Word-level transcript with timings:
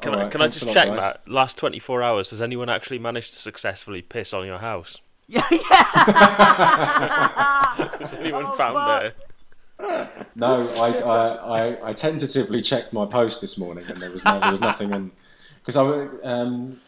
Can, 0.00 0.14
All 0.14 0.20
I, 0.20 0.22
right, 0.24 0.32
can 0.32 0.42
I 0.42 0.46
just 0.46 0.60
check, 0.68 0.86
guys. 0.88 1.00
Matt? 1.00 1.28
Last 1.28 1.58
24 1.58 2.02
hours, 2.02 2.30
has 2.30 2.40
anyone 2.42 2.68
actually 2.68 2.98
managed 3.00 3.32
to 3.34 3.38
successfully 3.38 4.02
piss 4.02 4.32
on 4.32 4.46
your 4.46 4.58
house? 4.58 5.00
Yeah, 5.26 5.42
yeah. 5.50 5.58
Has 8.00 8.14
anyone 8.14 8.44
Oh, 8.46 8.52
found 8.56 8.74
fuck. 8.76 9.04
it? 9.04 9.16
No, 10.34 10.68
I, 10.68 10.88
I, 10.98 11.58
I, 11.68 11.88
I 11.90 11.92
tentatively 11.92 12.62
checked 12.62 12.92
my 12.92 13.06
post 13.06 13.40
this 13.40 13.58
morning 13.58 13.84
and 13.88 14.00
there 14.00 14.10
was 14.10 14.24
no, 14.24 14.40
there 14.40 14.50
was 14.50 14.60
nothing 14.60 14.92
in 14.92 15.10
because 15.60 15.76
I 15.76 15.82
was 15.82 16.08
um, 16.24 16.80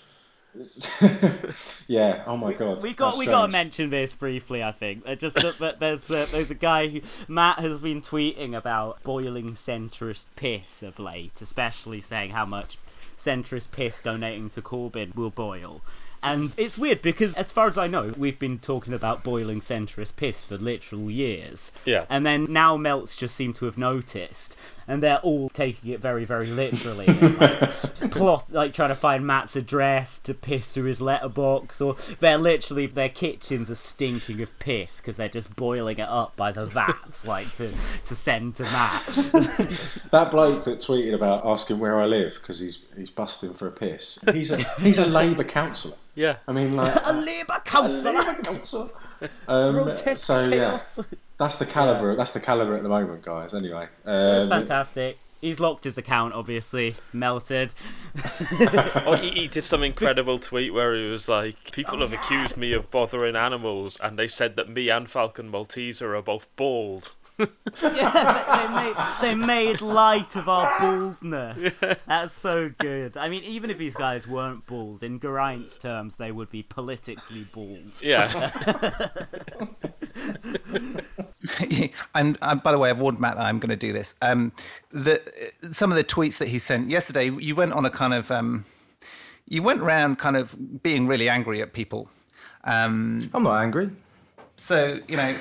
yeah. 1.86 2.24
Oh 2.26 2.36
my 2.36 2.52
god. 2.54 2.82
We 2.82 2.92
got 2.92 3.16
we 3.16 3.26
got 3.26 3.46
to 3.46 3.52
mention 3.52 3.90
this 3.90 4.16
briefly. 4.16 4.64
I 4.64 4.72
think 4.72 5.04
Uh, 5.06 5.14
just 5.14 5.36
that 5.36 5.58
that 5.60 5.78
there's 5.78 6.10
uh, 6.10 6.26
there's 6.32 6.50
a 6.50 6.54
guy 6.56 6.88
who 6.88 7.02
Matt 7.28 7.60
has 7.60 7.78
been 7.78 8.02
tweeting 8.02 8.56
about 8.56 9.02
boiling 9.04 9.52
centrist 9.52 10.26
piss 10.34 10.82
of 10.82 10.98
late, 10.98 11.40
especially 11.40 12.00
saying 12.00 12.30
how 12.30 12.46
much 12.46 12.78
centrist 13.20 13.70
piss 13.70 14.00
donating 14.00 14.48
to 14.48 14.62
Corbyn 14.62 15.14
will 15.14 15.30
boil. 15.30 15.82
And 16.22 16.54
it's 16.58 16.76
weird 16.76 17.00
because, 17.00 17.34
as 17.34 17.50
far 17.50 17.68
as 17.68 17.78
I 17.78 17.86
know, 17.86 18.12
we've 18.16 18.38
been 18.38 18.58
talking 18.58 18.92
about 18.92 19.24
boiling 19.24 19.60
centrist 19.60 20.16
piss 20.16 20.44
for 20.44 20.58
literal 20.58 21.10
years. 21.10 21.72
Yeah. 21.86 22.04
And 22.10 22.26
then 22.26 22.52
now 22.52 22.76
Melts 22.76 23.16
just 23.16 23.34
seem 23.34 23.54
to 23.54 23.64
have 23.64 23.78
noticed, 23.78 24.58
and 24.86 25.02
they're 25.02 25.18
all 25.18 25.48
taking 25.48 25.92
it 25.92 26.00
very, 26.00 26.26
very 26.26 26.48
literally. 26.48 27.06
and, 27.06 27.40
like, 27.40 28.10
plot 28.10 28.52
like 28.52 28.74
trying 28.74 28.90
to 28.90 28.94
find 28.94 29.26
Matt's 29.26 29.56
address 29.56 30.18
to 30.20 30.34
piss 30.34 30.72
through 30.72 30.84
his 30.84 31.00
letterbox, 31.00 31.80
or 31.80 31.96
they're 32.20 32.38
literally 32.38 32.86
their 32.86 33.08
kitchens 33.08 33.70
are 33.70 33.76
stinking 33.76 34.42
of 34.42 34.58
piss 34.58 35.00
because 35.00 35.16
they're 35.16 35.28
just 35.28 35.54
boiling 35.56 35.98
it 36.00 36.08
up 36.08 36.36
by 36.36 36.52
the 36.52 36.66
vats, 36.66 37.26
like 37.26 37.50
to 37.54 37.68
to 37.68 38.14
send 38.14 38.56
to 38.56 38.64
Matt. 38.64 39.30
That 40.10 40.30
bloke 40.32 40.64
that 40.64 40.80
tweeted 40.80 41.14
about 41.14 41.46
asking 41.46 41.78
where 41.78 42.00
I 42.00 42.06
live 42.06 42.34
because 42.34 42.58
he's 42.58 42.82
he's 42.96 43.10
busting 43.10 43.54
for 43.54 43.68
a 43.68 43.70
piss. 43.70 44.18
He's 44.32 44.50
a 44.50 44.62
he's 44.80 44.98
a 44.98 45.06
Labour 45.06 45.44
councillor. 45.44 45.96
Yeah. 46.14 46.36
I 46.48 46.52
mean, 46.52 46.74
like 46.76 46.94
a 47.04 47.12
Labour 47.12 47.60
councillor. 47.64 48.18
Labour 48.20 48.42
councillor. 48.42 48.88
Um, 49.46 49.74
Grotesque 49.74 50.24
so 50.24 50.44
yeah, 50.48 50.80
that's 51.36 51.58
the 51.58 51.66
caliber. 51.66 52.16
That's 52.16 52.30
the 52.30 52.40
caliber 52.40 52.74
at 52.76 52.82
the 52.82 52.88
moment, 52.88 53.20
guys. 53.20 53.52
Anyway, 53.52 53.86
That's 54.02 54.44
um, 54.44 54.48
fantastic. 54.48 55.18
He's 55.42 55.60
locked 55.60 55.84
his 55.84 55.98
account, 55.98 56.32
obviously. 56.32 56.96
Melted. 57.12 57.74
Oh, 59.04 59.16
he, 59.16 59.30
he 59.30 59.48
did 59.48 59.64
some 59.64 59.82
incredible 59.82 60.38
tweet 60.38 60.72
where 60.72 60.94
he 60.94 61.10
was 61.10 61.28
like, 61.28 61.56
"People 61.72 61.98
Oh, 61.98 62.00
have 62.08 62.12
yeah. 62.14 62.22
accused 62.24 62.56
me 62.56 62.72
of 62.72 62.90
bothering 62.90 63.36
animals, 63.36 63.98
and 64.02 64.18
they 64.18 64.28
said 64.28 64.56
that 64.56 64.70
me 64.70 64.88
and 64.88 65.08
Falcon 65.08 65.52
Malteser 65.52 66.16
are 66.18 66.22
both 66.22 66.46
bald." 66.56 67.12
yeah, 67.82 68.56
they 68.56 68.68
made 68.74 68.94
they 69.20 69.34
made 69.34 69.80
light 69.80 70.36
of 70.36 70.48
our 70.48 70.78
baldness. 70.78 71.80
That's 72.06 72.34
so 72.34 72.70
good. 72.78 73.16
I 73.16 73.28
mean, 73.28 73.42
even 73.44 73.70
if 73.70 73.78
these 73.78 73.96
guys 73.96 74.28
weren't 74.28 74.66
bald, 74.66 75.02
in 75.02 75.20
Geraint's 75.20 75.78
terms, 75.78 76.16
they 76.16 76.30
would 76.30 76.50
be 76.50 76.62
politically 76.62 77.46
bald. 77.52 78.02
Yeah. 78.02 78.50
and 82.14 82.36
uh, 82.42 82.54
by 82.56 82.72
the 82.72 82.78
way, 82.78 82.90
I've 82.90 83.00
warned 83.00 83.20
Matt 83.20 83.36
that 83.36 83.46
I'm 83.46 83.58
going 83.58 83.70
to 83.70 83.76
do 83.76 83.92
this. 83.92 84.14
Um, 84.20 84.52
the 84.90 85.20
some 85.70 85.90
of 85.90 85.96
the 85.96 86.04
tweets 86.04 86.38
that 86.38 86.48
he 86.48 86.58
sent 86.58 86.90
yesterday, 86.90 87.30
you 87.30 87.54
went 87.54 87.72
on 87.72 87.86
a 87.86 87.90
kind 87.90 88.12
of 88.12 88.30
um, 88.30 88.64
you 89.48 89.62
went 89.62 89.80
around 89.80 90.18
kind 90.18 90.36
of 90.36 90.82
being 90.82 91.06
really 91.06 91.28
angry 91.28 91.62
at 91.62 91.72
people. 91.72 92.10
Um, 92.64 93.30
I'm 93.32 93.44
not 93.44 93.62
angry. 93.62 93.90
so 94.56 95.00
you 95.08 95.16
know. 95.16 95.36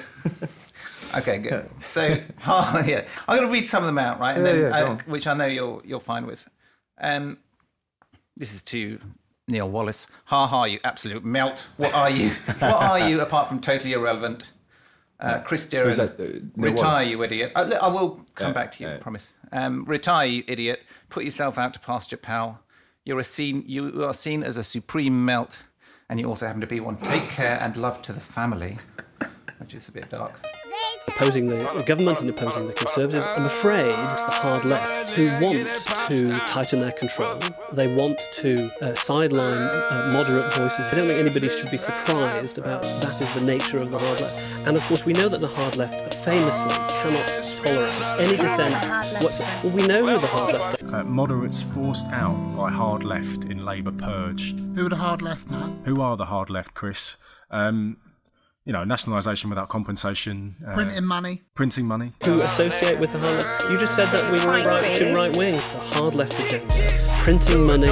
Okay, 1.15 1.37
good. 1.39 1.69
So, 1.85 2.17
oh, 2.47 2.83
yeah, 2.85 3.07
I'm 3.27 3.37
going 3.37 3.47
to 3.47 3.53
read 3.53 3.65
some 3.65 3.83
of 3.83 3.87
them 3.87 3.97
out, 3.97 4.19
right? 4.19 4.35
And 4.35 4.45
Yeah, 4.45 4.53
then, 4.53 4.71
yeah, 4.71 4.91
uh, 4.91 4.97
which 5.05 5.27
I 5.27 5.33
know 5.33 5.45
you're 5.45 5.81
you're 5.85 5.99
fine 5.99 6.25
with. 6.25 6.47
Um, 6.99 7.37
this 8.37 8.53
is 8.53 8.61
to 8.63 8.99
Neil 9.47 9.69
Wallace. 9.69 10.07
Ha 10.25 10.47
ha, 10.47 10.65
you 10.65 10.79
absolute 10.83 11.23
melt. 11.25 11.65
What 11.77 11.93
are 11.93 12.09
you? 12.09 12.29
what 12.59 12.81
are 12.81 12.99
you 12.99 13.21
apart 13.21 13.47
from 13.47 13.59
totally 13.61 13.93
irrelevant? 13.93 14.43
Uh, 15.19 15.39
Chris 15.39 15.65
Deerin, 15.67 15.85
Who's 15.87 15.97
that, 15.97 16.17
uh, 16.19 16.39
retire, 16.55 17.03
you 17.03 17.21
idiot. 17.23 17.51
I, 17.53 17.63
I 17.63 17.87
will 17.89 18.25
come 18.35 18.49
Yeah, 18.49 18.53
back 18.53 18.71
to 18.73 18.83
you, 18.83 18.89
yeah. 18.89 18.97
promise. 18.99 19.33
Um, 19.51 19.83
retire, 19.83 20.27
you 20.27 20.43
idiot. 20.47 20.79
Put 21.09 21.25
yourself 21.25 21.57
out 21.57 21.73
to 21.73 21.79
pasture, 21.79 22.15
pal. 22.15 22.57
You're 23.03 23.19
a 23.19 23.23
seen, 23.25 23.65
you 23.67 24.05
are 24.05 24.13
seen 24.13 24.43
as 24.43 24.55
a 24.55 24.63
supreme 24.63 25.25
melt, 25.25 25.57
and 26.07 26.21
you 26.21 26.27
also 26.27 26.45
happen 26.45 26.61
to 26.61 26.67
be 26.67 26.79
one. 26.79 26.95
Take 26.95 27.23
care 27.29 27.57
and 27.59 27.75
love 27.75 28.01
to 28.03 28.13
the 28.13 28.21
family, 28.21 28.77
which 29.57 29.73
is 29.75 29.89
a 29.89 29.91
bit 29.91 30.09
dark. 30.09 30.39
Opposing 31.09 31.47
the 31.47 31.83
government 31.85 32.21
and 32.21 32.29
opposing 32.29 32.67
the 32.67 32.73
Conservatives. 32.73 33.27
I'm 33.27 33.45
afraid 33.45 33.89
it's 33.89 34.23
the 34.23 34.31
hard 34.31 34.65
left 34.65 35.11
who 35.11 35.25
want 35.45 35.67
to 36.07 36.29
tighten 36.47 36.79
their 36.79 36.91
control. 36.91 37.39
They 37.73 37.93
want 37.93 38.19
to 38.33 38.71
uh, 38.81 38.95
sideline 38.95 39.57
uh, 39.57 40.11
moderate 40.13 40.53
voices. 40.53 40.87
I 40.87 40.95
don't 40.95 41.07
think 41.07 41.19
anybody 41.19 41.49
should 41.49 41.71
be 41.71 41.77
surprised 41.77 42.57
about 42.57 42.83
that 42.83 43.21
is 43.21 43.31
the 43.33 43.45
nature 43.45 43.77
of 43.77 43.91
the 43.91 43.99
hard 43.99 44.21
left. 44.21 44.67
And 44.67 44.77
of 44.77 44.83
course, 44.83 45.05
we 45.05 45.13
know 45.13 45.29
that 45.29 45.41
the 45.41 45.47
hard 45.47 45.75
left 45.77 46.15
famously 46.23 46.69
cannot 46.69 47.27
tolerate 47.55 48.27
any 48.27 48.37
dissent 48.37 48.73
whatsoever. 49.21 49.67
Well, 49.67 49.75
we 49.75 49.87
know 49.87 49.99
who 50.05 50.19
the 50.19 50.27
hard 50.27 50.53
left 50.53 50.83
Uh, 50.89 51.03
moderates 51.03 51.61
forced 51.61 52.07
out 52.07 52.55
by 52.57 52.71
hard 52.71 53.03
left 53.03 53.43
in 53.45 53.63
Labour 53.65 53.91
purge. 53.91 54.55
Who 54.75 54.85
are 54.85 54.89
the 54.89 54.95
hard 54.95 55.21
left, 55.21 55.49
man? 55.49 55.81
Who 55.85 56.01
are 56.01 56.17
the 56.17 56.25
hard 56.25 56.49
left, 56.49 56.73
Chris? 56.73 57.15
Um, 57.51 57.97
you 58.65 58.73
know, 58.73 58.83
nationalisation 58.83 59.49
without 59.49 59.69
compensation, 59.69 60.55
uh, 60.67 60.73
Printing 60.73 61.05
money. 61.05 61.41
printing 61.55 61.87
money. 61.87 62.11
who 62.23 62.41
associate 62.41 62.99
with 62.99 63.11
the 63.13 63.19
hard 63.19 63.35
left. 63.37 63.69
You 63.69 63.77
just 63.79 63.95
said 63.95 64.07
that 64.09 64.31
we 64.31 64.37
were 64.45 64.51
right 64.67 64.95
to 64.95 65.13
right 65.13 65.35
wing, 65.35 65.53
the 65.53 65.59
hard 65.95 66.13
left 66.13 66.39
agenda. 66.39 66.73
Printing 67.19 67.65
money, 67.65 67.87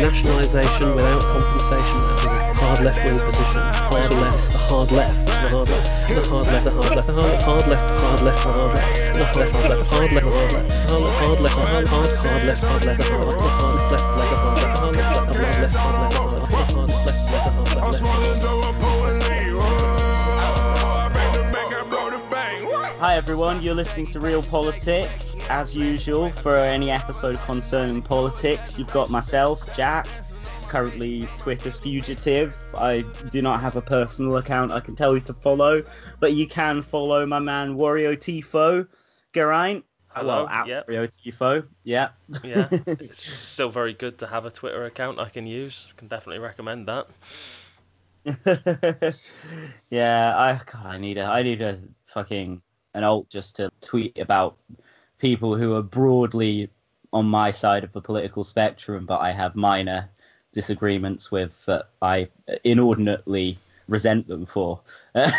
nationalisation 0.00 0.94
without 0.94 1.22
compensation, 1.22 1.98
that's 2.00 2.24
a 2.24 2.54
hard 2.54 2.80
left 2.80 3.04
wing 3.04 3.18
position. 3.18 3.62
Hard 3.90 4.10
left, 4.20 4.52
the 4.52 4.58
hard 4.58 4.90
left, 4.92 5.26
the 5.26 5.32
hard 5.50 5.68
left, 5.68 6.04
the 6.08 6.22
hard 6.30 6.46
left, 6.46 6.64
the 6.64 6.70
hard 6.70 6.86
left, 6.94 7.06
the 7.06 7.12
hard, 7.12 7.42
hard 7.42 7.66
left, 7.66 7.84
the 7.86 7.92
hard 8.00 8.22
left, 8.22 8.42
the 8.42 8.50
hard 8.50 8.70
left, 8.70 9.08
the 9.10 9.24
hard 9.24 9.70
left, 9.70 9.90
hard 9.90 10.10
left, 10.10 10.20
hard 10.20 10.20
left, 10.20 10.26
the 10.26 10.30
hard 10.30 10.60
left, 10.60 10.84
hard, 10.90 11.08
hard 11.20 11.40
left, 11.40 11.54
hard, 11.54 11.88
hard, 11.88 12.12
hard 12.20 12.44
left, 12.46 12.62
hard 12.62 12.84
left, 12.84 13.00
the 13.00 13.06
hard, 13.10 13.24
the 13.24 13.48
hard 13.50 13.90
left, 13.90 14.06
left, 14.10 14.10
the 14.10 14.20
hard 14.20 14.56
left, 14.60 14.70
hard 14.80 14.96
left, 14.96 15.10
hard 15.10 15.40
left, 15.40 15.70
hard 15.70 15.70
left, 15.70 15.72
the 15.72 15.78
hard, 15.80 16.08
the 16.20 16.58
hard 16.60 16.88
left, 16.90 17.06
left, 17.06 17.24
the 17.30 17.80
hard 17.80 18.00
left, 18.00 18.69
Hi 23.00 23.14
everyone, 23.16 23.62
you're 23.62 23.74
listening 23.74 24.04
to 24.08 24.20
Real 24.20 24.42
Politic. 24.42 25.08
As 25.48 25.74
usual, 25.74 26.30
for 26.30 26.54
any 26.54 26.90
episode 26.90 27.40
concerning 27.46 28.02
politics, 28.02 28.78
you've 28.78 28.92
got 28.92 29.08
myself, 29.08 29.74
Jack, 29.74 30.06
currently 30.68 31.26
Twitter 31.38 31.70
fugitive. 31.70 32.54
I 32.76 33.00
do 33.30 33.40
not 33.40 33.62
have 33.62 33.76
a 33.76 33.80
personal 33.80 34.36
account 34.36 34.70
I 34.70 34.80
can 34.80 34.96
tell 34.96 35.14
you 35.14 35.22
to 35.22 35.32
follow, 35.32 35.82
but 36.18 36.34
you 36.34 36.46
can 36.46 36.82
follow 36.82 37.24
my 37.24 37.38
man 37.38 37.74
Wario 37.74 38.12
Tifo, 38.12 38.86
Geraint. 39.32 39.82
Hello, 40.08 40.44
Well, 40.44 40.68
yep. 40.68 40.86
Wario 40.86 41.10
Tifo, 41.10 41.66
yeah. 41.84 42.10
Yeah. 42.44 42.68
it's 42.70 43.26
still 43.26 43.70
very 43.70 43.94
good 43.94 44.18
to 44.18 44.26
have 44.26 44.44
a 44.44 44.50
Twitter 44.50 44.84
account 44.84 45.18
I 45.18 45.30
can 45.30 45.46
use. 45.46 45.86
Can 45.96 46.08
definitely 46.08 46.40
recommend 46.40 46.86
that. 46.88 47.06
yeah, 49.88 50.36
I 50.36 50.60
God, 50.70 50.84
I 50.84 50.98
need 50.98 51.16
a 51.16 51.24
I 51.24 51.42
need 51.42 51.62
a 51.62 51.78
fucking 52.04 52.60
an 52.94 53.04
alt 53.04 53.28
just 53.28 53.56
to 53.56 53.70
tweet 53.80 54.18
about 54.18 54.56
people 55.18 55.54
who 55.56 55.74
are 55.74 55.82
broadly 55.82 56.70
on 57.12 57.26
my 57.26 57.50
side 57.50 57.84
of 57.84 57.92
the 57.92 58.00
political 58.00 58.44
spectrum, 58.44 59.06
but 59.06 59.20
I 59.20 59.32
have 59.32 59.56
minor 59.56 60.08
disagreements 60.52 61.30
with 61.30 61.64
that 61.66 61.88
I 62.02 62.28
inordinately 62.64 63.58
resent 63.90 64.28
them 64.28 64.46
for. 64.46 64.80
but 65.14 65.30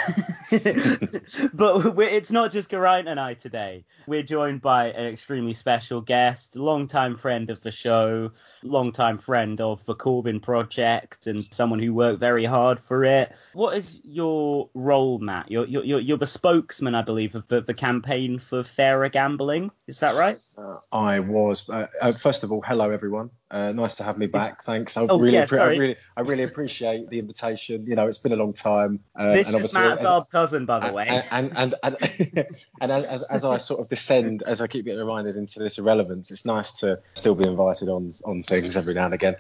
it's 0.52 2.32
not 2.32 2.52
just 2.52 2.70
Geraint 2.70 3.08
and 3.08 3.20
I 3.20 3.34
today. 3.34 3.86
We're 4.06 4.24
joined 4.24 4.62
by 4.62 4.88
an 4.88 5.06
extremely 5.08 5.54
special 5.54 6.02
guest, 6.02 6.56
longtime 6.56 7.18
friend 7.18 7.50
of 7.50 7.62
the 7.62 7.72
show, 7.72 8.32
longtime 8.62 9.18
friend 9.20 9.62
of 9.62 9.84
the 9.86 9.96
Corbyn 9.96 10.42
project, 10.42 11.28
and 11.28 11.48
someone 11.52 11.80
who 11.80 11.94
worked 11.94 12.20
very 12.20 12.46
hard 12.46 12.80
for 12.80 13.06
it. 13.06 13.32
What 13.54 13.78
is 13.78 14.00
your 14.04 14.70
role, 14.74 15.20
Matt? 15.20 15.50
You're 15.50 15.66
you're 15.66 16.00
you're, 16.00 16.18
the 16.18 16.28
spokesman, 16.28 16.94
I 16.94 17.02
believe, 17.02 17.36
of 17.36 17.48
the, 17.48 17.62
the 17.62 17.74
campaign 17.74 18.38
for 18.38 18.64
fairer 18.64 19.10
gambling. 19.10 19.72
Is 19.88 20.02
that 20.02 20.16
right? 20.16 20.40
Uh, 20.58 20.78
I 20.92 21.20
was. 21.20 21.70
Uh, 21.70 21.88
uh, 22.02 22.12
first 22.12 22.44
of 22.44 22.52
all, 22.52 22.62
hello 22.62 22.92
everyone. 22.92 23.32
Uh, 23.50 23.72
nice 23.72 23.96
to 23.96 24.04
have 24.04 24.18
me 24.18 24.28
back. 24.28 24.64
Thanks. 24.64 24.98
I 24.98 25.06
Oh, 25.10 25.20
really, 25.20 25.34
yeah, 25.38 25.46
appre- 25.46 25.60
I 25.60 25.66
really, 25.66 25.96
I 26.16 26.22
really 26.22 26.44
appreciate 26.44 27.10
the 27.10 27.20
invitation. 27.20 27.86
You 27.86 27.96
know, 27.96 28.08
it's 28.08 28.18
been 28.18 28.32
a 28.32 28.41
long 28.42 28.54
time. 28.54 29.00
Uh, 29.16 29.34
this 29.34 29.54
and 29.54 29.64
is 29.64 29.74
Matt's 29.74 30.04
old 30.04 30.30
cousin, 30.30 30.66
by 30.66 30.88
the 30.88 30.94
way. 30.94 31.08
and 31.08 31.52
and 31.56 31.76
and, 31.84 31.96
and, 32.02 32.48
and 32.82 32.92
as, 32.92 33.24
as 33.24 33.46
I 33.46 33.58
sort 33.58 33.80
of 33.80 33.90
descend, 33.90 34.44
as 34.44 34.62
I 34.62 34.68
keep 34.68 34.86
getting 34.86 35.00
reminded 35.00 35.36
into 35.36 35.60
this 35.60 35.78
irrelevance, 35.78 36.32
it's 36.32 36.46
nice 36.46 36.72
to 36.80 37.00
still 37.16 37.36
be 37.36 37.46
invited 37.46 37.90
on 37.90 38.12
on 38.26 38.44
things 38.44 38.76
every 38.76 38.94
now 38.94 39.06
and 39.06 39.14
again. 39.14 39.36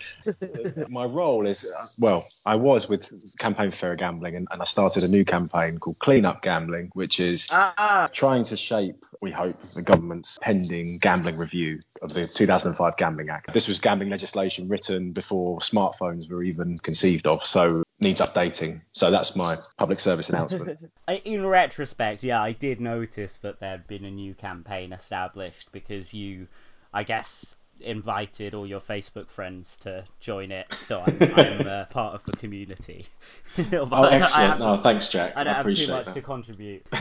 My 0.89 1.05
role 1.05 1.45
is 1.45 1.65
well, 1.99 2.25
I 2.45 2.55
was 2.55 2.87
with 2.87 3.11
Campaign 3.37 3.71
for 3.71 3.77
Fair 3.77 3.95
Gambling, 3.95 4.35
and, 4.35 4.47
and 4.51 4.61
I 4.61 4.65
started 4.65 5.03
a 5.03 5.07
new 5.07 5.25
campaign 5.25 5.79
called 5.79 5.99
Clean 5.99 6.23
Up 6.23 6.41
Gambling, 6.41 6.91
which 6.93 7.19
is 7.19 7.47
ah, 7.51 8.09
trying 8.13 8.43
to 8.45 8.55
shape, 8.57 9.03
we 9.21 9.31
hope, 9.31 9.59
the 9.73 9.81
government's 9.81 10.37
pending 10.41 10.99
gambling 10.99 11.37
review 11.37 11.79
of 12.01 12.13
the 12.13 12.27
2005 12.27 12.97
Gambling 12.97 13.29
Act. 13.29 13.53
This 13.53 13.67
was 13.67 13.79
gambling 13.79 14.09
legislation 14.09 14.67
written 14.67 15.11
before 15.13 15.59
smartphones 15.59 16.29
were 16.29 16.43
even 16.43 16.77
conceived 16.77 17.25
of, 17.27 17.45
so 17.45 17.83
needs 18.01 18.19
updating. 18.19 18.81
So 18.93 19.11
that's 19.11 19.35
my 19.35 19.57
public 19.77 19.99
service 19.99 20.27
announcement. 20.29 20.79
In 21.23 21.45
retrospect, 21.45 22.23
yeah, 22.23 22.41
I 22.41 22.51
did 22.51 22.81
notice 22.81 23.37
that 23.37 23.59
there'd 23.59 23.87
been 23.87 24.05
a 24.05 24.11
new 24.11 24.33
campaign 24.33 24.91
established 24.91 25.71
because 25.71 26.13
you, 26.13 26.47
I 26.93 27.03
guess, 27.03 27.55
invited 27.81 28.53
all 28.53 28.65
your 28.65 28.79
Facebook 28.79 29.29
friends 29.29 29.77
to 29.79 30.03
join 30.19 30.51
it. 30.51 30.71
So 30.73 31.03
I'm, 31.05 31.17
I'm 31.21 31.67
uh, 31.67 31.85
part 31.89 32.15
of 32.15 32.23
the 32.23 32.33
community. 32.33 33.05
Oh, 33.73 33.89
I- 33.91 34.07
I 34.07 34.15
excellent. 34.15 34.59
No, 34.59 34.77
thanks, 34.77 35.09
Jack. 35.09 35.33
I 35.35 35.43
don't 35.43 35.55
have 35.55 35.65
too 35.65 35.87
much 35.87 36.05
that. 36.05 36.13
to 36.13 36.21
contribute. 36.21 36.85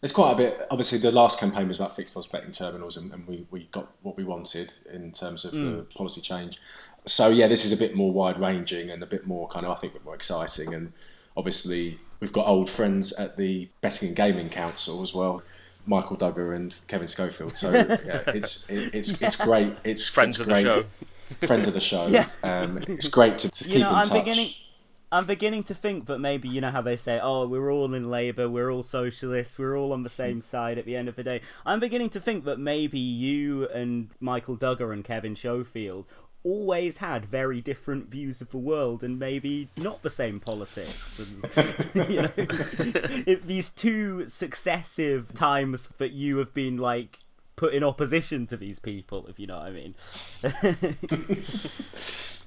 It's 0.00 0.12
quite 0.12 0.32
a 0.32 0.36
bit. 0.36 0.66
Obviously, 0.70 0.98
the 0.98 1.10
last 1.10 1.40
campaign 1.40 1.66
was 1.66 1.78
about 1.80 1.96
fixed 1.96 2.16
odds 2.16 2.28
betting 2.28 2.52
terminals, 2.52 2.96
and, 2.96 3.12
and 3.12 3.26
we, 3.26 3.46
we 3.50 3.64
got 3.72 3.88
what 4.02 4.16
we 4.16 4.22
wanted 4.22 4.72
in 4.92 5.10
terms 5.10 5.44
of 5.44 5.50
the 5.52 5.86
policy 5.96 6.20
change. 6.20 6.58
So 7.06 7.28
yeah, 7.28 7.48
this 7.48 7.64
is 7.64 7.72
a 7.72 7.76
bit 7.76 7.96
more 7.96 8.12
wide 8.12 8.38
ranging 8.38 8.90
and 8.90 9.02
a 9.02 9.06
bit 9.06 9.26
more 9.26 9.48
kind 9.48 9.66
of 9.66 9.72
I 9.72 9.74
think 9.80 9.94
a 9.94 9.96
bit 9.96 10.04
more 10.04 10.14
exciting. 10.14 10.72
And 10.72 10.92
obviously, 11.36 11.98
we've 12.20 12.32
got 12.32 12.46
old 12.46 12.70
friends 12.70 13.12
at 13.12 13.36
the 13.36 13.68
Betting 13.80 14.08
and 14.08 14.16
Gaming 14.16 14.50
Council 14.50 15.02
as 15.02 15.12
well. 15.12 15.42
Michael 15.88 16.16
Dugher 16.16 16.54
and 16.54 16.74
Kevin 16.86 17.08
Schofield. 17.08 17.56
So 17.56 17.70
yeah, 17.72 18.22
it's 18.28 18.68
it, 18.70 18.94
it's 18.94 19.20
it's 19.20 19.36
great. 19.36 19.74
It's 19.84 20.08
Friends 20.08 20.38
it's 20.38 20.48
of 20.48 20.54
the 20.54 20.62
show. 20.62 20.84
Friends 21.46 21.66
of 21.68 21.74
the 21.74 21.80
show. 21.80 22.06
Yeah. 22.08 22.26
Um, 22.42 22.78
it's 22.86 23.08
great 23.08 23.38
to, 23.38 23.50
to 23.50 23.64
You 23.64 23.70
keep 23.74 23.80
know, 23.82 23.88
in 23.90 23.94
I'm 23.96 24.02
touch. 24.02 24.24
beginning- 24.24 24.54
I'm 25.10 25.24
beginning 25.24 25.62
to 25.64 25.74
think 25.74 26.08
that 26.08 26.18
maybe 26.18 26.50
you 26.50 26.60
know 26.60 26.70
how 26.70 26.82
they 26.82 26.96
say, 26.96 27.18
"Oh, 27.22 27.46
we're 27.48 27.72
all 27.72 27.94
in 27.94 28.10
Labour, 28.10 28.46
we're 28.46 28.70
all 28.70 28.82
socialists, 28.82 29.58
we're 29.58 29.74
all 29.74 29.94
on 29.94 30.02
the 30.02 30.10
same 30.10 30.42
side." 30.42 30.76
At 30.76 30.84
the 30.84 30.96
end 30.96 31.08
of 31.08 31.16
the 31.16 31.24
day, 31.24 31.40
I'm 31.64 31.80
beginning 31.80 32.10
to 32.10 32.20
think 32.20 32.44
that 32.44 32.58
maybe 32.58 32.98
you 32.98 33.66
and 33.68 34.10
Michael 34.20 34.58
Dugher 34.58 34.92
and 34.92 35.02
Kevin 35.02 35.34
Schofield 35.34 36.04
always 36.44 36.96
had 36.96 37.24
very 37.26 37.60
different 37.60 38.08
views 38.08 38.40
of 38.40 38.50
the 38.50 38.58
world 38.58 39.04
and 39.04 39.18
maybe 39.18 39.68
not 39.76 40.02
the 40.02 40.10
same 40.10 40.40
politics. 40.40 41.18
And, 41.18 41.44
you 42.10 42.22
know, 42.22 42.30
if 42.36 43.46
these 43.46 43.70
two 43.70 44.28
successive 44.28 45.34
times 45.34 45.88
that 45.98 46.12
you 46.12 46.38
have 46.38 46.54
been 46.54 46.76
like 46.76 47.18
put 47.56 47.74
in 47.74 47.82
opposition 47.82 48.46
to 48.46 48.56
these 48.56 48.78
people, 48.78 49.26
if 49.26 49.38
you 49.38 49.46
know 49.46 49.58
what 49.58 49.66
I 49.66 49.72
mean. 49.72 49.94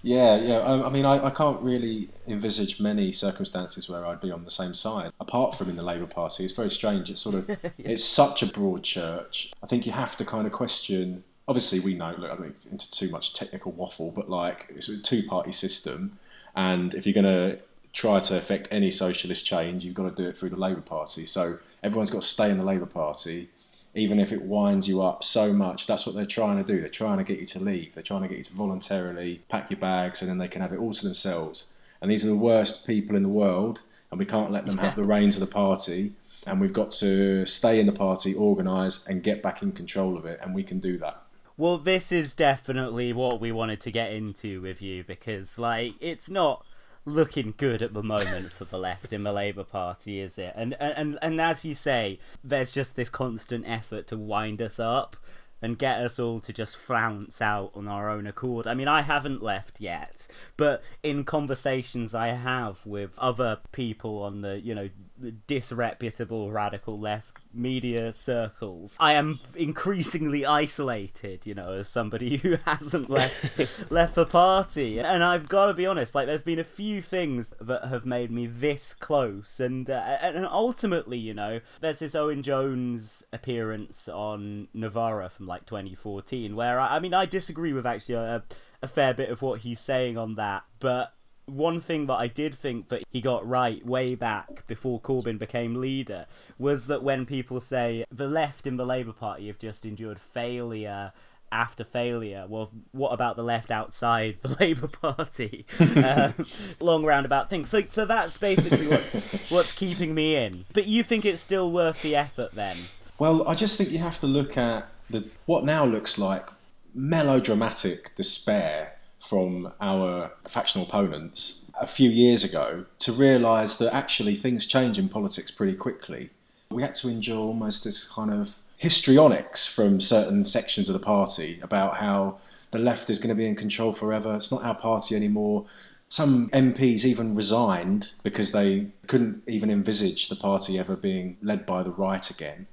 Yeah, 0.03 0.37
yeah. 0.37 0.57
I, 0.59 0.87
I 0.87 0.89
mean, 0.89 1.05
I, 1.05 1.27
I 1.27 1.29
can't 1.29 1.61
really 1.61 2.09
envisage 2.27 2.79
many 2.79 3.11
circumstances 3.11 3.87
where 3.87 4.05
I'd 4.05 4.19
be 4.19 4.31
on 4.31 4.43
the 4.43 4.51
same 4.51 4.73
side, 4.73 5.11
apart 5.19 5.55
from 5.55 5.69
in 5.69 5.75
the 5.75 5.83
Labour 5.83 6.07
Party. 6.07 6.43
It's 6.43 6.53
very 6.53 6.71
strange. 6.71 7.09
It's 7.09 7.21
sort 7.21 7.35
of, 7.35 7.49
it's 7.77 8.03
such 8.03 8.41
a 8.41 8.47
broad 8.47 8.83
church. 8.83 9.53
I 9.61 9.67
think 9.67 9.85
you 9.85 9.91
have 9.91 10.17
to 10.17 10.25
kind 10.25 10.47
of 10.47 10.53
question. 10.53 11.23
Obviously, 11.47 11.79
we 11.79 11.95
know. 11.95 12.13
Look, 12.17 12.31
I 12.31 12.35
think 12.35 12.49
it's 12.55 12.65
into 12.65 12.89
too 12.89 13.09
much 13.09 13.33
technical 13.33 13.71
waffle, 13.71 14.11
but 14.11 14.29
like 14.29 14.67
it's 14.69 14.89
a 14.89 15.01
two-party 15.01 15.51
system, 15.51 16.17
and 16.55 16.93
if 16.93 17.05
you're 17.05 17.21
going 17.21 17.25
to 17.25 17.59
try 17.93 18.19
to 18.19 18.37
affect 18.37 18.69
any 18.71 18.89
socialist 18.89 19.45
change, 19.45 19.83
you've 19.83 19.95
got 19.95 20.15
to 20.15 20.23
do 20.23 20.29
it 20.29 20.37
through 20.37 20.49
the 20.49 20.59
Labour 20.59 20.81
Party. 20.81 21.25
So 21.25 21.57
everyone's 21.83 22.09
got 22.09 22.21
to 22.21 22.27
stay 22.27 22.49
in 22.49 22.57
the 22.57 22.63
Labour 22.63 22.85
Party 22.85 23.49
even 23.93 24.19
if 24.19 24.31
it 24.31 24.41
winds 24.41 24.87
you 24.87 25.01
up 25.01 25.23
so 25.23 25.51
much, 25.51 25.85
that's 25.85 26.05
what 26.05 26.15
they're 26.15 26.25
trying 26.25 26.57
to 26.57 26.63
do. 26.63 26.79
They're 26.79 26.89
trying 26.89 27.17
to 27.17 27.23
get 27.23 27.39
you 27.39 27.45
to 27.47 27.59
leave. 27.59 27.93
They're 27.93 28.03
trying 28.03 28.21
to 28.21 28.27
get 28.27 28.37
you 28.37 28.43
to 28.45 28.53
voluntarily 28.53 29.41
pack 29.49 29.69
your 29.69 29.79
bags 29.79 30.21
and 30.21 30.29
then 30.29 30.37
they 30.37 30.47
can 30.47 30.61
have 30.61 30.71
it 30.71 30.79
all 30.79 30.93
to 30.93 31.03
themselves. 31.03 31.65
And 32.01 32.09
these 32.09 32.25
are 32.25 32.29
the 32.29 32.35
worst 32.35 32.87
people 32.87 33.15
in 33.15 33.23
the 33.23 33.29
world, 33.29 33.81
and 34.09 34.19
we 34.19 34.25
can't 34.25 34.51
let 34.51 34.65
them 34.65 34.77
have 34.79 34.95
the 34.95 35.03
reins 35.03 35.35
of 35.35 35.41
the 35.41 35.53
party. 35.53 36.13
And 36.47 36.59
we've 36.59 36.73
got 36.73 36.91
to 36.91 37.45
stay 37.45 37.79
in 37.79 37.85
the 37.85 37.91
party, 37.91 38.33
organise, 38.33 39.05
and 39.07 39.21
get 39.21 39.43
back 39.43 39.61
in 39.61 39.71
control 39.71 40.17
of 40.17 40.25
it. 40.25 40.39
And 40.41 40.55
we 40.55 40.63
can 40.63 40.79
do 40.79 40.97
that. 40.97 41.21
Well, 41.61 41.77
this 41.77 42.11
is 42.11 42.33
definitely 42.33 43.13
what 43.13 43.39
we 43.39 43.51
wanted 43.51 43.81
to 43.81 43.91
get 43.91 44.13
into 44.13 44.61
with 44.61 44.81
you 44.81 45.03
because, 45.03 45.59
like, 45.59 45.93
it's 45.99 46.27
not 46.27 46.65
looking 47.05 47.53
good 47.55 47.83
at 47.83 47.93
the 47.93 48.01
moment 48.01 48.51
for 48.51 48.65
the 48.65 48.79
left 48.79 49.13
in 49.13 49.21
the 49.21 49.31
Labour 49.31 49.63
Party, 49.63 50.21
is 50.21 50.39
it? 50.39 50.53
And 50.55 50.73
and 50.79 51.19
and 51.21 51.39
as 51.39 51.63
you 51.63 51.75
say, 51.75 52.17
there's 52.43 52.71
just 52.71 52.95
this 52.95 53.11
constant 53.11 53.65
effort 53.67 54.07
to 54.07 54.17
wind 54.17 54.59
us 54.59 54.79
up 54.79 55.15
and 55.61 55.77
get 55.77 56.01
us 56.01 56.19
all 56.19 56.39
to 56.41 56.53
just 56.53 56.77
flounce 56.77 57.41
out 57.41 57.71
on 57.75 57.87
our 57.87 58.09
own 58.09 58.27
accord. 58.27 58.67
I 58.67 58.73
mean, 58.73 58.87
I 58.87 59.01
haven't 59.01 59.43
left 59.43 59.79
yet, 59.79 60.27
but 60.57 60.83
in 61.03 61.23
conversations 61.23 62.15
I 62.15 62.29
have 62.29 62.83
with 62.85 63.17
other 63.17 63.59
people 63.71 64.23
on 64.23 64.41
the, 64.41 64.59
you 64.59 64.75
know, 64.75 64.89
the 65.19 65.31
disreputable 65.31 66.51
radical 66.51 66.99
left 66.99 67.37
media 67.53 68.11
circles, 68.11 68.97
I 68.99 69.13
am 69.13 69.39
increasingly 69.55 70.45
isolated, 70.45 71.45
you 71.45 71.53
know, 71.53 71.73
as 71.73 71.89
somebody 71.89 72.37
who 72.41 72.57
hasn't 72.65 73.09
left 73.09 73.91
left 73.91 74.15
the 74.15 74.25
party. 74.25 74.99
And 74.99 75.23
I've 75.23 75.47
got 75.47 75.67
to 75.67 75.73
be 75.73 75.85
honest, 75.85 76.15
like 76.15 76.25
there's 76.25 76.43
been 76.43 76.59
a 76.59 76.63
few 76.63 77.01
things 77.01 77.49
that 77.61 77.85
have 77.85 78.05
made 78.05 78.31
me 78.31 78.47
this 78.47 78.93
close, 78.95 79.59
and 79.59 79.89
uh, 79.89 80.17
and 80.21 80.45
ultimately, 80.45 81.19
you 81.19 81.33
know, 81.33 81.59
there's 81.81 81.99
this 81.99 82.15
Owen 82.15 82.41
Jones 82.41 83.23
appearance 83.31 84.09
on 84.09 84.67
Novara 84.73 85.29
from 85.29 85.47
like 85.51 85.65
2014, 85.65 86.55
where 86.55 86.79
I, 86.79 86.95
I 86.95 86.99
mean 86.99 87.13
I 87.13 87.25
disagree 87.25 87.73
with 87.73 87.85
actually 87.85 88.15
a, 88.15 88.43
a 88.81 88.87
fair 88.87 89.13
bit 89.13 89.29
of 89.29 89.41
what 89.41 89.59
he's 89.59 89.79
saying 89.79 90.17
on 90.17 90.35
that, 90.35 90.63
but 90.79 91.13
one 91.45 91.81
thing 91.81 92.07
that 92.07 92.15
I 92.15 92.27
did 92.27 92.55
think 92.55 92.89
that 92.89 93.03
he 93.11 93.21
got 93.21 93.47
right 93.47 93.85
way 93.85 94.15
back 94.15 94.65
before 94.67 95.01
Corbyn 95.01 95.37
became 95.37 95.75
leader 95.75 96.25
was 96.57 96.87
that 96.87 97.03
when 97.03 97.25
people 97.25 97.59
say 97.59 98.05
the 98.11 98.27
left 98.27 98.67
in 98.67 98.77
the 98.77 98.85
Labour 98.85 99.13
Party 99.13 99.47
have 99.47 99.59
just 99.59 99.85
endured 99.85 100.19
failure 100.19 101.11
after 101.51 101.83
failure, 101.83 102.45
well, 102.47 102.71
what 102.91 103.09
about 103.09 103.35
the 103.35 103.43
left 103.43 103.71
outside 103.71 104.37
the 104.41 104.55
Labour 104.59 104.87
Party? 104.87 105.65
um, 105.79 106.33
long 106.79 107.03
roundabout 107.03 107.49
thing. 107.49 107.65
So, 107.65 107.83
so 107.85 108.05
that's 108.05 108.37
basically 108.37 108.87
what's 108.87 109.13
what's 109.49 109.73
keeping 109.73 110.13
me 110.13 110.37
in. 110.37 110.63
But 110.73 110.87
you 110.87 111.03
think 111.03 111.25
it's 111.25 111.41
still 111.41 111.71
worth 111.71 112.01
the 112.01 112.15
effort 112.15 112.53
then? 112.53 112.77
Well, 113.21 113.47
I 113.47 113.53
just 113.53 113.77
think 113.77 113.91
you 113.91 113.99
have 113.99 114.19
to 114.21 114.25
look 114.25 114.57
at 114.57 114.91
the 115.11 115.23
what 115.45 115.63
now 115.63 115.85
looks 115.85 116.17
like 116.17 116.49
melodramatic 116.95 118.15
despair 118.15 118.95
from 119.19 119.71
our 119.79 120.31
factional 120.47 120.87
opponents 120.87 121.63
a 121.79 121.85
few 121.85 122.09
years 122.09 122.43
ago 122.43 122.85
to 123.01 123.11
realise 123.11 123.75
that 123.75 123.93
actually 123.93 124.33
things 124.33 124.65
change 124.65 124.97
in 124.97 125.07
politics 125.07 125.51
pretty 125.51 125.75
quickly. 125.75 126.31
We 126.71 126.81
had 126.81 126.95
to 126.95 127.09
endure 127.09 127.41
almost 127.41 127.83
this 127.83 128.11
kind 128.11 128.33
of 128.33 128.57
histrionics 128.77 129.67
from 129.67 130.01
certain 130.01 130.43
sections 130.43 130.89
of 130.89 130.93
the 130.93 131.05
party 131.05 131.59
about 131.61 131.97
how 131.97 132.39
the 132.71 132.79
left 132.79 133.11
is 133.11 133.19
going 133.19 133.29
to 133.29 133.35
be 133.35 133.45
in 133.45 133.55
control 133.55 133.93
forever. 133.93 134.33
It's 134.33 134.51
not 134.51 134.63
our 134.63 134.73
party 134.73 135.15
anymore. 135.15 135.67
Some 136.09 136.49
MPs 136.49 137.05
even 137.05 137.35
resigned 137.35 138.11
because 138.23 138.51
they 138.51 138.87
couldn't 139.05 139.43
even 139.45 139.69
envisage 139.69 140.27
the 140.27 140.35
party 140.35 140.79
ever 140.79 140.95
being 140.95 141.37
led 141.43 141.67
by 141.67 141.83
the 141.83 141.91
right 141.91 142.27
again. 142.27 142.65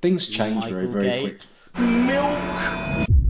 Things 0.00 0.26
change 0.26 0.64
very, 0.64 0.86
Michael 0.86 1.00
very 1.00 1.20
quick. 1.20 1.38
Gapes. 1.38 1.70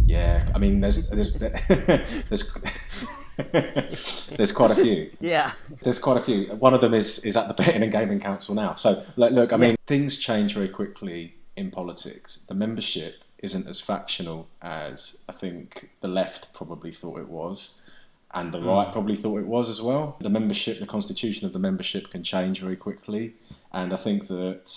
Yeah, 0.05 0.47
I 0.55 0.59
mean, 0.59 0.81
there's 0.81 1.09
there's 1.11 1.39
there's 1.39 3.09
there's 3.39 4.53
quite 4.53 4.71
a 4.71 4.75
few. 4.75 5.11
Yeah. 5.21 5.53
There's 5.83 5.99
quite 5.99 6.17
a 6.17 6.21
few. 6.21 6.47
One 6.55 6.75
of 6.75 6.81
them 6.81 6.95
is 6.95 7.25
is 7.25 7.37
at 7.37 7.49
the 7.49 7.55
Betting 7.55 7.83
and 7.83 7.93
Gaming 7.93 8.21
Council 8.21 8.55
now. 8.55 8.75
So 8.75 9.03
look, 9.17 9.33
look 9.33 9.53
I 9.53 9.57
mean, 9.57 9.77
things 9.87 10.19
change 10.19 10.55
very 10.55 10.69
quickly 10.69 11.35
in 11.57 11.71
politics. 11.71 12.37
The 12.49 12.55
membership 12.55 13.25
isn't 13.39 13.67
as 13.69 13.81
factional 13.81 14.49
as 14.61 15.23
I 15.29 15.33
think 15.33 15.91
the 16.01 16.09
left 16.09 16.53
probably 16.53 16.93
thought 16.93 17.21
it 17.21 17.29
was. 17.29 17.83
And 18.33 18.53
the 18.53 18.61
hmm. 18.61 18.69
right 18.69 18.93
probably 18.93 19.17
thought 19.17 19.39
it 19.39 19.47
was 19.47 19.71
as 19.71 19.81
well. 19.81 20.17
The 20.21 20.31
membership, 20.31 20.81
the 20.81 20.87
constitution 20.87 21.47
of 21.47 21.53
the 21.53 21.59
membership 21.59 22.11
can 22.11 22.23
change 22.23 22.61
very 22.61 22.77
quickly. 22.77 23.35
And 23.73 23.93
I 23.93 23.97
think 23.97 24.27
that 24.29 24.71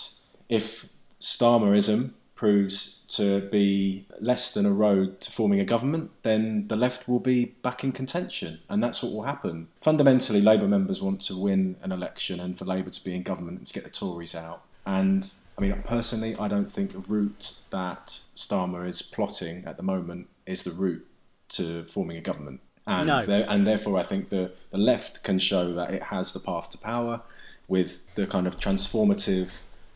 if 0.48 0.88
Starmerism 1.22 2.12
proves 2.34 3.04
to 3.16 3.40
be 3.50 4.04
less 4.20 4.54
than 4.54 4.66
a 4.66 4.72
road 4.72 5.20
to 5.20 5.30
forming 5.30 5.60
a 5.60 5.64
government, 5.64 6.10
then 6.22 6.66
the 6.66 6.74
left 6.76 7.08
will 7.08 7.20
be 7.20 7.44
back 7.44 7.84
in 7.84 7.92
contention, 7.92 8.58
and 8.68 8.82
that's 8.82 9.02
what 9.02 9.12
will 9.12 9.22
happen. 9.22 9.68
Fundamentally, 9.80 10.40
Labour 10.40 10.66
members 10.66 11.00
want 11.00 11.20
to 11.22 11.36
win 11.40 11.76
an 11.82 11.92
election 11.92 12.40
and 12.40 12.58
for 12.58 12.64
Labour 12.64 12.90
to 12.90 13.04
be 13.04 13.14
in 13.14 13.22
government 13.22 13.58
and 13.58 13.66
to 13.66 13.72
get 13.72 13.84
the 13.84 13.90
Tories 13.90 14.34
out. 14.34 14.62
And 14.84 15.32
I 15.56 15.60
mean, 15.60 15.80
personally, 15.86 16.34
I 16.36 16.48
don't 16.48 16.68
think 16.68 16.90
the 16.92 16.98
route 16.98 17.52
that 17.70 18.06
Starmer 18.34 18.88
is 18.88 19.02
plotting 19.02 19.64
at 19.66 19.76
the 19.76 19.84
moment 19.84 20.28
is 20.44 20.64
the 20.64 20.72
route 20.72 21.06
to 21.50 21.84
forming 21.84 22.16
a 22.16 22.20
government. 22.20 22.60
And, 22.84 23.06
No. 23.06 23.20
there- 23.24 23.46
and 23.48 23.64
therefore, 23.64 23.98
I 24.00 24.02
think 24.02 24.30
the, 24.30 24.50
the 24.70 24.78
left 24.78 25.22
can 25.22 25.38
show 25.38 25.74
that 25.74 25.94
it 25.94 26.02
has 26.02 26.32
the 26.32 26.40
path 26.40 26.70
to 26.70 26.78
power 26.78 27.22
with 27.68 28.02
the 28.16 28.26
kind 28.26 28.48
of 28.48 28.58
transformative 28.58 29.52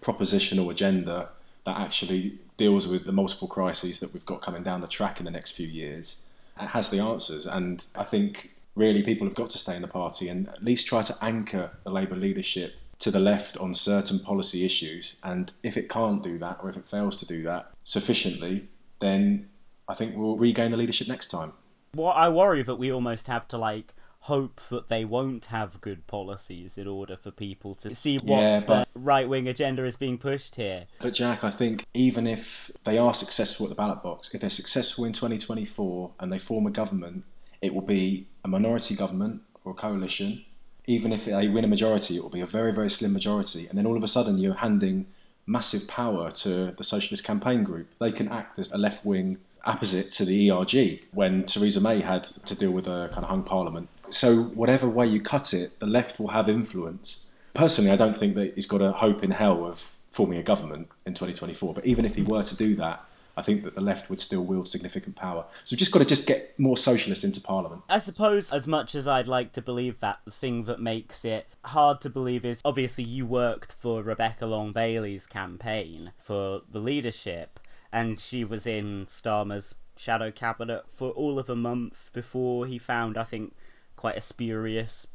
propositional 0.07 0.71
agenda 0.71 1.29
that 1.65 1.81
actually 1.81 2.39
deals 2.57 2.87
with 2.87 3.05
the 3.05 3.13
multiple 3.13 3.49
crises 3.49 3.99
that 3.99 4.13
we've 4.13 4.25
got 4.25 4.41
coming 4.41 4.63
down 4.63 4.81
the 4.81 4.87
track 4.87 5.19
in 5.19 5.25
the 5.25 5.33
next 5.33 5.51
few 5.53 5.67
years. 5.67 6.25
It 6.61 6.69
has 6.69 6.91
the 6.91 7.01
answers. 7.01 7.47
And 7.47 7.85
I 7.97 8.05
think 8.05 8.53
really 8.77 9.03
people 9.03 9.27
have 9.27 9.35
got 9.35 9.51
to 9.51 9.59
stay 9.59 9.75
in 9.75 9.83
the 9.83 9.89
party 9.89 10.29
and 10.29 10.49
at 10.49 10.63
least 10.63 10.87
try 10.87 11.03
to 11.03 11.17
anchor 11.21 11.71
the 11.83 11.91
Labour 11.91 12.15
leadership 12.15 12.75
to 13.01 13.11
the 13.11 13.19
left 13.19 13.59
on 13.59 13.75
certain 13.75 14.21
policy 14.21 14.65
issues. 14.65 15.17
And 15.25 15.53
if 15.65 15.77
it 15.77 15.89
can't 15.91 16.23
do 16.23 16.39
that, 16.39 16.61
or 16.63 16.71
if 16.71 16.77
it 16.77 16.87
fails 16.87 17.17
to 17.17 17.27
do 17.27 17.43
that 17.43 17.73
sufficiently, 17.83 18.69
then 19.01 19.49
I 19.89 19.95
think 19.95 20.17
we'll 20.17 20.37
regain 20.37 20.71
the 20.71 20.77
leadership 20.77 21.09
next 21.09 21.33
time. 21.33 21.53
What 21.93 22.17
I 22.17 22.29
worry 22.29 22.63
that 22.63 22.77
we 22.77 22.93
almost 22.93 23.27
have 23.27 23.49
to 23.49 23.59
like 23.59 23.93
hope 24.21 24.61
that 24.71 24.89
they 24.89 25.05
won't 25.05 25.47
have 25.47 25.81
good 25.81 26.07
policies 26.07 26.79
in 26.79 26.89
order 26.89 27.17
for 27.17 27.31
people 27.31 27.75
to 27.77 27.95
see 27.95 28.19
what 28.19 28.41
Yeah, 28.41 28.61
but- 28.61 28.89
the 28.93 29.01
right 29.01 29.29
wing 29.29 29.49
agenda 29.49 29.85
is 29.85 29.97
being 29.97 30.19
pushed 30.19 30.57
here. 30.57 30.87
But 31.01 31.15
Jack, 31.15 31.45
I 31.45 31.51
think 31.51 31.87
even 31.95 32.27
if 32.27 32.71
they 32.85 32.99
are 32.99 33.15
successful 33.15 33.67
at 33.67 33.71
the 33.71 33.77
ballot 33.77 34.03
box, 34.03 34.35
if 34.35 34.41
they're 34.41 34.51
successful 34.51 35.05
in 35.05 35.13
2024 35.13 36.13
and 36.19 36.31
they 36.31 36.39
form 36.39 36.67
a 36.67 36.71
government, 36.71 37.25
it 37.63 37.73
will 37.75 37.83
be 37.83 38.27
a 38.45 38.49
minority 38.49 38.97
government 38.97 39.43
or 39.65 39.73
a 39.73 39.75
coalition. 39.75 40.45
Even 40.87 41.13
if 41.13 41.25
they 41.25 41.49
win 41.49 41.65
a 41.65 41.69
majority, 41.69 42.17
it 42.17 42.23
will 42.23 42.31
be 42.31 42.41
a 42.41 42.47
very, 42.47 42.73
very 42.73 42.91
slim 42.91 43.13
majority. 43.13 43.67
And 43.69 43.77
then 43.77 43.87
all 43.87 43.97
of 43.97 44.05
a 44.05 44.09
sudden, 44.09 44.39
you're 44.39 44.55
handing 44.55 45.07
massive 45.47 45.87
power 45.89 46.31
to 46.31 46.73
the 46.73 46.85
Socialist 46.85 47.25
Campaign 47.25 47.65
Group. 47.65 47.89
They 48.01 48.13
can 48.13 48.29
act 48.29 48.59
as 48.59 48.73
a 48.73 48.79
left 48.79 49.05
wing 49.05 49.39
opposite 49.67 50.13
to 50.13 50.25
the 50.25 50.51
ERG 50.51 51.01
when 51.13 51.45
Theresa 51.45 51.81
May 51.81 52.01
had 52.01 52.25
to 52.25 52.55
deal 52.55 52.71
with 52.71 52.87
a 52.87 53.09
kind 53.13 53.25
of 53.25 53.31
hung 53.31 53.43
parliament. 53.43 53.89
So, 54.11 54.43
whatever 54.43 54.89
way 54.89 55.07
you 55.07 55.21
cut 55.21 55.53
it, 55.53 55.79
the 55.81 55.87
left 55.87 56.21
will 56.21 56.29
have 56.29 56.49
influence. 56.49 57.27
Personally, 57.55 57.91
I 57.91 57.97
don't 57.97 58.15
think 58.15 58.37
that 58.37 58.55
he's 58.55 58.67
got 58.67 58.81
a 58.81 58.93
hope 58.93 59.25
in 59.25 59.31
hell 59.31 59.67
of 59.67 59.97
forming 60.13 60.39
a 60.39 60.43
government 60.43 60.89
in 61.05 61.15
2024. 61.15 61.75
But 61.75 61.87
even 61.87 62.05
if 62.05 62.15
he 62.15 62.23
were 62.23 62.43
to 62.43 62.57
do 62.57 62.77
that, 62.77 63.07
I 63.37 63.43
think 63.43 63.65
that 63.65 63.75
the 63.75 63.83
left 63.83 64.09
would 64.09 64.19
still 64.19 64.45
wield 64.45 64.67
significant 64.67 65.15
power. 65.15 65.45
So 65.65 65.75
we've 65.75 65.79
just 65.79 65.93
got 65.93 65.99
to 65.99 66.07
just 66.07 66.27
get 66.27 66.59
more 66.59 66.77
socialists 66.77 67.23
into 67.23 67.43
parliament. 67.43 67.83
I 67.89 67.99
suppose, 67.99 68.51
as 68.51 68.67
much 68.67 68.95
as 68.95 69.07
I'd 69.07 69.27
like 69.27 69.53
to 69.53 69.63
believe 69.63 70.01
that, 70.01 70.21
the 70.25 70.31
thing 70.31 70.65
that 70.65 70.81
makes 70.81 71.25
it 71.27 71.47
hard 71.63 72.01
to 72.03 72.11
believe 72.11 72.47
is 72.47 72.63
obviously 72.65 73.05
you 73.05 73.27
worked 73.27 73.75
for 73.75 74.03
Rebecca 74.03 74.47
Long 74.47 74.73
Bailey's 74.73 75.27
campaign 75.27 76.13
for 76.19 76.63
the 76.71 76.81
leadership, 76.81 77.61
and 77.93 78.19
she 78.19 78.45
was 78.45 78.67
in 78.67 79.07
Starmer's 79.07 79.75
shadow 79.97 80.31
cabinet 80.31 80.85
for 80.95 81.11
all 81.11 81.39
of 81.39 81.49
a 81.49 81.57
month 81.57 82.11
before 82.13 82.67
he 82.67 82.79
found, 82.79 83.17
I 83.17 83.25
think, 83.25 83.55
quite 83.97 84.17
a 84.17 84.21
spurious 84.21 85.07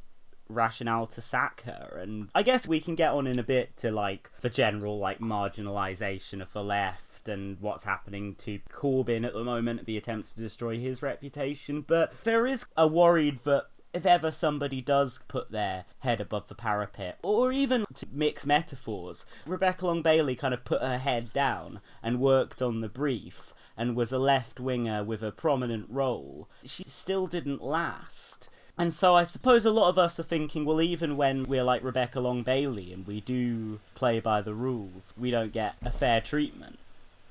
rationale 0.50 1.08
to 1.08 1.22
sack 1.22 1.62
her. 1.62 2.00
And 2.02 2.30
i 2.36 2.44
guess 2.44 2.68
we 2.68 2.82
can 2.82 2.96
get 2.96 3.14
on 3.14 3.28
in 3.28 3.40
a 3.40 3.44
bit 3.44 3.78
to 3.78 3.92
like 3.92 4.30
the 4.42 4.50
general 4.50 5.00
like 5.00 5.20
marginalization 5.20 6.42
of 6.42 6.52
the 6.52 6.64
left 6.64 7.30
and 7.30 7.60
what's 7.62 7.84
happening 7.84 8.36
to 8.36 8.60
corbyn 8.72 9.26
at 9.26 9.34
the 9.34 9.44
moment 9.44 9.86
the 9.86 9.98
attempts 9.98 10.34
to 10.34 10.42
destroy 10.42 10.78
his 10.78 11.02
reputation. 11.02 11.82
But 11.82 12.14
there 12.24 12.46
is 12.46 12.66
a 12.76 12.88
worried 12.88 13.40
that 13.44 13.66
if 13.94 14.06
ever 14.06 14.32
somebody 14.32 14.82
does 14.82 15.20
put 15.28 15.52
their 15.52 15.84
head 16.00 16.22
above 16.22 16.48
the 16.48 16.56
parapet, 16.56 17.18
or 17.22 17.52
even 17.52 17.86
to 17.94 18.08
mix 18.12 18.46
metaphors, 18.46 19.26
Rebecca 19.46 19.86
Long 19.86 20.02
Bailey 20.02 20.36
kind 20.36 20.54
of 20.54 20.64
put 20.64 20.82
her 20.82 20.98
head 20.98 21.34
down 21.34 21.82
and 22.02 22.20
worked 22.20 22.62
on 22.62 22.80
the 22.80 22.90
brief 22.90 23.54
and 23.76 23.96
was 23.96 24.12
a 24.12 24.20
left 24.20 24.60
winger 24.60 25.04
with 25.04 25.24
a 25.24 25.32
prominent 25.32 25.88
role. 25.90 26.48
She 26.66 26.84
still 26.84 27.28
didn't 27.28 27.62
last. 27.62 28.50
And 28.78 28.94
so 28.94 29.14
I 29.16 29.26
suppose 29.26 29.66
a 29.66 29.72
lot 29.72 29.90
of 29.90 29.98
us 29.98 30.20
are 30.20 30.24
thinking, 30.24 30.66
well, 30.66 30.82
even 30.82 31.18
when 31.18 31.44
we're 31.44 31.64
like 31.64 31.84
Rebecca 31.84 32.20
Long 32.20 32.44
Bailey 32.44 32.94
and 32.94 33.06
we 33.06 33.20
do 33.22 33.80
play 33.96 34.22
by 34.22 34.42
the 34.42 34.54
rules, 34.54 35.14
we 35.18 35.32
don't 35.32 35.52
get 35.52 35.76
a 35.84 35.92
fair 35.92 36.22
treatment. 36.22 36.80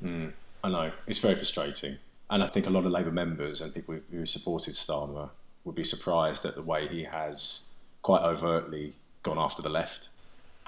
Mm, 0.02 0.32
I 0.62 0.68
know 0.68 0.92
it's 1.06 1.18
very 1.18 1.34
frustrating, 1.34 1.96
and 2.28 2.42
I 2.42 2.46
think 2.46 2.66
a 2.66 2.70
lot 2.70 2.84
of 2.84 2.92
Labour 2.92 3.10
members 3.10 3.62
and 3.62 3.74
people 3.74 3.98
who 4.10 4.26
supported 4.26 4.74
Starmer 4.74 5.30
would 5.64 5.74
be 5.74 5.84
surprised 5.84 6.44
at 6.44 6.54
the 6.54 6.62
way 6.62 6.88
he 6.88 7.04
has 7.04 7.66
quite 8.02 8.22
overtly 8.22 8.94
gone 9.22 9.38
after 9.38 9.62
the 9.62 9.68
left 9.68 10.08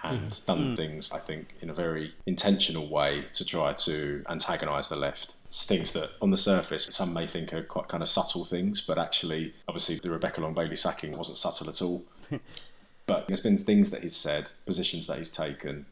and 0.03 0.31
mm-hmm. 0.33 0.47
done 0.47 0.73
mm. 0.73 0.77
things, 0.77 1.13
I 1.13 1.19
think, 1.19 1.55
in 1.61 1.71
a 1.71 1.75
very 1.75 2.13
intentional 2.27 2.89
way 2.89 3.25
to 3.35 3.45
try 3.45 3.73
to 3.73 4.25
antagonise 4.29 4.89
the 4.89 4.97
left. 4.97 5.35
It's 5.47 5.65
things 5.65 5.93
that, 5.93 6.11
on 6.21 6.31
the 6.31 6.37
surface, 6.37 6.89
some 6.91 7.15
may 7.15 7.27
think 7.27 7.53
are 7.53 7.63
quite 7.63 7.89
kind 7.89 8.03
of 8.03 8.09
subtle 8.09 8.45
things, 8.45 8.81
but 8.81 8.99
actually, 8.99 9.55
obviously, 9.69 9.97
the 9.97 10.11
Rebecca 10.11 10.41
Long 10.41 10.55
Bailey 10.55 10.77
sacking 10.77 11.17
wasn't 11.17 11.39
subtle 11.39 11.69
at 11.69 11.83
all. 11.83 12.05
but 13.07 13.29
there's 13.29 13.41
been 13.41 13.59
things 13.59 13.91
that 13.91 14.03
he's 14.03 14.17
said, 14.17 14.47
positions 14.67 15.07
that 15.07 15.19
he's 15.19 15.31
taken, 15.31 15.87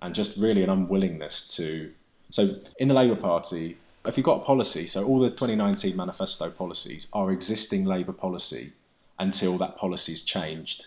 and 0.00 0.14
just 0.14 0.36
really 0.36 0.62
an 0.62 0.70
unwillingness 0.70 1.56
to. 1.56 1.92
So, 2.30 2.56
in 2.78 2.88
the 2.88 2.94
Labour 2.94 3.16
Party, 3.16 3.78
if 4.08 4.16
you've 4.16 4.24
got 4.24 4.42
a 4.42 4.44
policy, 4.44 4.86
so 4.86 5.04
all 5.04 5.20
the 5.20 5.30
2019 5.30 5.96
manifesto 5.96 6.50
policies 6.50 7.08
are 7.12 7.30
existing 7.30 7.84
Labour 7.84 8.12
policy 8.12 8.72
until 9.18 9.58
that 9.58 9.76
policy's 9.76 10.22
changed. 10.22 10.86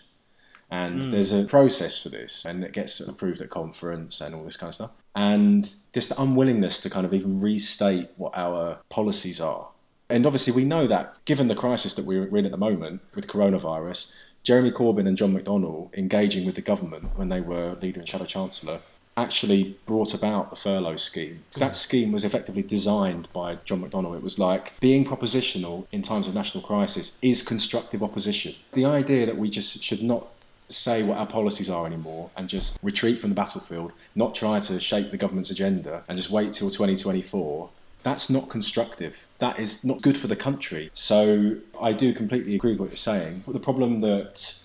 And 0.70 1.02
hmm. 1.02 1.10
there's 1.10 1.32
a 1.32 1.44
process 1.44 2.00
for 2.00 2.10
this, 2.10 2.44
and 2.44 2.62
it 2.62 2.72
gets 2.72 3.00
approved 3.00 3.42
at 3.42 3.50
conference 3.50 4.20
and 4.20 4.34
all 4.34 4.44
this 4.44 4.56
kind 4.56 4.68
of 4.68 4.74
stuff. 4.74 4.92
And 5.16 5.74
just 5.92 6.10
the 6.10 6.22
unwillingness 6.22 6.80
to 6.80 6.90
kind 6.90 7.04
of 7.04 7.14
even 7.14 7.40
restate 7.40 8.08
what 8.16 8.36
our 8.36 8.78
policies 8.88 9.40
are. 9.40 9.68
And 10.08 10.26
obviously, 10.26 10.52
we 10.52 10.64
know 10.64 10.86
that 10.86 11.24
given 11.24 11.48
the 11.48 11.54
crisis 11.54 11.94
that 11.94 12.04
we're 12.04 12.36
in 12.36 12.44
at 12.44 12.50
the 12.50 12.56
moment 12.56 13.00
with 13.14 13.26
coronavirus, 13.26 14.14
Jeremy 14.42 14.70
Corbyn 14.70 15.06
and 15.06 15.16
John 15.16 15.34
McDonnell 15.34 15.94
engaging 15.94 16.46
with 16.46 16.54
the 16.54 16.62
government 16.62 17.16
when 17.16 17.28
they 17.28 17.40
were 17.40 17.76
leader 17.80 18.00
and 18.00 18.08
shadow 18.08 18.24
chancellor 18.24 18.80
actually 19.16 19.76
brought 19.86 20.14
about 20.14 20.50
the 20.50 20.56
furlough 20.56 20.96
scheme. 20.96 21.42
That 21.56 21.76
scheme 21.76 22.12
was 22.12 22.24
effectively 22.24 22.62
designed 22.62 23.28
by 23.32 23.56
John 23.64 23.82
McDonnell. 23.82 24.16
It 24.16 24.22
was 24.22 24.38
like 24.38 24.78
being 24.80 25.04
propositional 25.04 25.86
in 25.92 26.02
times 26.02 26.28
of 26.28 26.34
national 26.34 26.64
crisis 26.64 27.18
is 27.20 27.42
constructive 27.42 28.02
opposition. 28.02 28.54
The 28.72 28.86
idea 28.86 29.26
that 29.26 29.36
we 29.36 29.50
just 29.50 29.82
should 29.82 30.02
not 30.02 30.28
say 30.68 31.02
what 31.02 31.18
our 31.18 31.26
policies 31.26 31.68
are 31.68 31.86
anymore 31.86 32.30
and 32.36 32.48
just 32.48 32.78
retreat 32.82 33.20
from 33.20 33.30
the 33.30 33.34
battlefield, 33.34 33.92
not 34.14 34.34
try 34.34 34.60
to 34.60 34.80
shape 34.80 35.10
the 35.10 35.16
government's 35.16 35.50
agenda 35.50 36.02
and 36.08 36.16
just 36.16 36.30
wait 36.30 36.52
till 36.52 36.70
2024. 36.70 37.68
That's 38.02 38.30
not 38.30 38.48
constructive. 38.48 39.26
That 39.40 39.58
is 39.58 39.84
not 39.84 40.00
good 40.00 40.16
for 40.16 40.26
the 40.26 40.36
country. 40.36 40.90
So 40.94 41.56
I 41.78 41.92
do 41.92 42.14
completely 42.14 42.54
agree 42.54 42.72
with 42.72 42.80
what 42.80 42.88
you're 42.90 42.96
saying. 42.96 43.42
But 43.44 43.52
the 43.52 43.60
problem 43.60 44.00
that 44.00 44.58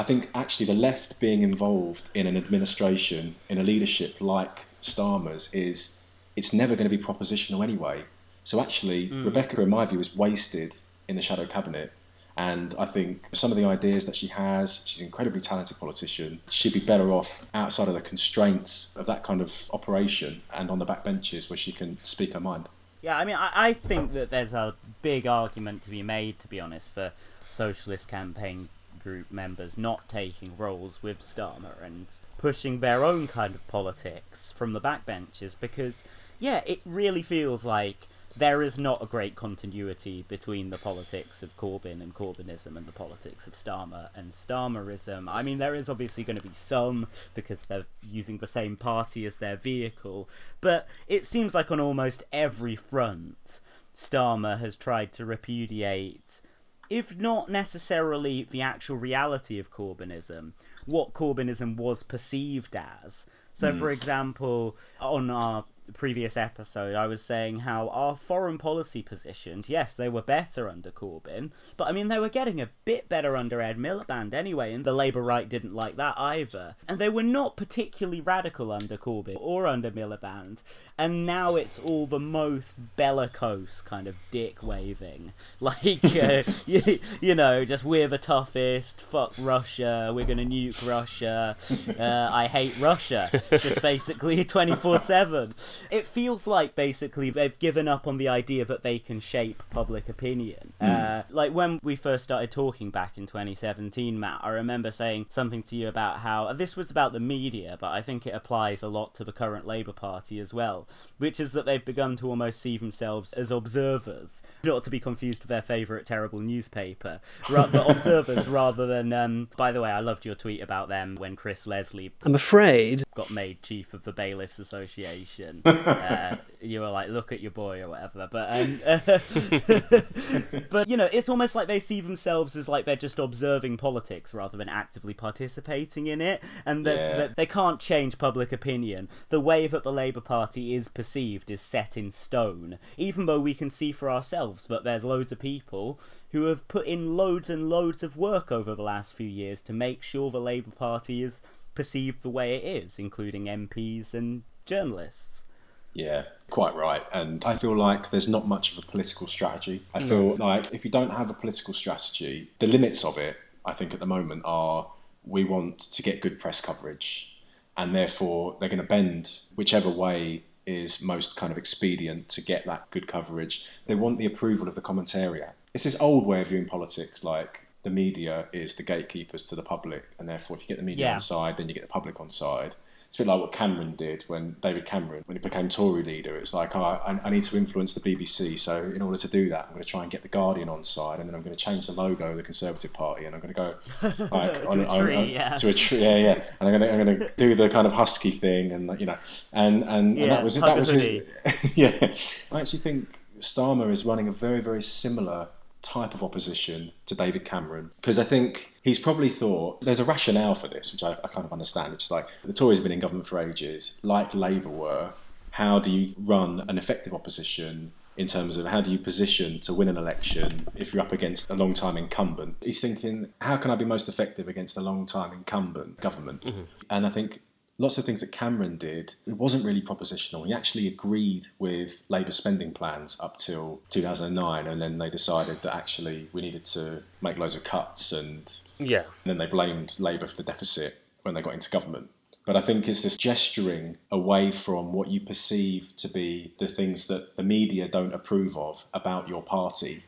I 0.00 0.02
think 0.02 0.30
actually 0.34 0.64
the 0.64 0.80
left 0.80 1.20
being 1.20 1.42
involved 1.42 2.08
in 2.14 2.26
an 2.26 2.34
administration, 2.34 3.34
in 3.50 3.58
a 3.58 3.62
leadership 3.62 4.18
like 4.22 4.64
Starmer's, 4.80 5.52
is 5.52 5.98
it's 6.34 6.54
never 6.54 6.74
going 6.74 6.88
to 6.88 6.96
be 6.96 7.02
propositional 7.02 7.62
anyway. 7.62 8.02
So 8.42 8.62
actually, 8.62 9.08
hmm. 9.08 9.26
Rebecca, 9.26 9.60
in 9.60 9.68
my 9.68 9.84
view, 9.84 10.00
is 10.00 10.16
wasted 10.16 10.74
in 11.06 11.16
the 11.16 11.22
shadow 11.22 11.44
cabinet. 11.44 11.92
And 12.34 12.74
I 12.78 12.86
think 12.86 13.28
some 13.34 13.50
of 13.50 13.58
the 13.58 13.66
ideas 13.66 14.06
that 14.06 14.16
she 14.16 14.28
has, 14.28 14.82
she's 14.86 15.00
an 15.00 15.06
incredibly 15.08 15.42
talented 15.42 15.78
politician. 15.78 16.40
She'd 16.48 16.72
be 16.72 16.80
better 16.80 17.12
off 17.12 17.44
outside 17.52 17.88
of 17.88 17.92
the 17.92 18.00
constraints 18.00 18.96
of 18.96 19.04
that 19.04 19.22
kind 19.22 19.42
of 19.42 19.52
operation 19.70 20.40
and 20.50 20.70
on 20.70 20.78
the 20.78 20.86
back 20.86 21.04
benches 21.04 21.50
where 21.50 21.58
she 21.58 21.72
can 21.72 21.98
speak 22.04 22.32
her 22.32 22.40
mind. 22.40 22.70
Yeah, 23.02 23.18
I 23.18 23.26
mean, 23.26 23.36
I, 23.36 23.50
I 23.54 23.72
think 23.74 24.14
that 24.14 24.30
there's 24.30 24.54
a 24.54 24.74
big 25.02 25.26
argument 25.26 25.82
to 25.82 25.90
be 25.90 26.02
made, 26.02 26.38
to 26.38 26.48
be 26.48 26.58
honest, 26.58 26.90
for 26.94 27.12
socialist 27.50 28.08
campaign 28.08 28.70
group 29.10 29.32
members 29.32 29.76
not 29.76 30.08
taking 30.08 30.56
roles 30.56 31.02
with 31.02 31.18
Starmer 31.18 31.82
and 31.82 32.06
pushing 32.38 32.78
their 32.78 33.02
own 33.04 33.26
kind 33.26 33.56
of 33.56 33.66
politics 33.66 34.52
from 34.52 34.72
the 34.72 34.80
backbenches 34.80 35.56
because, 35.58 36.04
yeah, 36.38 36.62
it 36.64 36.80
really 36.84 37.22
feels 37.22 37.64
like 37.64 38.06
there 38.36 38.62
is 38.62 38.78
not 38.78 39.02
a 39.02 39.06
great 39.06 39.34
continuity 39.34 40.24
between 40.28 40.70
the 40.70 40.78
politics 40.78 41.42
of 41.42 41.56
Corbyn 41.56 42.00
and 42.00 42.14
Corbynism 42.14 42.76
and 42.76 42.86
the 42.86 42.92
politics 42.92 43.48
of 43.48 43.54
Starmer 43.54 44.10
and 44.14 44.30
Starmerism. 44.30 45.28
I 45.28 45.42
mean, 45.42 45.58
there 45.58 45.74
is 45.74 45.88
obviously 45.88 46.22
going 46.22 46.36
to 46.36 46.48
be 46.48 46.54
some 46.54 47.08
because 47.34 47.64
they're 47.64 47.86
using 48.08 48.38
the 48.38 48.46
same 48.46 48.76
party 48.76 49.26
as 49.26 49.34
their 49.34 49.56
vehicle, 49.56 50.28
but 50.60 50.86
it 51.08 51.24
seems 51.24 51.52
like 51.52 51.72
on 51.72 51.80
almost 51.80 52.22
every 52.32 52.76
front, 52.76 53.58
Starmer 53.92 54.56
has 54.56 54.76
tried 54.76 55.12
to 55.14 55.24
repudiate 55.24 56.42
if 56.90 57.16
not 57.16 57.48
necessarily 57.48 58.48
the 58.50 58.62
actual 58.62 58.96
reality 58.96 59.60
of 59.60 59.70
Corbynism, 59.70 60.52
what 60.86 61.14
Corbynism 61.14 61.76
was 61.76 62.02
perceived 62.02 62.74
as. 62.74 63.26
So, 63.52 63.70
hmm. 63.70 63.78
for 63.78 63.90
example, 63.90 64.76
on 65.00 65.30
our 65.30 65.64
previous 65.92 66.36
episode, 66.36 66.94
I 66.94 67.06
was 67.06 67.22
saying 67.22 67.58
how 67.58 67.88
our 67.88 68.16
foreign 68.16 68.58
policy 68.58 69.02
positions, 69.02 69.68
yes, 69.68 69.94
they 69.94 70.08
were 70.08 70.22
better 70.22 70.68
under 70.68 70.90
Corbyn, 70.90 71.50
but 71.76 71.88
I 71.88 71.92
mean, 71.92 72.08
they 72.08 72.18
were 72.18 72.28
getting 72.28 72.60
a 72.60 72.70
bit 72.84 73.08
better 73.08 73.36
under 73.36 73.60
Ed 73.60 73.78
Miliband 73.78 74.34
anyway, 74.34 74.72
and 74.72 74.84
the 74.84 74.92
Labour 74.92 75.22
right 75.22 75.48
didn't 75.48 75.74
like 75.74 75.96
that 75.96 76.18
either. 76.18 76.74
And 76.88 76.98
they 76.98 77.08
were 77.08 77.22
not 77.22 77.56
particularly 77.56 78.20
radical 78.20 78.72
under 78.72 78.96
Corbyn 78.96 79.36
or 79.38 79.66
under 79.66 79.90
Miliband, 79.90 80.62
and 80.98 81.26
now 81.26 81.56
it's 81.56 81.78
all 81.78 82.06
the 82.06 82.20
most 82.20 82.76
bellicose 82.96 83.80
kind 83.80 84.06
of 84.06 84.14
dick 84.30 84.62
waving. 84.62 85.32
Like, 85.60 86.04
uh, 86.04 86.42
you, 86.66 87.00
you, 87.20 87.34
know, 87.34 87.64
just 87.64 87.84
we're 87.84 88.08
the 88.08 88.18
toughest, 88.18 89.02
fuck 89.02 89.34
Russia, 89.38 90.10
we're 90.14 90.24
gonna 90.24 90.44
nuke 90.44 90.88
Russia, 90.88 91.56
uh, 91.98 92.28
I 92.32 92.46
hate 92.46 92.78
Russia, 92.78 93.30
just 93.50 93.82
basically 93.82 94.44
24 94.44 94.98
7 94.98 95.54
it 95.90 96.06
feels 96.06 96.46
like 96.46 96.74
basically 96.74 97.30
they've 97.30 97.58
given 97.58 97.88
up 97.88 98.06
on 98.06 98.18
the 98.18 98.28
idea 98.28 98.64
that 98.64 98.82
they 98.82 98.98
can 98.98 99.20
shape 99.20 99.62
public 99.70 100.08
opinion. 100.08 100.69
Mm. 100.80 101.20
Uh, 101.20 101.22
like 101.30 101.52
when 101.52 101.78
we 101.82 101.96
first 101.96 102.24
started 102.24 102.50
talking 102.50 102.90
back 102.90 103.18
in 103.18 103.26
2017, 103.26 104.18
Matt, 104.18 104.40
I 104.42 104.50
remember 104.50 104.90
saying 104.90 105.26
something 105.28 105.62
to 105.64 105.76
you 105.76 105.88
about 105.88 106.18
how 106.18 106.52
this 106.52 106.76
was 106.76 106.90
about 106.90 107.12
the 107.12 107.20
media, 107.20 107.76
but 107.80 107.90
I 107.92 108.02
think 108.02 108.26
it 108.26 108.34
applies 108.34 108.82
a 108.82 108.88
lot 108.88 109.14
to 109.16 109.24
the 109.24 109.32
current 109.32 109.66
Labour 109.66 109.92
Party 109.92 110.38
as 110.40 110.54
well, 110.54 110.88
which 111.18 111.40
is 111.40 111.52
that 111.52 111.66
they've 111.66 111.84
begun 111.84 112.16
to 112.16 112.28
almost 112.28 112.60
see 112.60 112.78
themselves 112.78 113.32
as 113.32 113.50
observers, 113.50 114.42
not 114.64 114.84
to 114.84 114.90
be 114.90 115.00
confused 115.00 115.42
with 115.42 115.48
their 115.48 115.62
favourite 115.62 116.06
terrible 116.06 116.40
newspaper, 116.40 117.20
but 117.48 117.74
observers 117.90 118.48
rather 118.48 118.86
than. 118.86 119.12
Um, 119.12 119.48
by 119.56 119.72
the 119.72 119.80
way, 119.80 119.90
I 119.90 120.00
loved 120.00 120.24
your 120.24 120.34
tweet 120.34 120.62
about 120.62 120.88
them 120.88 121.16
when 121.16 121.36
Chris 121.36 121.66
Leslie. 121.66 122.12
I'm 122.22 122.34
afraid 122.34 123.02
got 123.20 123.30
made 123.30 123.62
chief 123.62 123.92
of 123.92 124.02
the 124.02 124.12
Bailiffs 124.12 124.58
Association. 124.58 125.60
uh, 125.64 126.36
you 126.62 126.80
were 126.80 126.90
like, 126.90 127.08
look 127.08 127.32
at 127.32 127.40
your 127.40 127.50
boy 127.50 127.80
or 127.82 127.88
whatever. 127.88 128.28
But 128.30 128.54
um, 128.54 128.80
but 130.70 130.88
you 130.88 130.96
know, 130.96 131.08
it's 131.10 131.28
almost 131.28 131.54
like 131.54 131.68
they 131.68 131.80
see 131.80 132.00
themselves 132.00 132.56
as 132.56 132.68
like 132.68 132.84
they're 132.84 132.96
just 132.96 133.18
observing 133.18 133.76
politics 133.76 134.34
rather 134.34 134.58
than 134.58 134.68
actively 134.68 135.14
participating 135.14 136.06
in 136.06 136.20
it, 136.20 136.42
and 136.66 136.86
that, 136.86 136.96
yeah. 136.96 137.16
that 137.16 137.36
they 137.36 137.46
can't 137.46 137.80
change 137.80 138.18
public 138.18 138.52
opinion. 138.52 139.08
The 139.28 139.40
way 139.40 139.66
that 139.66 139.82
the 139.82 139.92
Labour 139.92 140.20
Party 140.20 140.74
is 140.74 140.88
perceived 140.88 141.50
is 141.50 141.60
set 141.60 141.96
in 141.96 142.10
stone, 142.10 142.78
even 142.96 143.26
though 143.26 143.40
we 143.40 143.54
can 143.54 143.70
see 143.70 143.92
for 143.92 144.10
ourselves 144.10 144.66
that 144.68 144.84
there's 144.84 145.04
loads 145.04 145.32
of 145.32 145.38
people 145.38 145.98
who 146.30 146.44
have 146.44 146.68
put 146.68 146.86
in 146.86 147.16
loads 147.16 147.50
and 147.50 147.68
loads 147.68 148.02
of 148.02 148.16
work 148.16 148.52
over 148.52 148.74
the 148.74 148.82
last 148.82 149.14
few 149.14 149.28
years 149.28 149.62
to 149.62 149.72
make 149.72 150.02
sure 150.02 150.30
the 150.30 150.40
Labour 150.40 150.70
Party 150.70 151.22
is 151.22 151.40
perceived 151.74 152.22
the 152.22 152.30
way 152.30 152.56
it 152.56 152.82
is, 152.82 152.98
including 152.98 153.44
MPs 153.46 154.14
and 154.14 154.42
journalists. 154.66 155.44
Yeah, 155.92 156.24
quite 156.48 156.74
right. 156.74 157.02
And 157.12 157.44
I 157.44 157.56
feel 157.56 157.76
like 157.76 158.10
there's 158.10 158.28
not 158.28 158.46
much 158.46 158.72
of 158.72 158.78
a 158.78 158.82
political 158.82 159.26
strategy. 159.26 159.82
I 159.94 160.00
feel 160.00 160.36
no. 160.36 160.46
like 160.46 160.72
if 160.72 160.84
you 160.84 160.90
don't 160.90 161.10
have 161.10 161.30
a 161.30 161.34
political 161.34 161.74
strategy, 161.74 162.50
the 162.58 162.66
limits 162.66 163.04
of 163.04 163.18
it, 163.18 163.36
I 163.64 163.72
think, 163.72 163.92
at 163.94 164.00
the 164.00 164.06
moment 164.06 164.42
are 164.44 164.90
we 165.24 165.44
want 165.44 165.78
to 165.78 166.02
get 166.02 166.20
good 166.20 166.38
press 166.38 166.60
coverage, 166.60 167.32
and 167.76 167.94
therefore 167.94 168.56
they're 168.58 168.68
going 168.68 168.80
to 168.80 168.86
bend 168.86 169.38
whichever 169.54 169.90
way 169.90 170.44
is 170.66 171.02
most 171.02 171.36
kind 171.36 171.50
of 171.50 171.58
expedient 171.58 172.28
to 172.28 172.42
get 172.42 172.66
that 172.66 172.90
good 172.90 173.06
coverage. 173.06 173.66
They 173.86 173.94
want 173.94 174.18
the 174.18 174.26
approval 174.26 174.68
of 174.68 174.74
the 174.74 174.82
commentariat. 174.82 175.52
It's 175.74 175.84
this 175.84 176.00
old 176.00 176.26
way 176.26 176.40
of 176.40 176.48
viewing 176.48 176.66
politics, 176.66 177.24
like 177.24 177.60
the 177.82 177.90
media 177.90 178.46
is 178.52 178.74
the 178.74 178.82
gatekeepers 178.82 179.44
to 179.46 179.56
the 179.56 179.62
public, 179.62 180.04
and 180.18 180.28
therefore, 180.28 180.56
if 180.56 180.62
you 180.62 180.68
get 180.68 180.78
the 180.78 180.84
media 180.84 181.06
yeah. 181.06 181.14
on 181.14 181.20
side, 181.20 181.56
then 181.56 181.68
you 181.68 181.74
get 181.74 181.82
the 181.82 181.88
public 181.88 182.20
on 182.20 182.30
side. 182.30 182.74
It's 183.10 183.18
a 183.18 183.24
bit 183.24 183.28
like 183.28 183.40
what 183.40 183.50
Cameron 183.50 183.96
did 183.96 184.22
when 184.28 184.54
David 184.60 184.84
Cameron, 184.84 185.24
when 185.26 185.36
he 185.36 185.40
became 185.40 185.68
Tory 185.68 186.04
leader. 186.04 186.36
It's 186.36 186.54
like, 186.54 186.76
oh, 186.76 186.80
I, 186.80 187.18
I 187.24 187.30
need 187.30 187.42
to 187.42 187.56
influence 187.56 187.94
the 187.94 188.00
BBC, 188.00 188.56
so 188.56 188.84
in 188.84 189.02
order 189.02 189.18
to 189.18 189.26
do 189.26 189.48
that, 189.48 189.64
I'm 189.66 189.72
going 189.72 189.82
to 189.82 189.88
try 189.88 190.02
and 190.02 190.12
get 190.12 190.22
the 190.22 190.28
Guardian 190.28 190.68
on 190.68 190.84
side, 190.84 191.18
and 191.18 191.28
then 191.28 191.34
I'm 191.34 191.42
going 191.42 191.56
to 191.56 191.60
change 191.60 191.88
the 191.88 191.92
logo 191.92 192.30
of 192.30 192.36
the 192.36 192.44
Conservative 192.44 192.92
Party, 192.92 193.24
and 193.24 193.34
I'm 193.34 193.40
going 193.40 193.52
to 193.52 193.60
go 193.60 194.26
like, 194.30 194.62
to 194.62 194.68
on, 194.68 194.80
a 194.80 195.00
tree, 195.00 195.16
on, 195.16 195.28
yeah. 195.28 195.56
to 195.56 195.68
a 195.68 195.72
tree, 195.72 195.98
yeah, 195.98 196.16
yeah, 196.18 196.44
and 196.60 196.68
I'm 196.68 196.78
going 196.78 196.82
to 196.82 196.92
I'm 196.92 197.04
going 197.04 197.18
to 197.18 197.32
do 197.36 197.56
the 197.56 197.68
kind 197.68 197.88
of 197.88 197.92
husky 197.92 198.30
thing, 198.30 198.70
and 198.70 199.00
you 199.00 199.06
know, 199.06 199.18
and 199.52 199.82
and, 199.82 200.16
yeah, 200.16 200.22
and 200.22 200.32
that 200.32 200.44
was. 200.44 200.54
That 200.60 200.76
was 200.76 200.90
his, 200.90 201.24
yeah. 201.74 202.14
I 202.52 202.60
actually 202.60 202.78
think 202.78 203.08
Starmer 203.40 203.90
is 203.90 204.04
running 204.04 204.28
a 204.28 204.32
very 204.32 204.60
very 204.60 204.82
similar 204.82 205.48
type 205.82 206.14
of 206.14 206.22
opposition 206.22 206.92
to 207.06 207.14
David 207.14 207.44
Cameron 207.44 207.90
because 207.96 208.18
I 208.18 208.24
think 208.24 208.72
he's 208.82 208.98
probably 208.98 209.28
thought 209.28 209.80
there's 209.80 210.00
a 210.00 210.04
rationale 210.04 210.54
for 210.54 210.68
this, 210.68 210.92
which 210.92 211.02
I, 211.02 211.12
I, 211.12 211.28
kind 211.28 211.44
of 211.44 211.52
understand, 211.52 211.92
which 211.92 212.04
is 212.04 212.10
like 212.10 212.28
the 212.44 212.52
Tories 212.52 212.78
have 212.78 212.82
been 212.84 212.92
in 212.92 213.00
government 213.00 213.26
for 213.26 213.38
ages, 213.38 213.98
like 214.02 214.34
Labour 214.34 214.68
were. 214.68 215.10
How 215.50 215.80
do 215.80 215.90
you 215.90 216.14
run 216.16 216.64
an 216.68 216.78
effective 216.78 217.12
opposition 217.12 217.90
in 218.16 218.26
terms 218.26 218.56
of 218.56 218.66
how 218.66 218.80
do 218.80 218.90
you 218.90 218.98
position 218.98 219.60
to 219.60 219.74
win 219.74 219.88
an 219.88 219.96
election 219.96 220.68
if 220.76 220.92
you're 220.92 221.02
up 221.02 221.12
against 221.12 221.50
a 221.50 221.54
long 221.54 221.74
time 221.74 221.96
incumbent? 221.96 222.62
He's 222.64 222.80
thinking, 222.80 223.28
how 223.40 223.56
can 223.56 223.70
I 223.70 223.76
be 223.76 223.84
most 223.84 224.08
effective 224.08 224.46
against 224.46 224.76
a 224.76 224.80
long 224.80 225.06
time 225.06 225.32
incumbent 225.32 226.00
government? 226.00 226.42
Mm-hmm. 226.42 226.62
And 226.88 227.06
I 227.06 227.10
think 227.10 227.40
lots 227.80 227.96
of 227.96 228.04
things 228.04 228.20
that 228.20 228.30
Cameron 228.30 228.76
did, 228.76 229.14
it 229.26 229.32
wasn't 229.32 229.64
really 229.64 229.80
propositional. 229.80 230.46
He 230.46 230.52
actually 230.52 230.86
agreed 230.86 231.46
with 231.58 232.00
Labour 232.10 232.30
spending 232.30 232.72
plans 232.72 233.16
up 233.18 233.38
till 233.38 233.80
2009, 233.88 234.66
and 234.66 234.80
then 234.80 234.98
they 234.98 235.08
decided 235.08 235.62
that 235.62 235.74
actually 235.74 236.28
we 236.32 236.42
needed 236.42 236.64
to 236.64 237.02
make 237.22 237.38
loads 237.38 237.56
of 237.56 237.64
cuts, 237.64 238.12
and, 238.12 238.60
yeah. 238.78 239.04
and 239.24 239.30
then 239.30 239.38
they 239.38 239.46
blamed 239.46 239.94
Labour 239.98 240.26
for 240.26 240.36
the 240.36 240.42
deficit 240.42 240.94
when 241.22 241.34
they 241.34 241.40
got 241.40 241.54
into 241.54 241.70
government. 241.70 242.10
But 242.44 242.56
I 242.56 242.60
think 242.60 242.86
it's 242.86 243.02
this 243.02 243.16
gesturing 243.16 243.96
away 244.10 244.50
from 244.50 244.92
what 244.92 245.08
you 245.08 245.20
perceive 245.20 245.94
to 245.96 246.08
be 246.08 246.52
the 246.58 246.68
things 246.68 247.06
that 247.06 247.36
the 247.36 247.42
media 247.42 247.88
don't 247.88 248.12
approve 248.12 248.58
of 248.58 248.84
about 248.92 249.28
your 249.28 249.42
party 249.42 250.02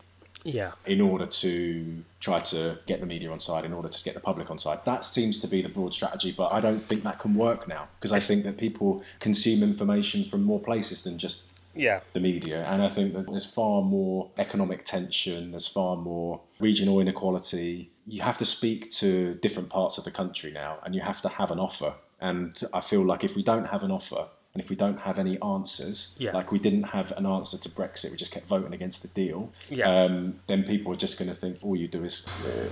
yeah. 0.44 0.72
in 0.86 1.00
order 1.00 1.26
to 1.26 2.04
try 2.20 2.40
to 2.40 2.78
get 2.86 3.00
the 3.00 3.06
media 3.06 3.30
on 3.30 3.40
side, 3.40 3.64
in 3.64 3.72
order 3.72 3.88
to 3.88 4.04
get 4.04 4.14
the 4.14 4.20
public 4.20 4.50
on 4.50 4.58
side. 4.58 4.80
That 4.84 5.04
seems 5.04 5.40
to 5.40 5.48
be 5.48 5.62
the 5.62 5.68
broad 5.68 5.94
strategy, 5.94 6.32
but 6.32 6.52
I 6.52 6.60
don't 6.60 6.82
think 6.82 7.04
that 7.04 7.18
can 7.18 7.34
work 7.34 7.68
now 7.68 7.88
because 7.98 8.12
I 8.12 8.20
think 8.20 8.44
that 8.44 8.58
people 8.58 9.02
consume 9.20 9.62
information 9.62 10.24
from 10.24 10.42
more 10.42 10.60
places 10.60 11.02
than 11.02 11.18
just 11.18 11.52
yeah. 11.74 12.00
the 12.12 12.20
media. 12.20 12.64
And 12.64 12.82
I 12.82 12.88
think 12.88 13.14
that 13.14 13.26
there's 13.28 13.44
far 13.44 13.82
more 13.82 14.30
economic 14.38 14.84
tension, 14.84 15.50
there's 15.50 15.66
far 15.66 15.96
more 15.96 16.40
regional 16.60 17.00
inequality. 17.00 17.90
You 18.06 18.22
have 18.22 18.38
to 18.38 18.44
speak 18.44 18.90
to 18.92 19.34
different 19.34 19.70
parts 19.70 19.98
of 19.98 20.04
the 20.04 20.10
country 20.10 20.50
now, 20.50 20.78
and 20.84 20.94
you 20.94 21.00
have 21.00 21.20
to 21.22 21.28
have 21.28 21.50
an 21.50 21.58
offer. 21.58 21.94
And 22.20 22.60
I 22.72 22.80
feel 22.80 23.04
like 23.04 23.24
if 23.24 23.34
we 23.34 23.42
don't 23.42 23.66
have 23.66 23.82
an 23.82 23.90
offer, 23.90 24.26
and 24.54 24.62
if 24.62 24.68
we 24.68 24.76
don't 24.76 25.00
have 25.00 25.18
any 25.18 25.40
answers, 25.40 26.14
yeah. 26.18 26.32
like 26.32 26.52
we 26.52 26.58
didn't 26.58 26.84
have 26.84 27.12
an 27.12 27.26
answer 27.26 27.56
to 27.58 27.68
Brexit, 27.70 28.10
we 28.10 28.16
just 28.16 28.32
kept 28.32 28.46
voting 28.46 28.74
against 28.74 29.02
the 29.02 29.08
deal, 29.08 29.52
yeah. 29.68 30.04
um, 30.04 30.40
then 30.46 30.64
people 30.64 30.92
are 30.92 30.96
just 30.96 31.18
going 31.18 31.28
to 31.28 31.34
think 31.34 31.58
all 31.62 31.74
you 31.74 31.88
do 31.88 32.04
is 32.04 32.44
uh, 32.44 32.68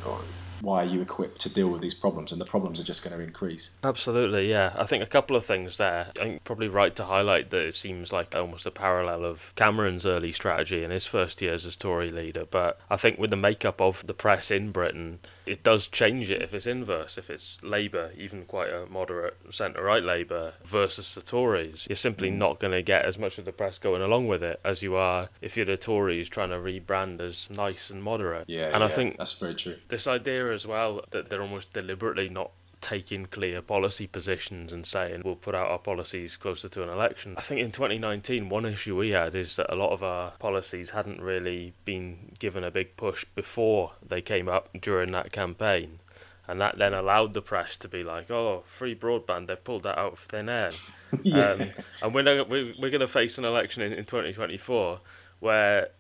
why 0.61 0.83
are 0.83 0.87
you 0.87 1.01
equipped 1.01 1.41
to 1.41 1.53
deal 1.53 1.69
with 1.69 1.81
these 1.81 1.95
problems? 1.95 2.33
And 2.33 2.41
the 2.41 2.47
problems 2.47 2.81
are 2.81 2.85
just 2.85 3.03
going 3.03 3.17
to 3.17 3.23
increase. 3.23 3.71
Absolutely, 3.83 4.51
yeah. 4.51 4.73
I 4.77 4.87
think 4.87 5.03
a 5.03 5.07
couple 5.07 5.37
of 5.37 5.47
things 5.47 5.77
there. 5.77 6.07
I 6.09 6.19
think 6.19 6.45
probably 6.45 6.69
right 6.69 6.95
to 6.97 7.05
highlight 7.05 7.51
that 7.51 7.67
it 7.67 7.75
seems 7.75 8.13
like 8.13 8.35
almost 8.35 8.67
a 8.67 8.71
parallel 8.71 9.25
of 9.25 9.53
Cameron's 9.57 10.07
early 10.07 10.33
strategy 10.33 10.85
in 10.85 10.91
his 10.91 11.07
first 11.07 11.43
years 11.43 11.67
as 11.67 11.77
Tory 11.77 12.11
leader. 12.11 12.45
But 12.45 12.79
I 12.91 12.97
think 12.97 13.19
with 13.19 13.31
the 13.31 13.37
makeup 13.37 13.81
of 13.81 14.07
the 14.07 14.15
press 14.15 14.51
in 14.51 14.73
Britain, 14.73 15.21
it 15.47 15.63
does 15.63 15.87
change 15.87 16.31
it 16.31 16.43
if 16.43 16.55
it's 16.55 16.67
inverse. 16.67 17.19
If 17.19 17.31
it's 17.31 17.63
Labour, 17.63 18.13
even 18.17 18.45
quite 18.45 18.71
a 18.71 18.87
moderate 18.87 19.37
centre 19.51 19.83
right 19.83 20.03
Labour, 20.03 20.53
versus 20.65 21.15
the 21.15 21.23
Tories, 21.23 21.87
you're 21.89 21.97
simply 21.97 22.31
mm. 22.31 22.37
not 22.37 22.61
going 22.61 22.73
to 22.73 22.83
get 22.83 23.05
as 23.05 23.19
much 23.19 23.39
of 23.39 23.45
the 23.45 23.53
press 23.53 23.79
going 23.79 24.03
along 24.03 24.29
with 24.29 24.43
it 24.43 24.61
as 24.65 24.83
you 24.83 24.97
are 24.97 25.29
if 25.41 25.57
you're 25.57 25.67
the 25.67 25.77
Tories 25.77 26.29
trying 26.29 26.51
to 26.51 26.57
rebrand 26.57 27.21
as 27.21 27.49
nice 27.51 27.91
and 27.91 28.03
moderate. 28.03 28.49
Yeah, 28.49 28.67
and 28.67 28.81
yeah, 28.81 28.85
I 28.85 28.91
think 28.91 29.17
that's 29.19 29.39
very 29.39 29.55
true. 29.55 29.77
This 29.89 30.07
idea 30.07 30.50
as 30.53 30.67
well 30.67 31.05
that 31.11 31.29
they're 31.29 31.43
almost 31.43 31.73
deliberately 31.73 32.29
not 32.29 32.51
taking 32.81 33.27
clear 33.27 33.61
policy 33.61 34.07
positions 34.07 34.73
and 34.73 34.87
saying 34.87 35.23
we'll 35.25 35.37
put 35.37 35.55
out 35.55 35.71
our 35.71 35.79
policies 35.79 36.37
closer 36.37 36.69
to 36.69 36.83
an 36.83 36.89
election. 36.89 37.35
I 37.37 37.43
think 37.43 37.61
in 37.61 37.73
2019, 37.73 38.49
one 38.49 38.65
issue 38.65 38.97
we 38.97 39.11
had 39.11 39.35
is 39.35 39.57
that 39.57 39.73
a 39.73 39.77
lot 39.77 39.93
of 39.93 40.03
our 40.03 40.31
policies 40.33 40.91
hadn't 40.91 41.21
really 41.21 41.75
been 41.85 42.33
given 42.39 42.65
a 42.65 42.71
big 42.71 42.97
push 42.97 43.25
before 43.35 43.93
they 44.07 44.23
came 44.23 44.49
up 44.49 44.71
during 44.81 45.13
that 45.13 45.33
campaign. 45.33 46.01
And 46.49 46.61
that 46.63 46.79
then 46.79 46.95
allowed 46.95 47.33
the 47.33 47.43
press 47.43 47.77
to 47.79 47.89
be 47.89 48.03
like, 48.03 48.29
"Oh, 48.29 48.65
free 48.67 48.97
broadband! 48.97 49.47
They've 49.47 49.63
pulled 49.63 49.85
that 49.85 49.97
out 49.97 50.15
of 50.15 50.19
thin 50.19 50.49
air." 50.49 50.73
yeah. 51.23 51.51
Um, 51.51 51.71
and 52.03 52.15
we're, 52.15 52.45
we're, 52.45 52.75
we're 52.77 52.91
going 52.91 53.03
to 53.03 53.07
face 53.07 53.39
an 53.39 53.45
election 53.45 53.83
in, 53.83 53.93
in 53.93 54.05
2024 54.05 55.01
where 55.39 55.91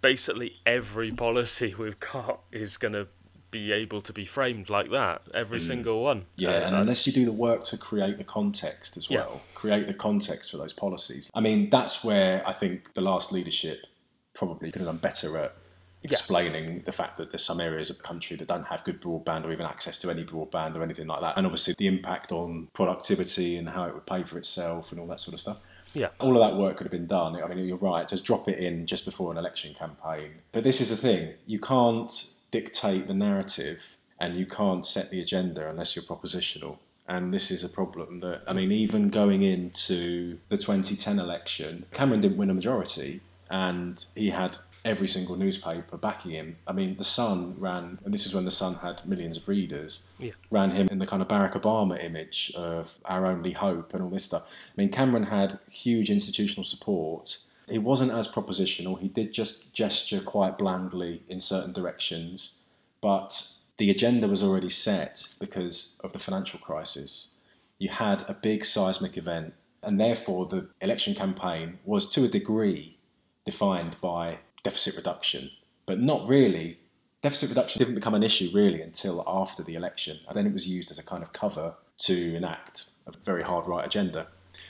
basically 0.00 0.52
every 0.66 1.10
policy 1.10 1.74
we've 1.78 1.98
got 2.00 2.40
is 2.52 2.76
going 2.76 2.94
to 2.94 3.08
be 3.50 3.72
able 3.72 4.02
to 4.02 4.12
be 4.12 4.26
framed 4.26 4.70
like 4.70 4.90
that, 4.90 5.22
every 5.34 5.60
mm. 5.60 5.66
single 5.66 6.02
one. 6.02 6.24
Yeah, 6.36 6.50
uh, 6.50 6.66
and 6.66 6.76
unless 6.76 7.06
you 7.06 7.12
do 7.12 7.24
the 7.24 7.32
work 7.32 7.64
to 7.64 7.78
create 7.78 8.18
the 8.18 8.24
context 8.24 8.96
as 8.96 9.08
well, 9.08 9.32
yeah. 9.34 9.40
create 9.54 9.86
the 9.88 9.94
context 9.94 10.50
for 10.50 10.58
those 10.58 10.72
policies. 10.72 11.30
I 11.34 11.40
mean, 11.40 11.70
that's 11.70 12.04
where 12.04 12.46
I 12.46 12.52
think 12.52 12.94
the 12.94 13.00
last 13.00 13.32
leadership 13.32 13.86
probably 14.34 14.70
could 14.70 14.80
have 14.80 14.88
done 14.88 14.98
better 14.98 15.36
at 15.38 15.54
explaining 16.02 16.68
yeah. 16.68 16.82
the 16.84 16.92
fact 16.92 17.18
that 17.18 17.30
there's 17.30 17.44
some 17.44 17.60
areas 17.60 17.90
of 17.90 17.96
the 17.96 18.02
country 18.02 18.36
that 18.36 18.46
don't 18.46 18.64
have 18.64 18.84
good 18.84 19.00
broadband 19.00 19.44
or 19.44 19.52
even 19.52 19.66
access 19.66 19.98
to 19.98 20.10
any 20.10 20.24
broadband 20.24 20.76
or 20.76 20.82
anything 20.82 21.06
like 21.06 21.20
that. 21.20 21.36
And 21.36 21.46
obviously 21.46 21.74
the 21.76 21.88
impact 21.88 22.32
on 22.32 22.68
productivity 22.72 23.56
and 23.56 23.68
how 23.68 23.84
it 23.84 23.94
would 23.94 24.06
pay 24.06 24.22
for 24.22 24.38
itself 24.38 24.92
and 24.92 25.00
all 25.00 25.08
that 25.08 25.20
sort 25.20 25.34
of 25.34 25.40
stuff. 25.40 25.58
Yeah. 25.94 26.08
All 26.20 26.40
of 26.40 26.48
that 26.48 26.56
work 26.56 26.76
could 26.76 26.84
have 26.84 26.92
been 26.92 27.06
done. 27.06 27.42
I 27.42 27.48
mean, 27.48 27.64
you're 27.64 27.78
right, 27.78 28.06
just 28.06 28.24
drop 28.24 28.48
it 28.48 28.58
in 28.58 28.86
just 28.86 29.04
before 29.04 29.32
an 29.32 29.38
election 29.38 29.74
campaign. 29.74 30.32
But 30.52 30.62
this 30.62 30.80
is 30.80 30.90
the 30.90 30.96
thing 30.96 31.34
you 31.46 31.58
can't 31.58 32.12
dictate 32.50 33.06
the 33.06 33.14
narrative 33.14 33.96
and 34.20 34.36
you 34.36 34.46
can't 34.46 34.86
set 34.86 35.10
the 35.10 35.20
agenda 35.20 35.68
unless 35.68 35.94
you're 35.94 36.04
propositional. 36.04 36.78
And 37.06 37.32
this 37.32 37.50
is 37.50 37.64
a 37.64 37.68
problem 37.68 38.20
that, 38.20 38.42
I 38.46 38.52
mean, 38.52 38.70
even 38.72 39.08
going 39.08 39.42
into 39.42 40.38
the 40.48 40.56
2010 40.56 41.18
election, 41.18 41.86
Cameron 41.92 42.20
didn't 42.20 42.36
win 42.36 42.50
a 42.50 42.54
majority 42.54 43.20
and 43.50 44.04
he 44.14 44.28
had 44.28 44.56
every 44.84 45.08
single 45.08 45.36
newspaper 45.36 45.96
backing 45.96 46.32
him. 46.32 46.56
I 46.66 46.72
mean, 46.72 46.96
The 46.96 47.04
Sun 47.04 47.56
ran, 47.58 47.98
and 48.04 48.12
this 48.12 48.26
is 48.26 48.34
when 48.34 48.44
The 48.44 48.50
Sun 48.50 48.74
had 48.74 49.06
millions 49.06 49.36
of 49.38 49.48
readers, 49.48 50.10
Yeah. 50.18 50.32
ran 50.50 50.70
him 50.70 50.88
in 50.90 50.98
the 50.98 51.06
kind 51.06 51.22
of 51.22 51.28
Barack 51.28 51.54
Obama 51.54 52.02
image 52.02 52.52
of 52.54 52.96
our 53.04 53.26
only 53.26 53.52
hope 53.52 53.94
and 53.94 54.02
all 54.02 54.10
this 54.10 54.24
stuff. 54.24 54.42
I 54.46 54.80
mean, 54.80 54.90
Cameron 54.90 55.24
had 55.24 55.58
huge 55.70 56.10
institutional 56.10 56.64
support. 56.64 57.38
He 57.70 57.78
wasn't 57.78 58.12
as 58.12 58.28
propositional. 58.28 58.98
He 58.98 59.08
did 59.08 59.32
just 59.32 59.74
gesture 59.74 60.20
quite 60.20 60.58
blandly 60.58 61.22
in 61.28 61.40
certain 61.40 61.72
directions, 61.72 62.54
but 63.00 63.42
the 63.76 63.90
agenda 63.90 64.28
was 64.28 64.42
already 64.42 64.70
set 64.70 65.36
because 65.38 66.00
of 66.02 66.12
the 66.12 66.18
financial 66.18 66.58
crisis. 66.58 67.32
You 67.78 67.88
had 67.88 68.22
a 68.28 68.34
big 68.34 68.64
seismic 68.64 69.16
event, 69.16 69.54
and 69.82 70.00
therefore 70.00 70.46
the 70.46 70.68
election 70.80 71.14
campaign 71.14 71.78
was 71.84 72.10
to 72.10 72.24
a 72.24 72.28
degree 72.28 72.96
defined 73.44 73.96
by 74.00 74.38
deficit 74.62 74.96
reduction, 74.96 75.50
but 75.86 76.00
not 76.00 76.28
really. 76.28 76.78
Deficit 77.22 77.48
reduction 77.48 77.78
didn't 77.78 77.94
become 77.96 78.14
an 78.14 78.22
issue 78.22 78.50
really 78.52 78.82
until 78.82 79.24
after 79.26 79.62
the 79.62 79.74
election, 79.74 80.18
and 80.26 80.36
then 80.36 80.46
it 80.46 80.52
was 80.52 80.68
used 80.68 80.90
as 80.90 80.98
a 80.98 81.04
kind 81.04 81.22
of 81.22 81.32
cover 81.32 81.74
to 81.98 82.36
enact 82.36 82.84
a 83.06 83.12
very 83.24 83.42
hard 83.42 83.66
right 83.66 83.86
agenda. 83.86 84.26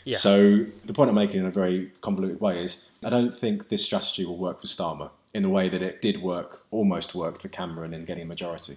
Yeah. 0.09 0.17
So 0.17 0.65
the 0.87 0.95
point 0.95 1.11
I'm 1.11 1.17
making 1.17 1.41
in 1.41 1.45
a 1.45 1.51
very 1.51 1.93
convoluted 2.01 2.41
way 2.41 2.65
is 2.65 2.91
I 3.05 3.11
don't 3.11 3.35
think 3.35 3.69
this 3.69 3.85
strategy 3.85 4.25
will 4.25 4.39
work 4.39 4.63
for 4.63 4.67
Starmer 4.67 5.11
in 5.35 5.43
the 5.43 5.51
way 5.51 5.69
that 5.69 5.83
it 5.83 6.01
did 6.01 6.23
work, 6.23 6.63
almost 6.71 7.15
worked 7.15 7.43
for 7.43 7.49
Cameron 7.49 7.93
in 7.93 8.07
getting 8.07 8.23
a 8.23 8.27
majority. 8.27 8.77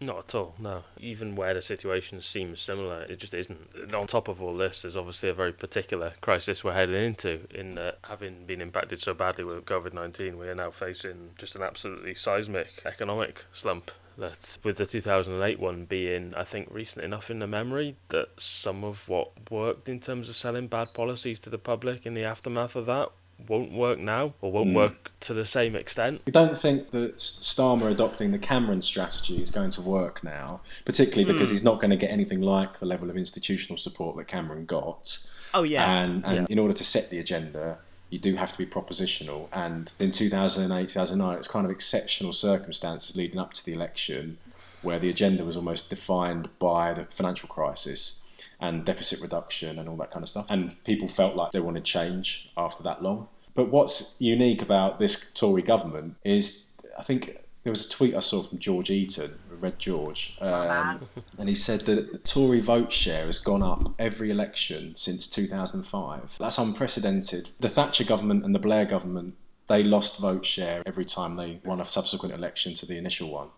Not 0.00 0.18
at 0.20 0.34
all, 0.34 0.54
no. 0.58 0.82
Even 0.98 1.36
where 1.36 1.52
the 1.52 1.60
situation 1.60 2.22
seems 2.22 2.62
similar, 2.62 3.02
it 3.02 3.18
just 3.18 3.34
isn't. 3.34 3.60
And 3.74 3.94
on 3.94 4.06
top 4.06 4.28
of 4.28 4.40
all 4.40 4.54
this, 4.54 4.80
there's 4.80 4.96
obviously 4.96 5.28
a 5.28 5.34
very 5.34 5.52
particular 5.52 6.14
crisis 6.22 6.64
we're 6.64 6.72
heading 6.72 7.04
into. 7.04 7.46
In 7.54 7.74
that, 7.74 7.98
having 8.00 8.46
been 8.46 8.62
impacted 8.62 9.02
so 9.02 9.12
badly 9.12 9.44
with 9.44 9.66
COVID 9.66 9.92
19, 9.92 10.38
we 10.38 10.48
are 10.48 10.54
now 10.54 10.70
facing 10.70 11.28
just 11.36 11.56
an 11.56 11.62
absolutely 11.62 12.14
seismic 12.14 12.68
economic 12.86 13.44
slump. 13.52 13.90
That, 14.18 14.58
with 14.64 14.76
the 14.76 14.86
2008 14.86 15.58
one 15.60 15.84
being, 15.86 16.34
I 16.34 16.44
think, 16.44 16.68
recent 16.70 17.04
enough 17.04 17.30
in 17.30 17.38
the 17.38 17.46
memory 17.46 17.96
that 18.10 18.28
some 18.38 18.84
of 18.84 18.98
what 19.08 19.30
worked 19.50 19.88
in 19.88 20.00
terms 20.00 20.28
of 20.28 20.36
selling 20.36 20.66
bad 20.66 20.92
policies 20.94 21.40
to 21.40 21.50
the 21.50 21.58
public 21.58 22.06
in 22.06 22.14
the 22.14 22.24
aftermath 22.24 22.76
of 22.76 22.86
that 22.86 23.08
won't 23.48 23.72
work 23.72 23.98
now 23.98 24.34
or 24.42 24.52
won't 24.52 24.68
Mm. 24.70 24.74
work 24.74 25.10
to 25.20 25.32
the 25.32 25.46
same 25.46 25.74
extent. 25.74 26.20
We 26.26 26.32
don't 26.32 26.54
think 26.54 26.90
that 26.90 27.16
Starmer 27.16 27.90
adopting 27.90 28.32
the 28.32 28.38
Cameron 28.38 28.82
strategy 28.82 29.40
is 29.40 29.50
going 29.50 29.70
to 29.70 29.80
work 29.80 30.22
now, 30.22 30.60
particularly 30.84 31.32
because 31.32 31.48
he's 31.48 31.64
not 31.64 31.80
going 31.80 31.90
to 31.90 31.96
get 31.96 32.10
anything 32.10 32.42
like 32.42 32.78
the 32.78 32.86
level 32.86 33.08
of 33.08 33.16
institutional 33.16 33.78
support 33.78 34.16
that 34.18 34.26
Cameron 34.26 34.66
got. 34.66 35.18
Oh 35.54 35.62
yeah. 35.62 36.02
And, 36.02 36.24
and 36.26 36.36
Yeah. 36.36 36.46
in 36.50 36.58
order 36.58 36.74
to 36.74 36.84
set 36.84 37.08
the 37.08 37.18
agenda, 37.18 37.78
you 38.10 38.18
do 38.18 38.34
have 38.34 38.52
to 38.52 38.58
be 38.58 38.66
propositional. 38.66 39.48
And 39.52 39.92
in 39.98 40.10
2008, 40.10 40.88
2009, 40.88 41.38
it's 41.38 41.48
kind 41.48 41.64
of 41.64 41.70
exceptional 41.70 42.32
circumstances 42.32 43.16
leading 43.16 43.38
up 43.38 43.52
to 43.54 43.64
the 43.64 43.72
election 43.72 44.38
where 44.82 44.98
the 44.98 45.08
agenda 45.08 45.44
was 45.44 45.56
almost 45.56 45.90
defined 45.90 46.48
by 46.58 46.92
the 46.94 47.04
financial 47.06 47.48
crisis 47.48 48.20
and 48.60 48.84
deficit 48.84 49.20
reduction 49.20 49.78
and 49.78 49.88
all 49.88 49.96
that 49.96 50.10
kind 50.10 50.22
of 50.22 50.28
stuff. 50.28 50.46
And 50.50 50.82
people 50.84 51.08
felt 51.08 51.36
like 51.36 51.52
they 51.52 51.60
wanted 51.60 51.84
change 51.84 52.50
after 52.56 52.82
that 52.84 53.02
long. 53.02 53.28
But 53.54 53.70
what's 53.70 54.20
unique 54.20 54.62
about 54.62 54.98
this 54.98 55.32
Tory 55.32 55.62
government 55.62 56.16
is, 56.24 56.70
I 56.98 57.02
think 57.02 57.38
there 57.62 57.70
was 57.70 57.86
a 57.86 57.90
tweet 57.90 58.14
I 58.14 58.20
saw 58.20 58.42
from 58.42 58.58
George 58.58 58.90
Eaton, 58.90 59.38
Red 59.60 59.78
George, 59.78 60.36
um, 60.40 61.08
and 61.38 61.48
he 61.48 61.54
said 61.54 61.80
that 61.80 62.12
the 62.12 62.18
Tory 62.18 62.60
vote 62.60 62.92
share 62.92 63.26
has 63.26 63.38
gone 63.38 63.62
up 63.62 63.94
every 63.98 64.30
election 64.30 64.94
since 64.96 65.26
2005. 65.28 66.36
That's 66.38 66.58
unprecedented. 66.58 67.48
The 67.60 67.68
Thatcher 67.68 68.04
government 68.04 68.44
and 68.44 68.54
the 68.54 68.58
Blair 68.58 68.86
government, 68.86 69.34
they 69.66 69.84
lost 69.84 70.18
vote 70.18 70.44
share 70.46 70.82
every 70.86 71.04
time 71.04 71.36
they 71.36 71.60
won 71.64 71.80
a 71.80 71.86
subsequent 71.86 72.34
election 72.34 72.74
to 72.74 72.86
the 72.86 72.96
initial 72.96 73.30
one. 73.30 73.48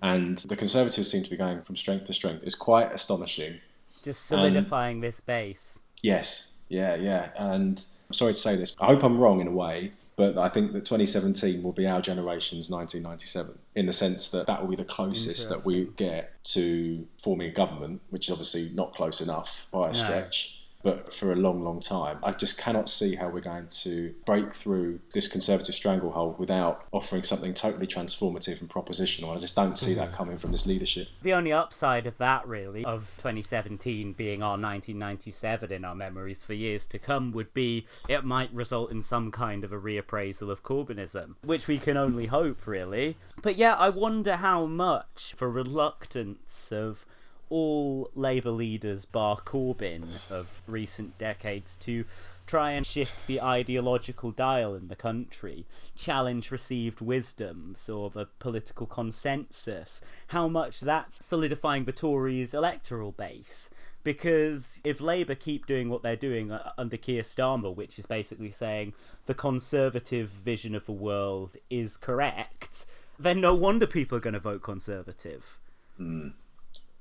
And 0.00 0.38
the 0.38 0.56
Conservatives 0.56 1.10
seem 1.10 1.22
to 1.24 1.30
be 1.30 1.36
going 1.36 1.62
from 1.62 1.76
strength 1.76 2.06
to 2.06 2.14
strength. 2.14 2.44
It's 2.44 2.54
quite 2.54 2.92
astonishing. 2.92 3.60
Just 4.02 4.26
solidifying 4.26 5.00
this 5.00 5.20
base. 5.20 5.78
Yes, 6.02 6.50
yeah, 6.68 6.96
yeah. 6.96 7.28
And 7.36 7.84
I'm 8.08 8.14
sorry 8.14 8.32
to 8.32 8.38
say 8.38 8.56
this, 8.56 8.74
I 8.80 8.86
hope 8.86 9.02
I'm 9.04 9.18
wrong 9.18 9.40
in 9.40 9.46
a 9.48 9.52
way, 9.52 9.92
but 10.16 10.38
I 10.38 10.48
think 10.48 10.72
that 10.72 10.84
2017 10.84 11.62
will 11.62 11.72
be 11.72 11.86
our 11.86 12.00
generation's 12.00 12.70
1997 12.70 13.58
in 13.74 13.86
the 13.86 13.92
sense 13.92 14.30
that 14.30 14.46
that 14.46 14.60
will 14.62 14.68
be 14.68 14.76
the 14.76 14.84
closest 14.84 15.48
that 15.48 15.64
we 15.64 15.86
get 15.96 16.32
to 16.44 17.06
forming 17.18 17.50
a 17.50 17.52
government, 17.52 18.02
which 18.10 18.28
is 18.28 18.32
obviously 18.32 18.70
not 18.74 18.94
close 18.94 19.20
enough 19.20 19.66
by 19.70 19.88
a 19.88 19.92
No. 19.92 19.98
stretch. 19.98 20.58
But 20.82 21.14
for 21.14 21.32
a 21.32 21.36
long, 21.36 21.62
long 21.62 21.80
time, 21.80 22.18
I 22.22 22.32
just 22.32 22.58
cannot 22.58 22.88
see 22.88 23.14
how 23.14 23.28
we're 23.28 23.40
going 23.40 23.68
to 23.82 24.14
break 24.26 24.52
through 24.52 25.00
this 25.12 25.28
conservative 25.28 25.74
stranglehold 25.74 26.38
without 26.38 26.84
offering 26.92 27.22
something 27.22 27.54
totally 27.54 27.86
transformative 27.86 28.60
and 28.60 28.68
propositional. 28.68 29.34
I 29.34 29.38
just 29.38 29.54
don't 29.54 29.78
see 29.78 29.94
that 29.94 30.12
mm. 30.12 30.14
coming 30.14 30.38
from 30.38 30.50
this 30.50 30.66
leadership. 30.66 31.08
The 31.22 31.34
only 31.34 31.52
upside 31.52 32.06
of 32.06 32.18
that, 32.18 32.46
really, 32.48 32.84
of 32.84 33.08
2017 33.18 34.12
being 34.14 34.42
our 34.42 34.52
1997 34.52 35.72
in 35.72 35.84
our 35.84 35.94
memories 35.94 36.42
for 36.42 36.54
years 36.54 36.86
to 36.88 36.98
come, 36.98 37.32
would 37.32 37.54
be 37.54 37.86
it 38.08 38.24
might 38.24 38.52
result 38.52 38.90
in 38.90 39.02
some 39.02 39.30
kind 39.30 39.64
of 39.64 39.72
a 39.72 39.78
reappraisal 39.78 40.50
of 40.50 40.62
Corbynism, 40.62 41.36
which 41.44 41.68
we 41.68 41.78
can 41.78 41.96
only 41.96 42.26
hope, 42.26 42.66
really. 42.66 43.16
But 43.40 43.56
yeah, 43.56 43.74
I 43.74 43.90
wonder 43.90 44.36
how 44.36 44.66
much 44.66 45.34
for 45.36 45.48
reluctance 45.48 46.72
of 46.72 47.04
all 47.52 48.10
Labour 48.14 48.50
leaders, 48.50 49.04
bar 49.04 49.36
Corbyn, 49.36 50.08
of 50.30 50.48
recent 50.66 51.18
decades 51.18 51.76
to 51.76 52.02
try 52.46 52.72
and 52.72 52.86
shift 52.86 53.26
the 53.26 53.42
ideological 53.42 54.30
dial 54.30 54.74
in 54.74 54.88
the 54.88 54.96
country, 54.96 55.66
challenge 55.94 56.50
received 56.50 57.02
wisdoms 57.02 57.90
or 57.90 58.08
the 58.08 58.24
political 58.38 58.86
consensus, 58.86 60.00
how 60.28 60.48
much 60.48 60.80
that's 60.80 61.22
solidifying 61.26 61.84
the 61.84 61.92
Tories' 61.92 62.54
electoral 62.54 63.12
base. 63.12 63.68
Because 64.02 64.80
if 64.82 65.02
Labour 65.02 65.34
keep 65.34 65.66
doing 65.66 65.90
what 65.90 66.02
they're 66.02 66.16
doing 66.16 66.50
uh, 66.50 66.72
under 66.78 66.96
Keir 66.96 67.22
Starmer, 67.22 67.76
which 67.76 67.98
is 67.98 68.06
basically 68.06 68.50
saying 68.50 68.94
the 69.26 69.34
conservative 69.34 70.30
vision 70.30 70.74
of 70.74 70.86
the 70.86 70.92
world 70.92 71.54
is 71.68 71.98
correct, 71.98 72.86
then 73.18 73.42
no 73.42 73.54
wonder 73.54 73.86
people 73.86 74.16
are 74.16 74.22
going 74.22 74.32
to 74.32 74.40
vote 74.40 74.62
conservative. 74.62 75.58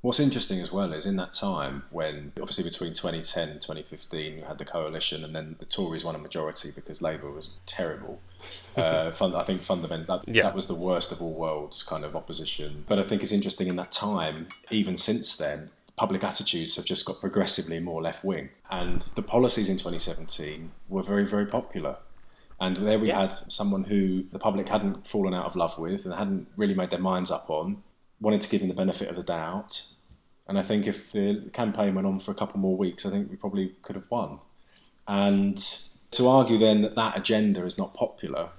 What's 0.01 0.19
interesting 0.19 0.59
as 0.61 0.71
well 0.71 0.93
is 0.93 1.05
in 1.05 1.17
that 1.17 1.31
time 1.31 1.83
when, 1.91 2.33
obviously, 2.41 2.63
between 2.63 2.95
2010 2.95 3.49
and 3.49 3.61
2015, 3.61 4.37
you 4.39 4.43
had 4.43 4.57
the 4.57 4.65
coalition, 4.65 5.23
and 5.23 5.35
then 5.35 5.55
the 5.59 5.65
Tories 5.65 6.03
won 6.03 6.15
a 6.15 6.17
majority 6.17 6.69
because 6.75 7.01
Labour 7.01 7.31
was 7.31 7.49
terrible. 7.65 8.19
Uh, 8.75 9.11
fun, 9.11 9.35
I 9.35 9.43
think 9.43 9.61
fundamental 9.61 10.17
that, 10.17 10.33
Yeah. 10.33 10.43
that 10.43 10.55
was 10.55 10.67
the 10.67 10.73
worst 10.75 11.11
of 11.11 11.21
all 11.21 11.33
worlds 11.33 11.83
kind 11.83 12.03
of 12.05 12.15
opposition. 12.15 12.85
But 12.87 12.99
I 12.99 13.03
think 13.03 13.21
it's 13.21 13.33
interesting 13.33 13.67
in 13.67 13.75
that 13.75 13.91
time, 13.91 14.47
even 14.71 14.95
since 14.97 15.35
then, 15.35 15.69
public 15.97 16.23
attitudes 16.23 16.77
have 16.77 16.85
just 16.85 17.05
got 17.05 17.19
progressively 17.19 17.79
more 17.81 18.01
left 18.01 18.23
wing, 18.23 18.49
and 18.69 19.01
the 19.15 19.21
policies 19.21 19.67
in 19.69 19.75
2017 19.77 20.71
were 20.87 21.03
very, 21.03 21.25
very 21.27 21.45
popular. 21.45 21.97
And 22.59 22.77
there 22.77 22.97
we 22.97 23.09
Yeah. 23.09 23.21
had 23.27 23.51
someone 23.51 23.83
who 23.83 24.23
the 24.31 24.39
public 24.39 24.69
hadn't 24.69 25.07
fallen 25.07 25.33
out 25.33 25.45
of 25.45 25.55
love 25.57 25.77
with 25.77 26.05
and 26.05 26.13
hadn't 26.15 26.47
really 26.55 26.73
made 26.73 26.89
their 26.89 26.99
minds 26.99 27.29
up 27.29 27.49
on, 27.49 27.83
wanted 28.21 28.41
to 28.41 28.49
give 28.49 28.61
him 28.61 28.67
the 28.67 28.73
benefit 28.73 29.09
of 29.09 29.15
the 29.15 29.23
doubt. 29.23 29.81
And 30.47 30.57
I 30.57 30.63
think 30.63 30.87
if 30.87 31.11
the 31.11 31.49
campaign 31.53 31.95
went 31.95 32.07
on 32.07 32.19
for 32.19 32.31
a 32.31 32.35
couple 32.35 32.59
more 32.59 32.77
weeks, 32.77 33.05
I 33.05 33.09
think 33.09 33.29
we 33.29 33.35
probably 33.35 33.73
could 33.81 33.95
have 33.95 34.09
won. 34.09 34.39
And 35.07 35.57
to 36.11 36.27
argue 36.27 36.57
then 36.57 36.83
that 36.83 36.95
that 36.95 37.17
agenda 37.17 37.65
is 37.65 37.77
not 37.77 37.93
popular, 37.93 38.49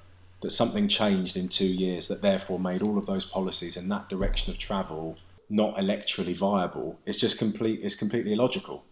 that 0.40 0.51
something 0.51 0.88
changed 0.88 1.37
in 1.37 1.48
two 1.48 1.66
years 1.66 2.09
that 2.09 2.22
therefore 2.22 2.59
made 2.59 2.83
all 2.83 2.98
of 2.98 3.07
those 3.07 3.25
policies 3.25 3.77
in 3.77 3.88
that 3.88 4.09
direction 4.09 4.53
of 4.53 4.59
travel 4.59 5.16
not 5.53 5.77
electorally 5.77 6.35
viable, 6.35 6.98
it's 7.05 7.18
just 7.18 7.38
complete. 7.38 7.81
It's 7.83 7.94
completely 7.94 8.33
illogical. 8.33 8.85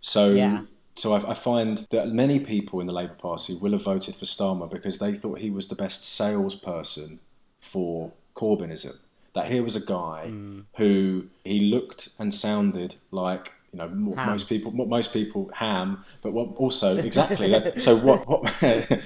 So, 0.00 0.32
Yeah. 0.32 0.62
so 0.94 1.14
I, 1.14 1.30
I 1.30 1.34
find 1.34 1.78
that 1.90 2.08
many 2.08 2.40
people 2.40 2.80
in 2.80 2.86
the 2.86 2.92
Labour 2.92 3.14
Party 3.14 3.54
will 3.54 3.72
have 3.72 3.84
voted 3.84 4.14
for 4.14 4.26
Starmer 4.26 4.70
because 4.70 4.98
they 4.98 5.14
thought 5.14 5.38
he 5.38 5.50
was 5.50 5.68
the 5.68 5.74
best 5.74 6.04
salesperson 6.04 7.20
for 7.60 8.12
Corbynism. 8.34 8.94
That 9.34 9.50
here 9.50 9.62
was 9.62 9.76
a 9.76 9.84
guy 9.84 10.28
hmm. 10.28 10.60
who 10.76 11.26
he 11.44 11.60
looked 11.70 12.08
and 12.18 12.32
sounded 12.32 12.94
like 13.10 13.52
you 13.72 13.78
know 13.78 13.88
Ham. 13.88 14.30
most 14.30 14.48
people 14.48 14.70
what 14.70 14.88
most 14.88 15.12
people 15.12 15.50
ham 15.52 16.04
but 16.22 16.32
what 16.32 16.54
also 16.56 16.96
exactly 17.10 17.80
so 17.80 17.96
what 17.96 18.28
what 18.28 18.48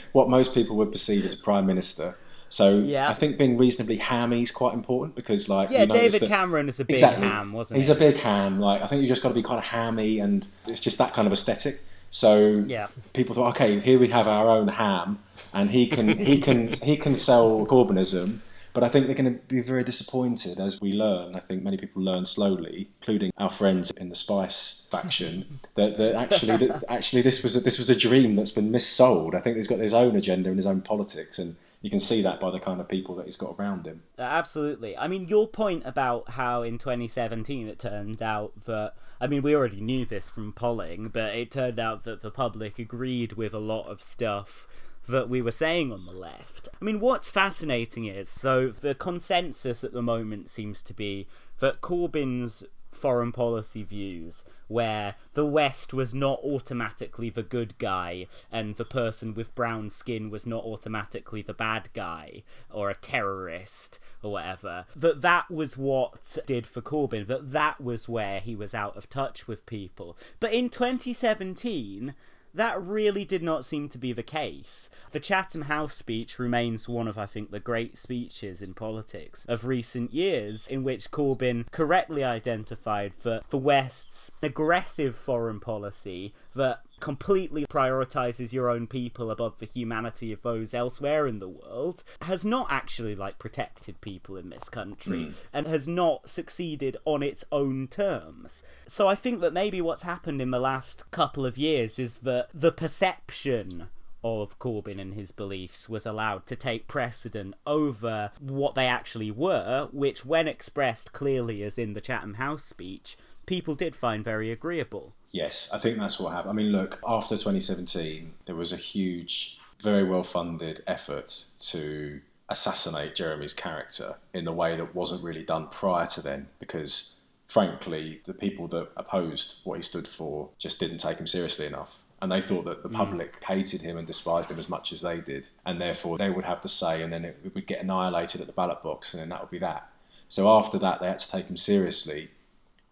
what 0.12 0.28
most 0.28 0.52
people 0.54 0.76
would 0.76 0.92
perceive 0.92 1.24
as 1.24 1.32
a 1.32 1.42
prime 1.42 1.64
minister 1.64 2.14
so 2.50 2.78
Yeah. 2.78 3.08
I 3.08 3.14
think 3.14 3.38
being 3.38 3.56
reasonably 3.56 3.96
hammy 3.96 4.42
is 4.42 4.52
quite 4.52 4.74
important 4.74 5.16
because 5.16 5.48
like 5.48 5.70
Yeah, 5.70 5.86
David 5.86 6.20
that- 6.20 6.28
Cameron 6.28 6.68
is 6.68 6.78
a 6.80 6.84
big 6.84 6.94
exactly 6.94 7.26
ham, 7.26 7.54
wasn't 7.54 7.76
he? 7.76 7.80
he's 7.80 7.88
he? 7.88 7.94
a 7.94 8.12
big 8.12 8.16
ham 8.20 8.60
like 8.60 8.82
I 8.82 8.86
think 8.86 9.00
you 9.02 9.08
just 9.08 9.22
got 9.22 9.30
to 9.30 9.34
be 9.34 9.42
kind 9.42 9.58
of 9.58 9.64
hammy 9.64 10.20
and 10.20 10.46
it's 10.66 10.80
just 10.80 10.98
that 10.98 11.14
kind 11.14 11.26
of 11.26 11.32
aesthetic 11.32 11.80
So 12.10 12.64
Yeah. 12.66 12.88
people 13.14 13.34
thought, 13.34 13.50
okay, 13.50 13.80
here 13.80 13.98
we 13.98 14.08
have 14.08 14.28
our 14.28 14.48
own 14.48 14.68
ham, 14.68 15.18
and 15.52 15.70
he 15.70 15.86
can 15.88 16.16
he 16.16 16.40
can 16.40 16.68
he 16.68 16.96
can 16.96 17.14
sell 17.16 17.66
Corbynism. 17.66 18.38
But 18.78 18.86
I 18.86 18.90
think 18.90 19.06
they're 19.06 19.16
going 19.16 19.34
to 19.34 19.40
be 19.40 19.60
very 19.60 19.82
disappointed 19.82 20.60
as 20.60 20.80
we 20.80 20.92
learn. 20.92 21.34
I 21.34 21.40
think 21.40 21.64
many 21.64 21.78
people 21.78 22.00
learn 22.00 22.24
slowly, 22.24 22.88
including 23.00 23.32
our 23.36 23.50
friends 23.50 23.90
in 23.90 24.08
the 24.08 24.14
Spice 24.14 24.86
faction, 24.92 25.58
that, 25.74 25.98
that 25.98 26.14
actually 26.14 26.58
that 26.58 26.84
actually 26.88 27.22
this 27.22 27.42
was 27.42 27.56
a, 27.56 27.60
this 27.60 27.76
was 27.76 27.90
a 27.90 27.96
dream 27.96 28.36
that's 28.36 28.52
been 28.52 28.70
missold. 28.70 29.34
I 29.34 29.40
think 29.40 29.56
he's 29.56 29.66
got 29.66 29.80
his 29.80 29.94
own 29.94 30.14
agenda 30.14 30.50
and 30.50 30.56
his 30.56 30.66
own 30.66 30.82
politics, 30.82 31.40
and 31.40 31.56
you 31.82 31.90
can 31.90 31.98
see 31.98 32.22
that 32.22 32.38
by 32.38 32.52
the 32.52 32.60
kind 32.60 32.80
of 32.80 32.86
people 32.86 33.16
that 33.16 33.24
he's 33.24 33.36
got 33.36 33.56
around 33.58 33.84
him. 33.84 34.00
Uh, 34.16 34.22
Absolutely. 34.22 34.96
I 34.96 35.08
mean, 35.08 35.26
your 35.26 35.48
point 35.48 35.82
about 35.84 36.30
how 36.30 36.62
in 36.62 36.78
2017 36.78 37.66
it 37.66 37.80
turned 37.80 38.22
out 38.22 38.52
that, 38.66 38.94
I 39.20 39.26
mean, 39.26 39.42
we 39.42 39.56
already 39.56 39.80
knew 39.80 40.04
this 40.04 40.30
from 40.30 40.52
polling, 40.52 41.08
but 41.08 41.34
it 41.34 41.50
turned 41.50 41.80
out 41.80 42.04
that 42.04 42.20
the 42.20 42.30
public 42.30 42.78
agreed 42.78 43.32
with 43.32 43.54
a 43.54 43.58
lot 43.58 43.88
of 43.88 44.04
stuff 44.04 44.67
that 45.08 45.28
we 45.28 45.42
were 45.42 45.50
saying 45.50 45.92
on 45.92 46.06
the 46.06 46.12
left. 46.12 46.68
I 46.80 46.84
mean, 46.84 47.00
what's 47.00 47.30
fascinating 47.30 48.06
is 48.06 48.28
so 48.28 48.68
the 48.68 48.94
consensus 48.94 49.84
at 49.84 49.92
the 49.92 50.02
moment 50.02 50.50
seems 50.50 50.82
to 50.84 50.94
be 50.94 51.26
that 51.58 51.80
Corbyn's 51.80 52.64
foreign 52.92 53.32
policy 53.32 53.82
views 53.82 54.46
where 54.66 55.14
the 55.34 55.44
West 55.44 55.92
was 55.92 56.14
not 56.14 56.40
automatically 56.42 57.30
the 57.30 57.42
good 57.42 57.76
guy 57.78 58.26
and 58.50 58.76
the 58.76 58.84
person 58.84 59.34
with 59.34 59.54
brown 59.54 59.90
skin 59.90 60.30
was 60.30 60.46
not 60.46 60.64
automatically 60.64 61.42
the 61.42 61.54
bad 61.54 61.88
guy 61.92 62.42
or 62.70 62.90
a 62.90 62.94
terrorist 62.94 63.98
or 64.22 64.32
whatever 64.32 64.86
that 64.96 65.20
that 65.20 65.50
was 65.50 65.76
what 65.76 66.38
did 66.46 66.66
for 66.66 66.80
Corbyn 66.80 67.26
that 67.26 67.52
that 67.52 67.80
was 67.80 68.08
where 68.08 68.40
he 68.40 68.56
was 68.56 68.74
out 68.74 68.96
of 68.96 69.08
touch 69.08 69.46
with 69.46 69.66
people 69.66 70.16
but 70.40 70.52
in 70.52 70.68
2017 70.70 72.14
that 72.58 72.82
really 72.82 73.24
did 73.24 73.42
not 73.42 73.64
seem 73.64 73.88
to 73.88 73.98
be 73.98 74.12
the 74.12 74.22
case. 74.22 74.90
The 75.12 75.20
Chatham 75.20 75.62
House 75.62 75.94
speech 75.94 76.38
remains 76.38 76.88
one 76.88 77.08
of, 77.08 77.16
I 77.16 77.26
think, 77.26 77.50
the 77.50 77.60
great 77.60 77.96
speeches 77.96 78.62
in 78.62 78.74
politics 78.74 79.46
of 79.48 79.64
recent 79.64 80.12
years, 80.12 80.66
in 80.66 80.82
which 80.82 81.10
Corbyn 81.10 81.70
correctly 81.70 82.24
identified 82.24 83.12
that 83.22 83.48
the 83.50 83.58
West's 83.58 84.32
aggressive 84.42 85.14
foreign 85.14 85.60
policy 85.60 86.34
that 86.54 86.82
completely 87.00 87.64
prioritizes 87.66 88.52
your 88.52 88.70
own 88.70 88.86
people 88.86 89.30
above 89.30 89.58
the 89.58 89.66
humanity 89.66 90.32
of 90.32 90.42
those 90.42 90.74
elsewhere 90.74 91.26
in 91.26 91.38
the 91.38 91.48
world 91.48 92.02
has 92.22 92.44
not 92.44 92.66
actually 92.70 93.14
like 93.14 93.38
protected 93.38 94.00
people 94.00 94.36
in 94.36 94.50
this 94.50 94.68
country 94.68 95.24
hmm. 95.24 95.30
and 95.52 95.66
has 95.66 95.86
not 95.86 96.28
succeeded 96.28 96.96
on 97.04 97.22
its 97.22 97.44
own 97.52 97.88
terms. 97.88 98.62
So 98.86 99.08
I 99.08 99.14
think 99.14 99.40
that 99.40 99.52
maybe 99.52 99.80
what's 99.80 100.02
happened 100.02 100.40
in 100.40 100.50
the 100.50 100.60
last 100.60 101.10
couple 101.10 101.46
of 101.46 101.58
years 101.58 101.98
is 101.98 102.18
that 102.18 102.48
the 102.54 102.72
perception 102.72 103.88
of 104.24 104.58
Corbyn 104.58 105.00
and 105.00 105.14
his 105.14 105.30
beliefs 105.30 105.88
was 105.88 106.04
allowed 106.04 106.46
to 106.46 106.56
take 106.56 106.88
precedent 106.88 107.54
over 107.64 108.32
what 108.40 108.74
they 108.74 108.86
actually 108.86 109.30
were, 109.30 109.88
which, 109.92 110.24
when 110.24 110.48
expressed 110.48 111.12
clearly 111.12 111.62
as 111.62 111.78
in 111.78 111.92
the 111.92 112.00
Chatham 112.00 112.34
House 112.34 112.64
speech, 112.64 113.16
people 113.46 113.76
did 113.76 113.94
find 113.94 114.24
very 114.24 114.50
agreeable. 114.50 115.14
Yes, 115.30 115.70
I 115.72 115.78
think 115.78 115.98
that's 115.98 116.18
what 116.18 116.32
happened. 116.32 116.50
I 116.50 116.54
mean, 116.54 116.72
look, 116.72 117.00
after 117.06 117.36
2017, 117.36 118.32
there 118.46 118.54
was 118.54 118.72
a 118.72 118.76
huge, 118.76 119.58
very 119.82 120.04
well 120.04 120.22
funded 120.22 120.82
effort 120.86 121.44
to 121.70 122.20
assassinate 122.48 123.14
Jeremy's 123.14 123.52
character 123.52 124.16
in 124.32 124.44
the 124.44 124.52
way 124.52 124.76
that 124.76 124.94
wasn't 124.94 125.22
really 125.22 125.44
done 125.44 125.68
prior 125.68 126.06
to 126.06 126.22
then 126.22 126.48
because, 126.60 127.20
frankly, 127.46 128.20
the 128.24 128.32
people 128.32 128.68
that 128.68 128.88
opposed 128.96 129.60
what 129.64 129.76
he 129.76 129.82
stood 129.82 130.08
for 130.08 130.48
just 130.58 130.80
didn't 130.80 130.98
take 130.98 131.18
him 131.18 131.26
seriously 131.26 131.66
enough. 131.66 131.94
And 132.20 132.32
they 132.32 132.40
thought 132.40 132.64
that 132.64 132.82
the 132.82 132.88
mm. 132.88 132.96
public 132.96 133.44
hated 133.44 133.80
him 133.80 133.96
and 133.96 134.06
despised 134.06 134.50
him 134.50 134.58
as 134.58 134.68
much 134.68 134.92
as 134.92 135.02
they 135.02 135.20
did. 135.20 135.48
And 135.64 135.80
therefore, 135.80 136.18
they 136.18 136.30
would 136.30 136.46
have 136.46 136.62
the 136.62 136.68
say, 136.68 137.02
and 137.02 137.12
then 137.12 137.24
it 137.24 137.52
would 137.54 137.66
get 137.66 137.80
annihilated 137.80 138.40
at 138.40 138.46
the 138.46 138.52
ballot 138.54 138.82
box, 138.82 139.12
and 139.12 139.20
then 139.20 139.28
that 139.28 139.40
would 139.40 139.50
be 139.50 139.58
that. 139.58 139.88
So 140.28 140.50
after 140.50 140.78
that, 140.78 141.00
they 141.00 141.06
had 141.06 141.20
to 141.20 141.30
take 141.30 141.46
him 141.46 141.56
seriously 141.56 142.30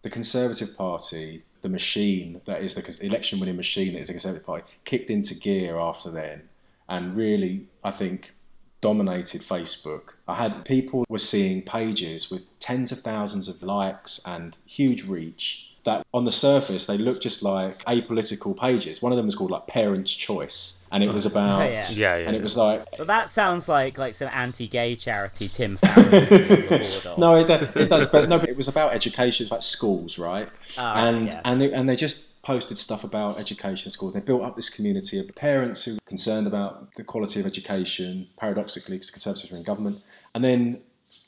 the 0.01 0.09
Conservative 0.09 0.77
Party, 0.77 1.43
the 1.67 1.73
machine 1.73 2.39
that 2.45 2.61
is 2.61 2.75
the 2.75 3.05
election 3.05 3.39
winning 3.39 3.57
machine 3.57 3.93
that 3.93 3.99
is 3.99 4.07
the 4.07 4.13
Conservative 4.13 4.45
Party, 4.45 4.63
kicked 4.85 5.09
into 5.09 5.35
gear 5.35 5.77
after 5.77 6.09
then 6.09 6.41
and 6.87 7.17
really, 7.17 7.65
I 7.83 7.91
think, 7.91 8.33
dominated 8.79 9.41
Facebook. 9.41 10.13
I 10.27 10.35
had 10.35 10.63
people 10.63 11.03
were 11.09 11.17
seeing 11.17 11.63
pages 11.63 12.31
with 12.31 12.43
tens 12.59 12.93
of 12.93 12.99
thousands 12.99 13.49
of 13.49 13.61
likes 13.61 14.21
and 14.25 14.57
huge 14.65 15.03
reach 15.03 15.69
that 15.87 16.05
on 16.13 16.25
the 16.25 16.31
surface 16.31 16.85
they 16.85 16.97
looked 16.97 17.23
just 17.23 17.43
like 17.43 17.83
apolitical 17.85 18.55
pages. 18.57 19.01
One 19.01 19.11
of 19.11 19.17
them 19.17 19.25
was 19.25 19.35
called 19.35 19.51
like 19.51 19.67
Parents' 19.67 20.13
Choice, 20.13 20.85
and 20.91 21.03
it 21.03 21.11
was 21.11 21.25
oh, 21.25 21.31
about 21.31 21.69
Yeah. 21.69 21.81
Yeah, 21.91 22.17
yeah, 22.17 22.27
and 22.27 22.35
it 22.35 22.41
was 22.41 22.55
like 22.55 22.85
But 22.97 23.07
that 23.07 23.29
sounds 23.29 23.67
like 23.67 23.97
like 23.97 24.13
some 24.13 24.29
anti-gay 24.31 24.97
charity 24.97 25.47
Tim 25.47 25.77
Farron 25.77 26.11
would 26.11 26.29
be 26.29 26.35
on 26.35 26.49
the 26.49 26.67
board 26.67 27.05
of. 27.05 27.17
No, 27.17 27.35
it, 27.35 27.47
does- 27.47 27.75
it 27.75 27.89
does, 27.89 28.07
but 28.07 28.29
no, 28.29 28.37
but 28.37 28.49
it 28.49 28.57
was 28.57 28.67
about 28.67 28.93
education. 28.93 29.43
It's 29.43 29.49
about 29.49 29.63
schools, 29.63 30.19
right? 30.19 30.49
Oh, 30.77 30.83
and 30.83 31.27
yeah. 31.27 31.41
and 31.43 31.61
they, 31.61 31.71
and 31.71 31.89
they 31.89 31.95
just 31.95 32.41
posted 32.41 32.77
stuff 32.77 33.03
about 33.03 33.39
education 33.39 33.89
schools. 33.89 34.13
They 34.13 34.19
built 34.19 34.43
up 34.43 34.55
this 34.55 34.69
community 34.69 35.19
of 35.19 35.33
parents 35.35 35.83
who 35.83 35.93
were 35.93 35.99
concerned 36.05 36.47
about 36.47 36.95
the 36.95 37.03
quality 37.03 37.39
of 37.39 37.45
education. 37.45 38.27
Paradoxically, 38.37 38.97
because 38.97 39.07
the 39.07 39.13
Conservatives 39.13 39.51
were 39.51 39.57
in 39.57 39.63
government, 39.63 40.01
and 40.35 40.43
then 40.43 40.81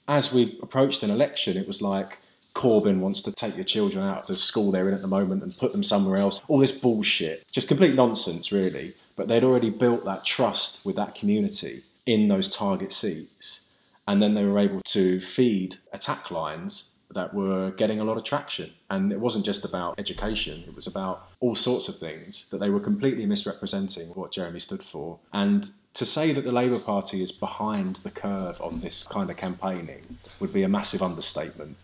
as 0.08 0.34
we 0.34 0.60
approached 0.62 1.04
an 1.04 1.12
election, 1.12 1.56
it 1.56 1.67
was 1.67 1.82
like 1.82 2.17
Corbyn 2.60 3.00
wants 3.00 3.24
to 3.24 3.32
take 3.32 3.56
your 3.56 3.65
children 3.65 4.06
out 4.06 4.22
of 4.22 4.28
the 4.28 4.36
school 4.36 4.72
they're 4.72 4.88
in 4.88 4.93
at 4.93 5.02
the 5.02 5.08
moment 5.08 5.43
and 5.43 5.58
put 5.58 5.72
them 5.72 5.84
somewhere 5.84 6.17
else. 6.17 6.41
All 6.48 6.60
this 6.60 6.78
bullshit, 6.78 7.50
just 7.52 7.67
complete 7.67 7.95
nonsense, 7.95 8.52
really. 8.52 8.93
But 9.15 9.28
they'd 9.28 9.43
already 9.43 9.69
built 9.69 10.06
that 10.06 10.26
trust 10.26 10.86
with 10.86 10.98
that 10.98 11.15
community 11.15 11.84
in 12.06 12.28
those 12.28 12.50
target 12.56 12.91
seats 12.93 13.62
and 14.10 14.24
then 14.24 14.34
they 14.34 14.43
were 14.43 14.58
able 14.58 14.82
to 14.82 15.22
feed 15.22 15.78
attack 15.93 16.32
lines 16.32 16.95
that 17.13 17.32
were 17.32 17.69
getting 17.69 18.00
a 18.00 18.04
lot 18.04 18.17
of 18.17 18.24
traction. 18.24 18.72
And 18.89 19.12
it 19.12 19.19
wasn't 19.19 19.45
just 19.45 19.65
about 19.65 20.00
education, 20.00 20.63
it 20.67 20.76
was 20.76 20.88
about 20.88 21.30
all 21.39 21.54
sorts 21.54 21.89
of 21.89 21.98
things 21.98 22.48
that 22.50 22.60
they 22.60 22.72
were 22.72 22.80
completely 22.80 23.28
misrepresenting 23.28 24.08
what 24.10 24.32
Jeremy 24.32 24.58
stood 24.58 24.82
for. 24.82 25.19
And 25.32 25.69
to 25.93 26.08
say 26.08 26.34
that 26.34 26.43
the 26.43 26.52
Labour 26.52 26.80
Party 26.80 27.22
is 27.22 27.32
behind 27.32 27.98
the 27.98 28.10
curve 28.10 28.60
on 28.62 28.80
this 28.80 29.06
kind 29.06 29.30
of 29.30 29.38
campaigning 29.38 30.02
would 30.39 30.54
be 30.54 30.63
a 30.63 30.69
massive 30.69 31.04
understatement. 31.04 31.78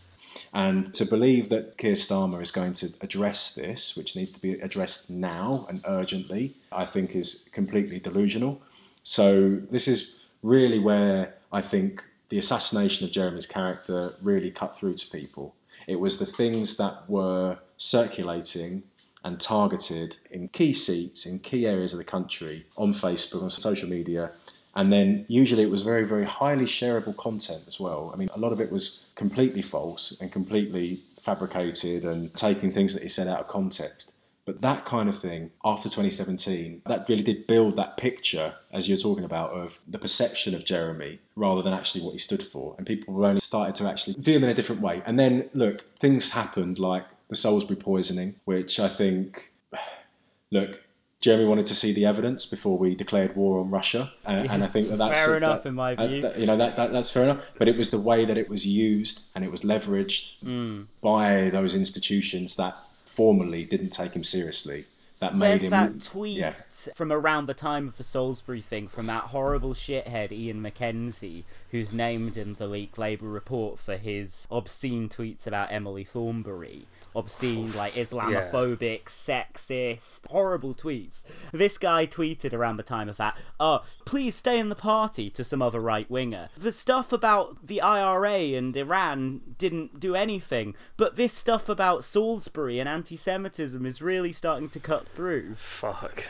And 0.56 0.96
to 0.96 1.06
believe 1.06 1.50
that 1.50 1.78
Keir 1.78 1.96
Starmer 1.96 2.42
is 2.42 2.52
going 2.52 2.72
to 2.74 2.94
address 3.02 3.56
this, 3.56 3.98
which 3.98 4.16
needs 4.16 4.32
to 4.32 4.40
be 4.40 4.54
addressed 4.54 5.12
now 5.12 5.66
and 5.68 5.84
urgently, 5.86 6.54
I 6.72 6.86
think 6.86 7.14
is 7.14 7.50
completely 7.52 8.00
delusional. 8.00 8.62
So 9.04 9.58
this 9.70 9.90
is 9.90 10.18
really 10.42 10.80
where 10.80 11.36
I 11.52 11.62
think 11.62 12.06
the 12.30 12.38
assassination 12.38 13.06
of 13.06 13.12
Jeremy's 13.12 13.48
character 13.48 14.14
really 14.22 14.50
cut 14.50 14.78
through 14.78 14.94
to 14.94 15.10
people. 15.10 15.54
It 15.88 16.00
was 16.00 16.20
the 16.20 16.26
things 16.26 16.78
that 16.78 17.10
were 17.10 17.58
circulating 17.76 18.84
and 19.26 19.42
targeted 19.42 20.16
in 20.32 20.48
key 20.48 20.72
seats 20.72 21.26
in 21.26 21.40
key 21.40 21.68
areas 21.68 21.92
of 21.92 21.98
the 21.98 22.06
country 22.06 22.66
on 22.78 22.94
Facebook, 22.94 23.44
on 23.44 23.50
social 23.50 23.90
media. 23.90 24.32
And 24.76 24.92
then 24.92 25.26
usually 25.30 25.64
it 25.64 25.70
was 25.70 25.84
very, 25.84 26.04
very 26.04 26.26
highly 26.26 26.66
shareable 26.66 27.16
content 27.16 27.64
as 27.68 27.80
well. 27.80 28.12
I 28.14 28.18
mean, 28.18 28.30
a 28.34 28.40
lot 28.40 28.52
of 28.52 28.60
it 28.60 28.72
was 28.72 29.08
completely 29.16 29.62
false 29.62 30.18
and 30.20 30.32
completely 30.32 31.02
fabricated 31.24 32.04
and 32.04 32.34
taking 32.34 32.72
things 32.72 32.94
that 32.94 33.04
he 33.04 33.10
said 33.10 33.28
out 33.28 33.40
of 33.40 33.48
context. 33.48 34.12
But 34.46 34.62
that 34.62 34.86
kind 34.86 35.10
of 35.10 35.18
thing 35.18 35.50
after 35.64 35.90
2017, 35.90 36.84
that 36.86 37.10
really 37.10 37.24
did 37.24 37.48
build 37.48 37.78
that 37.78 37.98
picture, 37.98 38.54
as 38.72 38.88
you're 38.88 38.98
talking 38.98 39.24
about, 39.24 39.52
of 39.52 39.80
the 39.88 39.98
perception 39.98 40.54
of 40.54 40.64
Jeremy 40.64 41.20
rather 41.36 41.64
than 41.64 41.74
actually 41.74 42.04
what 42.06 42.12
he 42.12 42.20
stood 42.20 42.44
for. 42.44 42.76
And 42.78 42.86
people 42.86 43.16
were 43.16 43.26
only 43.26 43.42
started 43.42 43.76
to 43.76 43.90
actually 43.90 44.18
view 44.20 44.36
him 44.36 44.44
in 44.44 44.52
a 44.52 44.54
different 44.54 44.82
way. 44.82 45.02
And 45.04 45.18
then, 45.18 45.50
look, 45.54 45.84
things 46.00 46.30
happened 46.30 46.78
like 46.78 47.06
the 47.28 47.36
Salisbury 47.36 47.78
poisoning, 47.78 48.36
which 48.46 48.80
I 48.80 48.88
think, 48.88 49.52
look, 50.52 50.80
Jeremy 51.22 51.46
wanted 51.46 51.68
to 51.68 51.76
see 51.76 51.94
the 51.94 52.06
evidence 52.06 52.46
before 52.46 52.78
we 52.78 52.94
declared 52.96 53.36
war 53.36 53.60
on 53.62 53.72
Russia, 53.72 54.12
and, 54.26 54.50
and 54.50 54.64
I 54.64 54.68
think 54.68 54.90
that 54.90 54.98
that's 54.98 55.24
Fair 55.26 55.38
enough 55.38 55.64
that- 55.64 55.70
in 55.70 55.76
my 55.76 55.96
that- 55.96 56.10
view. 56.10 56.22
that- 56.22 56.38
you 56.38 56.46
know 56.46 56.58
that, 56.58 56.76
that 56.76 56.92
that's 56.92 57.10
fair 57.10 57.24
enough. 57.24 57.40
But 57.58 57.68
it 57.68 57.78
was 57.78 57.90
the 57.90 58.00
way 58.00 58.26
that 58.26 58.38
it 58.38 58.50
was 58.50 58.66
used 58.68 59.24
and 59.34 59.44
it 59.44 59.50
was 59.52 59.62
leveraged 59.62 60.34
Mm. 60.44 60.86
by 61.02 61.50
those 61.50 61.74
institutions 61.74 62.58
that 62.58 62.78
formally 63.06 63.64
didn't 63.64 63.90
take 63.90 64.12
him 64.14 64.24
seriously. 64.24 64.86
That 65.20 65.34
made 65.34 65.48
There's 65.52 65.64
him 65.64 65.72
that 65.72 66.02
tweet 66.02 66.38
yeah. 66.38 66.54
from 66.94 67.14
around 67.14 67.46
the 67.46 67.54
time 67.54 67.88
of 67.88 67.96
the 67.96 68.04
Salisbury 68.04 68.60
thing 68.60 68.90
from 68.90 69.08
that 69.08 69.24
horrible 69.24 69.74
shithead 69.74 70.34
Ian 70.34 70.62
Mackenzie, 70.62 71.46
who's 71.72 71.94
named 71.94 72.36
in 72.36 72.54
the 72.56 72.68
leaked 72.68 72.98
Labour 72.98 73.30
report 73.30 73.80
for 73.80 73.96
his 73.96 74.46
obscene 74.52 75.08
tweets 75.08 75.48
about 75.48 75.72
Emily 75.72 76.04
Thornberry. 76.04 76.84
Obscene, 77.16 77.74
like 77.74 77.94
Islamophobic, 77.94 79.06
sexist, 79.06 80.28
horrible 80.28 80.74
tweets. 80.74 81.24
This 81.52 81.78
guy 81.78 82.06
tweeted 82.06 82.54
around 82.54 82.78
the 82.78 82.84
time 82.84 83.10
of 83.10 83.18
that, 83.18 83.38
oh, 83.60 83.84
please 84.06 84.36
stay 84.36 84.60
in 84.60 84.70
the 84.70 84.76
party 84.76 85.30
to 85.32 85.44
some 85.44 85.62
other 85.62 85.80
right 85.80 86.10
winger. 86.10 86.50
The 86.58 86.72
stuff 86.72 87.14
about 87.14 87.66
the 87.66 87.82
IRA 87.82 88.58
and 88.58 88.76
Iran 88.76 89.42
didn't 89.58 90.00
do 90.00 90.16
anything, 90.16 90.76
but 90.98 91.16
this 91.16 91.34
stuff 91.34 91.70
about 91.70 92.04
Salisbury 92.04 92.80
and 92.80 92.90
anti 92.90 93.16
Semitism 93.16 93.86
is 93.86 94.02
really 94.02 94.32
starting 94.32 94.70
to 94.70 94.80
cut 94.80 95.08
through. 95.10 95.56
Fuck. 95.56 96.26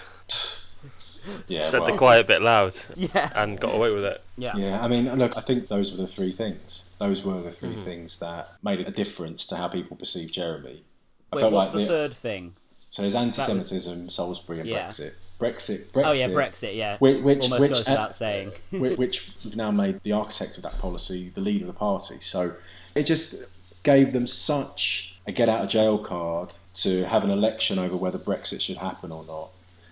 Yeah, 1.47 1.61
Said 1.61 1.81
well, 1.81 1.91
the 1.91 1.97
quiet 1.97 2.27
bit 2.27 2.41
loud 2.41 2.75
Yeah. 2.95 3.29
and 3.35 3.59
got 3.59 3.75
away 3.75 3.91
with 3.91 4.05
it. 4.05 4.23
Yeah. 4.37 4.55
Yeah, 4.55 4.83
I 4.83 4.87
mean, 4.87 5.11
look, 5.15 5.37
I 5.37 5.41
think 5.41 5.67
those 5.67 5.91
were 5.91 5.97
the 5.97 6.07
three 6.07 6.31
things. 6.31 6.84
Those 6.97 7.23
were 7.23 7.41
the 7.41 7.51
3 7.51 7.75
Mhm. 7.75 7.83
things 7.83 8.19
that 8.19 8.49
made 8.63 8.79
a 8.79 8.91
difference 8.91 9.47
to 9.47 9.55
how 9.57 9.67
people 9.67 9.97
perceive 9.97 10.31
Jeremy. 10.31 10.83
I 11.31 11.35
Wait, 11.35 11.41
felt 11.41 11.53
what's 11.53 11.73
like 11.73 11.83
the 11.83 11.87
third 11.87 12.13
thing? 12.13 12.55
So 12.89 13.01
there's 13.01 13.15
anti-Semitism, 13.15 14.09
Salisbury, 14.09 14.61
and 14.61 14.69
Yeah. 14.69 14.87
Brexit. 14.87 15.11
Brexit, 15.37 15.87
Brexit. 15.91 16.05
Oh 16.05 16.13
yeah, 16.13 16.27
Brexit. 16.29 16.75
Yeah. 16.75 16.97
Which, 16.99 17.21
which, 17.21 17.43
Almost 17.43 17.59
which, 17.59 17.71
goes 17.71 17.79
uh, 17.81 17.91
without 17.91 18.15
saying. 18.15 18.51
which, 18.71 18.97
which 18.97 19.31
we've 19.43 19.55
now 19.57 19.71
made 19.71 19.99
the 20.03 20.13
architect 20.13 20.55
of 20.55 20.63
that 20.63 20.79
policy 20.79 21.29
the 21.35 21.41
leader 21.41 21.65
of 21.67 21.73
the 21.73 21.77
party. 21.77 22.19
So 22.21 22.55
it 22.95 23.03
just 23.03 23.35
gave 23.83 24.13
them 24.13 24.27
such 24.27 25.13
a 25.27 25.33
get 25.33 25.49
out 25.49 25.61
of 25.61 25.69
jail 25.69 25.97
card 25.97 26.53
to 26.75 27.03
have 27.05 27.25
an 27.25 27.31
election 27.31 27.79
over 27.79 27.97
whether 27.97 28.17
Brexit 28.17 28.61
should 28.61 28.77
happen 28.77 29.11
or 29.11 29.25
not. 29.25 29.49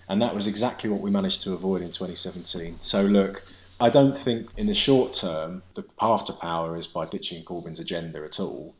And 0.07 0.21
that 0.21 0.33
was 0.33 0.47
exactly 0.47 0.89
what 0.89 1.01
we 1.01 1.11
managed 1.11 1.41
to 1.43 1.53
avoid 1.53 1.81
in 1.81 1.91
2017. 1.91 2.77
So 2.81 3.01
look, 3.03 3.43
I 3.83 3.89
don't 3.89 4.15
think 4.15 4.47
in 4.55 4.67
the 4.67 4.73
short 4.73 5.11
term 5.11 5.61
the 5.73 5.83
path 5.83 6.23
to 6.25 6.33
power 6.33 6.77
is 6.77 6.87
by 6.87 7.05
ditching 7.05 7.43
Corbyn's 7.43 7.81
agenda 7.81 8.23
at 8.23 8.39
all. 8.39 8.73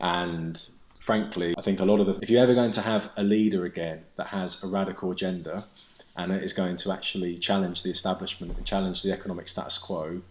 And 0.00 0.60
frankly, 0.98 1.54
I 1.56 1.60
think 1.60 1.78
a 1.78 1.84
lot 1.84 2.00
of 2.00 2.06
the 2.06 2.18
if 2.20 2.28
you're 2.28 2.42
ever 2.42 2.56
going 2.56 2.72
to 2.72 2.80
have 2.80 3.08
a 3.16 3.22
leader 3.22 3.64
again 3.64 4.04
that 4.16 4.26
has 4.26 4.64
a 4.64 4.66
radical 4.66 5.12
agenda 5.12 5.64
and 6.16 6.34
is 6.42 6.54
going 6.54 6.76
to 6.78 6.90
actually 6.90 7.38
challenge 7.38 7.84
the 7.84 7.90
establishment 7.90 8.56
and 8.56 8.66
challenge 8.66 9.04
the 9.04 9.12
economic 9.12 9.46
status 9.46 9.78
quo, 9.78 10.22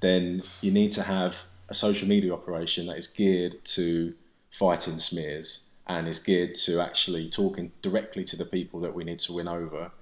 then 0.00 0.42
you 0.62 0.72
need 0.72 0.90
to 0.90 1.04
have 1.04 1.40
a 1.68 1.74
social 1.74 2.08
media 2.08 2.32
operation 2.32 2.88
that 2.88 2.98
is 2.98 3.06
geared 3.06 3.64
to 3.76 4.14
fighting 4.50 4.98
smears 4.98 5.64
and 5.86 6.08
is 6.08 6.18
geared 6.18 6.54
to 6.54 6.80
actually 6.80 7.30
talking 7.30 7.70
directly 7.82 8.24
to 8.24 8.36
the 8.36 8.46
people 8.46 8.80
that 8.80 8.96
we 8.96 9.04
need 9.04 9.20
to 9.20 9.32
win 9.32 9.46
over. 9.46 9.92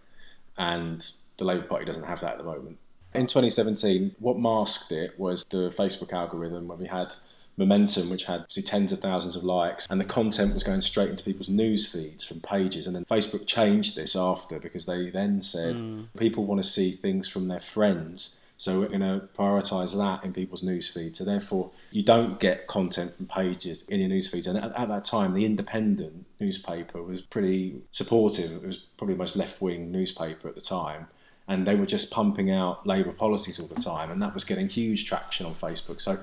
And 0.57 1.07
the 1.37 1.45
Labour 1.45 1.67
Party 1.67 1.85
doesn't 1.85 2.05
have 2.05 2.21
that 2.21 2.33
at 2.33 2.39
the 2.39 2.45
moment. 2.45 2.79
In 3.15 3.29
2017, 3.29 4.17
what 4.19 4.39
masked 4.39 4.91
it 4.91 5.19
was 5.19 5.45
the 5.45 5.71
Facebook 5.71 6.13
algorithm 6.13 6.67
where 6.67 6.77
we 6.77 6.87
had 6.87 7.15
momentum, 7.57 8.11
which 8.11 8.25
had 8.25 8.49
tens 8.49 8.91
of 8.91 8.99
thousands 8.99 9.37
of 9.37 9.45
likes, 9.45 9.87
and 9.89 10.01
the 10.01 10.05
content 10.05 10.53
was 10.53 10.65
going 10.65 10.81
straight 10.81 11.11
into 11.11 11.25
people's 11.25 11.49
news 11.49 11.87
feeds 11.87 12.25
from 12.25 12.41
pages. 12.41 12.89
And 12.89 12.97
then 12.97 13.05
Facebook 13.05 13.47
changed 13.47 13.95
this 13.95 14.17
after 14.17 14.59
because 14.59 14.87
they 14.87 15.11
then 15.11 15.41
said 15.41 15.77
hmm. 15.77 16.03
people 16.19 16.45
want 16.45 16.61
to 16.63 16.69
see 16.69 16.91
things 16.91 17.29
from 17.29 17.47
their 17.47 17.61
friends. 17.61 18.41
So 18.57 18.81
we're 18.81 18.89
going 18.89 19.01
to 19.01 19.29
prioritise 19.37 19.97
that 19.97 20.25
in 20.25 20.33
people's 20.33 20.63
news 20.63 20.89
feeds. 20.89 21.19
So 21.19 21.25
therefore, 21.25 21.71
you 21.91 22.03
don't 22.03 22.39
get 22.39 22.67
content 22.67 23.17
from 23.17 23.27
pages 23.27 23.83
in 23.89 24.01
your 24.01 24.09
news 24.09 24.29
feeds. 24.29 24.47
And 24.47 24.59
at, 24.59 24.77
at 24.77 24.89
that 24.89 25.05
time, 25.05 25.35
the 25.35 25.45
Independent 25.45 26.25
newspaper 26.41 27.03
was 27.03 27.21
pretty 27.21 27.83
supportive. 27.91 28.53
It 28.53 28.67
was 28.67 28.79
probably 28.79 29.15
the 29.15 29.19
most 29.19 29.37
left-wing 29.37 29.91
newspaper 29.91 30.49
at 30.49 30.55
the 30.55 30.61
time. 30.61 31.09
And 31.47 31.67
they 31.67 31.75
were 31.75 31.85
just 31.85 32.11
pumping 32.11 32.51
out 32.51 32.87
Labour 32.87 33.13
policies 33.13 33.61
all 33.61 33.67
the 33.67 33.79
time, 33.79 34.11
and 34.11 34.23
that 34.23 34.33
was 34.33 34.45
getting 34.45 34.67
huge 34.67 35.05
traction 35.05 35.45
on 35.45 35.53
Facebook. 35.53 36.01
So, 36.01 36.17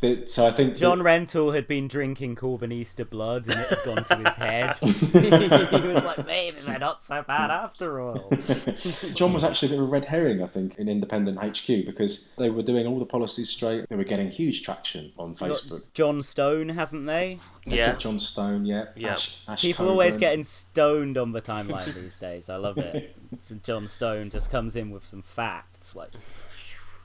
the, 0.00 0.26
so 0.26 0.46
I 0.46 0.50
think 0.50 0.78
John 0.78 1.00
that- 1.00 1.04
Rentoul 1.04 1.54
had 1.54 1.68
been 1.68 1.88
drinking 1.88 2.36
Corbynista 2.36 3.08
blood 3.08 3.48
and 3.48 3.60
it 3.60 3.68
had 3.68 3.82
gone 3.84 4.04
to 4.04 4.16
his 4.16 4.34
head. 4.34 4.76
he 4.78 5.88
was 5.92 6.04
like, 6.04 6.26
maybe 6.26 6.56
they're 6.64 6.78
not 6.78 7.02
so 7.02 7.22
bad 7.22 7.50
after 7.50 8.00
all. 8.00 8.30
John 9.14 9.34
was 9.34 9.44
actually 9.44 9.68
a 9.68 9.70
bit 9.72 9.78
of 9.82 9.88
a 9.88 9.90
red 9.90 10.06
herring, 10.06 10.42
I 10.42 10.46
think, 10.46 10.76
in 10.78 10.88
Independent 10.88 11.38
HQ 11.38 11.66
because 11.84 12.34
they 12.38 12.48
were 12.48 12.62
doing 12.62 12.86
all 12.86 12.98
the 12.98 13.04
policies 13.04 13.50
straight. 13.50 13.86
They 13.90 13.96
were 13.96 14.04
getting 14.04 14.30
huge 14.30 14.62
traction 14.62 15.12
on 15.18 15.34
Facebook. 15.34 15.82
John 15.92 16.22
Stone, 16.22 16.70
haven't 16.70 17.04
they? 17.04 17.38
They've 17.66 17.78
Yeah. 17.78 17.90
got 17.90 17.98
John 18.00 18.20
Stone, 18.20 18.64
yeah. 18.64 18.86
Yeah. 18.96 19.12
Ash, 19.12 19.36
Ash 19.46 19.60
People 19.60 19.90
always 19.90 20.16
getting 20.16 20.44
stoned 20.44 21.18
on 21.18 21.32
the 21.32 21.42
timeline 21.42 21.92
these 21.94 22.18
days. 22.18 22.48
I 22.48 22.56
love 22.56 22.78
it. 22.78 23.14
John 23.64 23.86
Stone 23.86 24.30
just 24.30 24.50
comes 24.50 24.61
in 24.76 24.90
with 24.90 25.04
some 25.04 25.22
facts 25.22 25.96
like 25.96 26.10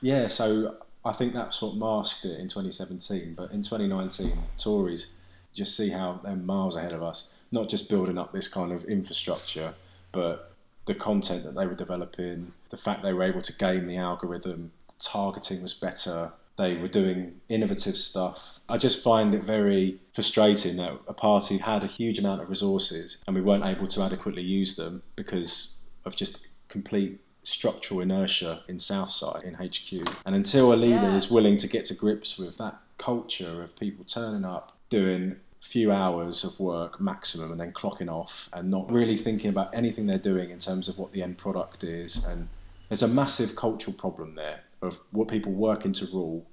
yeah, 0.00 0.28
so 0.28 0.76
I 1.04 1.12
think 1.12 1.34
that's 1.34 1.62
what 1.62 1.76
masked 1.76 2.24
it 2.24 2.40
in 2.40 2.48
2017. 2.48 3.34
But 3.34 3.52
in 3.52 3.62
2019, 3.62 4.32
Tories 4.58 5.14
just 5.54 5.76
see 5.76 5.90
how 5.90 6.20
they're 6.22 6.36
miles 6.36 6.76
ahead 6.76 6.92
of 6.92 7.02
us, 7.02 7.34
not 7.52 7.68
just 7.68 7.88
building 7.88 8.18
up 8.18 8.32
this 8.32 8.48
kind 8.48 8.72
of 8.72 8.84
infrastructure, 8.84 9.74
but 10.12 10.52
the 10.86 10.94
content 10.94 11.44
that 11.44 11.54
they 11.54 11.66
were 11.66 11.74
developing, 11.74 12.52
the 12.70 12.76
fact 12.76 13.02
they 13.02 13.12
were 13.12 13.24
able 13.24 13.42
to 13.42 13.52
game 13.56 13.86
the 13.86 13.96
algorithm, 13.96 14.72
targeting 14.98 15.62
was 15.62 15.74
better, 15.74 16.32
they 16.60 16.76
were 16.76 16.88
doing 16.88 17.40
innovative 17.48 17.96
stuff. 17.96 18.38
I 18.68 18.76
just 18.78 19.02
find 19.02 19.34
it 19.34 19.42
very 19.44 19.98
frustrating 20.12 20.76
that 20.76 20.92
a 21.08 21.14
party 21.14 21.58
had 21.58 21.82
a 21.82 21.86
huge 21.86 22.18
amount 22.18 22.42
of 22.42 22.48
resources 22.48 23.22
and 23.26 23.34
we 23.34 23.42
weren't 23.42 23.64
able 23.64 23.86
to 23.88 24.02
adequately 24.02 24.42
use 24.42 24.76
them 24.76 25.02
because 25.16 25.78
of 26.04 26.14
just 26.14 26.38
complete 26.68 27.20
structural 27.42 28.00
inertia 28.00 28.62
in 28.68 28.78
Southside 28.78 29.44
in 29.44 29.54
HQ. 29.54 30.06
And 30.26 30.34
until 30.34 30.72
a 30.72 30.76
leader 30.76 30.94
Yeah. 30.94 31.16
is 31.16 31.30
willing 31.30 31.56
to 31.58 31.68
get 31.68 31.86
to 31.86 31.94
grips 31.94 32.38
with 32.38 32.58
that 32.58 32.78
culture 32.98 33.62
of 33.62 33.74
people 33.76 34.04
turning 34.04 34.44
up, 34.44 34.76
doing 34.90 35.36
a 35.62 35.66
few 35.66 35.90
hours 35.90 36.44
of 36.44 36.58
work 36.60 37.00
maximum 37.00 37.50
and 37.50 37.60
then 37.60 37.72
clocking 37.72 38.10
off 38.10 38.48
and 38.52 38.70
not 38.70 38.92
really 38.92 39.16
thinking 39.16 39.50
about 39.50 39.74
anything 39.74 40.06
they're 40.06 40.18
doing 40.18 40.50
in 40.50 40.58
terms 40.58 40.88
of 40.88 40.98
what 40.98 41.12
the 41.12 41.22
end 41.22 41.38
product 41.38 41.84
is 41.84 42.24
and 42.26 42.48
there's 42.88 43.02
a 43.02 43.08
massive 43.08 43.54
cultural 43.56 43.96
problem 43.96 44.34
there 44.34 44.60
of 44.82 44.98
what 45.12 45.28
people 45.28 45.52
working 45.52 45.92
to 45.92 46.06
rule 46.06 46.46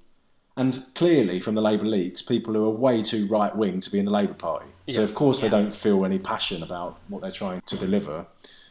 and 0.58 0.78
clearly, 0.94 1.40
from 1.40 1.54
the 1.54 1.62
Labour 1.62 1.86
leaks, 1.86 2.20
people 2.20 2.52
who 2.52 2.64
are 2.66 2.70
way 2.70 3.02
too 3.02 3.26
right 3.28 3.54
wing 3.54 3.80
to 3.80 3.90
be 3.90 3.98
in 3.98 4.04
the 4.04 4.10
Labour 4.10 4.34
Party. 4.34 4.66
So, 4.88 5.02
of 5.02 5.14
course, 5.14 5.42
Yeah. 5.42 5.48
they 5.48 5.56
don't 5.56 5.72
feel 5.72 6.04
any 6.04 6.18
passion 6.18 6.62
about 6.62 6.98
what 7.08 7.22
they're 7.22 7.30
trying 7.30 7.62
to 7.66 7.76
deliver. 7.76 8.26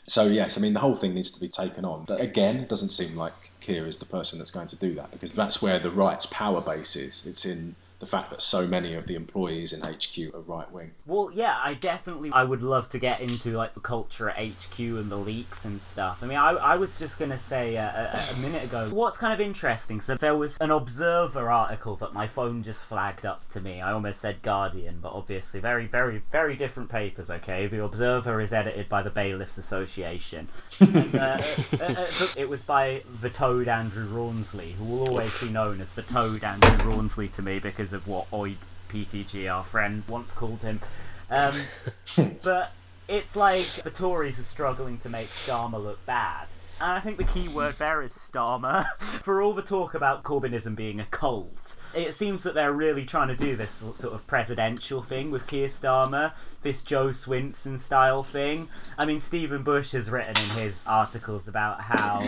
So, 0.08 0.26
yes, 0.26 0.58
I 0.58 0.62
mean, 0.62 0.74
the 0.74 0.80
whole 0.80 0.96
thing 0.96 1.14
needs 1.14 1.32
to 1.32 1.40
be 1.40 1.50
taken 1.50 1.86
on. 1.86 2.06
But 2.06 2.22
again, 2.22 2.58
it 2.58 2.70
doesn't 2.70 2.90
seem 2.90 3.16
like 3.16 3.34
Keir 3.62 3.86
is 3.88 3.98
the 3.98 4.06
person 4.06 4.40
that's 4.40 4.52
going 4.52 4.68
to 4.68 4.76
do 4.76 4.96
that 4.96 5.12
because 5.12 5.32
that's 5.32 5.62
where 5.62 5.80
the 5.80 5.92
right's 5.92 6.26
power 6.26 6.62
base 6.62 6.96
is. 6.96 7.26
It's 7.26 7.46
in 7.46 7.76
the 8.00 8.06
fact 8.06 8.30
that 8.30 8.42
so 8.44 8.68
many 8.68 8.94
of 8.94 9.08
the 9.08 9.16
employees 9.16 9.74
in 9.74 9.82
HQ 9.82 10.34
are 10.36 10.42
right 10.42 10.72
wing. 10.72 10.92
Well, 11.06 11.32
yeah, 11.34 11.58
I 11.58 11.74
definitely 11.74 12.32
I 12.32 12.44
would 12.44 12.62
love 12.62 12.90
to 12.90 13.00
get 13.00 13.22
into 13.22 13.58
like 13.58 13.74
the 13.74 13.80
culture 13.80 14.30
at 14.30 14.38
HQ 14.38 14.80
and 14.80 15.10
the 15.10 15.18
leaks 15.18 15.66
and 15.66 15.82
stuff. 15.82 16.20
I 16.22 16.28
mean, 16.28 16.38
I, 16.38 16.52
I 16.52 16.76
was 16.76 17.00
just 17.00 17.18
gonna 17.18 17.40
say 17.40 17.76
uh, 17.78 17.90
a, 17.90 18.34
a 18.34 18.38
minute 18.38 18.64
ago 18.64 18.90
what's 18.92 19.18
kind 19.18 19.34
of 19.34 19.42
interesting. 19.42 20.02
So 20.02 20.16
there 20.16 20.36
was 20.36 20.58
an 20.58 20.70
Observer 20.70 21.50
article 21.50 21.96
that 21.98 22.14
my 22.14 22.28
phone 22.28 22.64
just 22.64 22.86
flagged 22.86 23.26
up 23.26 23.48
to 23.54 23.62
me. 23.62 23.82
I 23.82 23.94
almost 23.94 24.22
said 24.22 24.44
Guardian, 24.44 25.00
but 25.02 25.14
obviously 25.14 25.60
very 25.60 25.88
very 25.88 26.22
very 26.32 26.56
different 26.56 26.90
papers. 26.90 27.32
Okay, 27.32 27.66
the 27.66 27.84
Observer 27.84 28.40
is 28.42 28.54
edited 28.54 28.90
by 28.90 29.02
the 29.02 29.10
Bailiffs 29.10 29.58
Association. 29.58 30.48
and, 30.80 31.16
uh, 31.16 31.42
uh, 31.80 31.84
uh, 31.84 32.28
it 32.36 32.48
was 32.48 32.64
by 32.64 33.02
the 33.22 33.30
Toad 33.32 33.68
Andrew 33.68 34.08
Rawnsley, 34.08 34.74
who 34.74 34.86
will 34.86 35.08
always 35.08 35.36
be 35.40 35.50
known 35.50 35.82
as 35.82 35.96
the 35.96 36.04
Toad 36.04 36.44
Andrew 36.44 36.92
Rawnsley 36.92 37.30
to 37.30 37.42
me 37.42 37.60
because 37.60 37.87
of 37.94 38.08
what 38.08 38.30
Oid 38.32 38.58
PTG, 38.90 39.52
our 39.54 39.64
friends, 39.64 40.10
once 40.10 40.34
called 40.34 40.62
him. 40.62 40.80
Um, 41.30 41.60
but 42.42 42.72
it's 43.08 43.36
like 43.36 43.68
the 43.84 43.90
Tories 43.90 44.40
are 44.40 44.44
struggling 44.44 44.98
to 45.00 45.10
make 45.10 45.30
Starmer 45.30 45.84
look 45.84 46.06
bad. 46.06 46.48
And 46.80 46.92
I 46.92 47.00
think 47.00 47.18
the 47.18 47.24
key 47.24 47.48
word 47.48 47.76
there 47.80 48.04
is 48.04 48.12
Starmer. 48.12 48.86
For 49.24 49.42
all 49.42 49.54
the 49.54 49.64
talk 49.64 49.96
about 49.96 50.24
Corbynism 50.24 50.76
being 50.76 51.00
a 51.00 51.06
cult, 51.06 51.76
it 51.96 52.14
seems 52.14 52.44
that 52.44 52.54
they're 52.54 52.72
really 52.72 53.06
trying 53.06 53.30
to 53.30 53.36
do 53.36 53.56
this 53.56 53.72
sort 53.72 54.14
of 54.14 54.28
presidential 54.28 55.02
thing 55.02 55.32
with 55.32 55.48
Keir 55.48 55.70
Starmer, 55.70 56.34
this 56.62 56.84
Jo 56.84 57.08
Swinson 57.08 57.80
style 57.80 58.22
thing. 58.22 58.70
I 58.96 59.06
mean, 59.06 59.22
Stephen 59.22 59.64
Bush 59.64 59.94
has 59.94 60.12
written 60.12 60.36
in 60.36 60.64
his 60.66 60.86
articles 60.86 61.48
about 61.48 61.82
how 61.82 62.22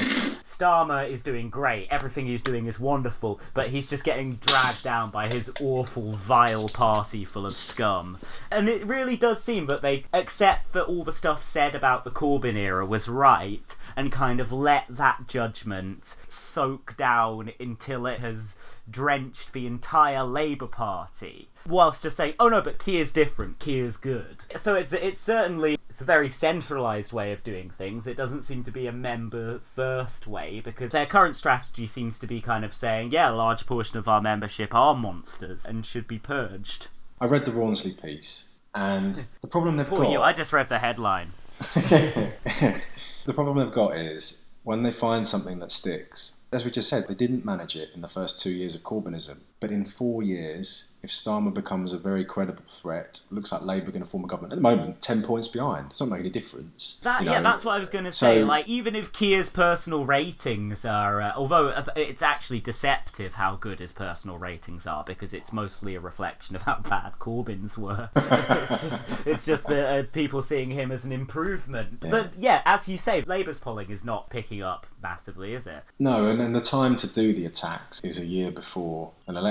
Starmer 0.43 1.07
is 1.07 1.21
doing 1.21 1.51
great, 1.51 1.89
everything 1.91 2.25
he's 2.25 2.41
doing 2.41 2.65
is 2.65 2.79
wonderful, 2.79 3.39
but 3.53 3.69
he's 3.69 3.89
just 3.89 4.03
getting 4.03 4.37
dragged 4.37 4.83
down 4.83 5.11
by 5.11 5.27
his 5.27 5.51
awful, 5.61 6.13
vile 6.13 6.69
party 6.69 7.23
full 7.23 7.45
of 7.45 7.55
scum. 7.55 8.17
And 8.49 8.67
it 8.67 8.87
really 8.87 9.15
does 9.15 9.43
seem 9.43 9.67
that 9.67 9.83
they 9.83 10.05
accept 10.11 10.73
that 10.73 10.85
all 10.85 11.03
the 11.03 11.11
stuff 11.11 11.43
said 11.43 11.75
about 11.75 12.03
the 12.03 12.11
Corbyn 12.11 12.55
era 12.55 12.83
was 12.83 13.07
right 13.07 13.75
and 13.99 14.13
kind 14.13 14.39
of 14.39 14.53
let 14.53 14.85
that 14.91 15.27
judgment 15.27 16.15
soak 16.29 16.95
down 16.95 17.51
until 17.59 18.05
it 18.05 18.21
has 18.21 18.55
drenched 18.89 19.51
the 19.51 19.67
entire 19.67 20.23
Labour 20.23 20.67
Party, 20.67 21.49
whilst 21.67 22.03
just 22.03 22.15
saying, 22.15 22.33
"Oh 22.39 22.47
no, 22.47 22.61
but 22.61 22.79
Keir's 22.79 23.11
different. 23.11 23.59
Keir's 23.59 23.97
good." 23.97 24.37
So 24.55 24.75
it's 24.75 24.93
it's 24.93 25.19
certainly 25.19 25.77
it's 25.89 25.99
a 25.99 26.05
very 26.05 26.29
centralised 26.29 27.11
way 27.11 27.33
of 27.33 27.43
doing 27.43 27.71
things. 27.71 28.07
It 28.07 28.15
doesn't 28.15 28.43
seem 28.43 28.63
to 28.63 28.71
be 28.71 28.87
a 28.87 28.93
member 28.93 29.59
first 29.75 30.27
way 30.27 30.61
because 30.61 30.91
their 30.91 31.05
current 31.05 31.35
strategy 31.35 31.85
seems 31.85 32.19
to 32.19 32.27
be 32.27 32.39
kind 32.39 32.63
of 32.63 32.73
saying, 32.73 33.11
"Yeah, 33.11 33.29
a 33.29 33.35
large 33.35 33.65
portion 33.65 33.99
of 33.99 34.07
our 34.07 34.21
membership 34.21 34.73
are 34.73 34.95
monsters 34.95 35.65
and 35.65 35.85
should 35.85 36.07
be 36.07 36.19
purged." 36.19 36.87
I 37.19 37.25
read 37.25 37.43
the 37.43 37.51
Rawnsley 37.51 38.01
piece, 38.01 38.47
and 38.73 39.13
the 39.41 39.49
problem 39.49 39.75
they've 39.75 39.85
Poor 39.85 40.03
got. 40.03 40.11
you, 40.11 40.21
I 40.21 40.31
just 40.31 40.53
read 40.53 40.69
the 40.69 40.79
headline. 40.79 41.33
the 43.29 43.35
problem 43.35 43.59
they've 43.59 43.71
got 43.71 43.95
is 43.95 44.49
when 44.63 44.81
they 44.81 44.89
find 44.89 45.27
something 45.27 45.59
that 45.59 45.71
sticks, 45.71 46.33
as 46.51 46.65
we 46.65 46.71
just 46.71 46.89
said, 46.89 47.07
they 47.07 47.13
didn't 47.13 47.45
manage 47.45 47.75
it 47.75 47.91
in 47.93 48.01
the 48.01 48.07
first 48.07 48.41
two 48.41 48.49
years 48.49 48.73
of 48.73 48.81
Corbynism. 48.81 49.37
But 49.59 49.71
in 49.71 49.83
four 49.83 50.23
years, 50.23 50.89
if 51.03 51.09
Starmer 51.09 51.53
becomes 51.53 51.91
a 51.93 51.97
very 51.97 52.23
credible 52.23 52.63
threat, 52.67 53.21
looks 53.29 53.51
like 53.51 53.61
Labour 53.61 53.89
are 53.89 53.91
going 53.91 54.03
to 54.03 54.09
form 54.09 54.23
a 54.23 54.27
government. 54.27 54.53
At 54.53 54.57
the 54.57 54.61
moment, 54.61 55.01
10 55.01 55.23
points 55.23 55.49
behind. 55.49 55.87
It's 55.89 55.99
not 55.99 56.09
making 56.09 56.27
a 56.27 56.29
difference. 56.29 56.99
That, 57.03 57.21
you 57.21 57.27
know. 57.27 57.33
Yeah, 57.33 57.41
that's 57.41 57.65
what 57.65 57.75
I 57.75 57.79
was 57.79 57.89
going 57.89 58.05
to 58.05 58.11
say. 58.11 58.41
So- 58.41 58.45
like, 58.45 58.67
even 58.69 58.95
if 58.95 59.11
Keir's 59.11 59.49
personal 59.49 60.05
ratings 60.05 60.85
are, 60.85 61.21
uh, 61.21 61.33
although 61.35 61.69
uh, 61.69 61.85
it's 61.97 62.21
actually 62.21 62.61
deceptive 62.61 63.33
how 63.33 63.57
good 63.57 63.79
his 63.79 63.91
personal 63.91 64.37
ratings 64.37 64.87
are 64.87 65.03
because 65.03 65.33
it's 65.33 65.51
mostly 65.51 65.95
a 65.95 65.99
reflection 65.99 66.55
of 66.55 66.61
how 66.61 66.79
bad 66.79 67.13
Corbyn's 67.19 67.77
were. 67.77 68.09
it's 68.15 68.81
just, 68.81 69.27
it's 69.27 69.45
just 69.45 69.71
uh, 69.71 69.75
uh, 69.75 70.03
people 70.03 70.41
seeing 70.41 70.69
him 70.69 70.91
as 70.91 71.03
an 71.03 71.11
improvement. 71.11 71.99
But 71.99 72.31
yeah, 72.39 72.61
as 72.65 72.87
you 72.87 72.97
say, 72.97 73.21
Labour's 73.23 73.59
polling 73.59 73.89
is 73.89 74.05
not 74.05 74.29
picking 74.29 74.63
up 74.63 74.85
massively, 75.01 75.53
is 75.53 75.67
it? 75.67 75.81
No, 75.97 76.27
and, 76.27 76.41
and 76.41 76.55
the 76.55 76.61
time 76.61 76.95
to 76.97 77.07
do 77.07 77.33
the 77.33 77.45
attacks 77.45 78.01
is 78.03 78.19
a 78.19 78.25
year 78.25 78.51
before 78.51 79.11
an 79.27 79.35
election. 79.35 79.48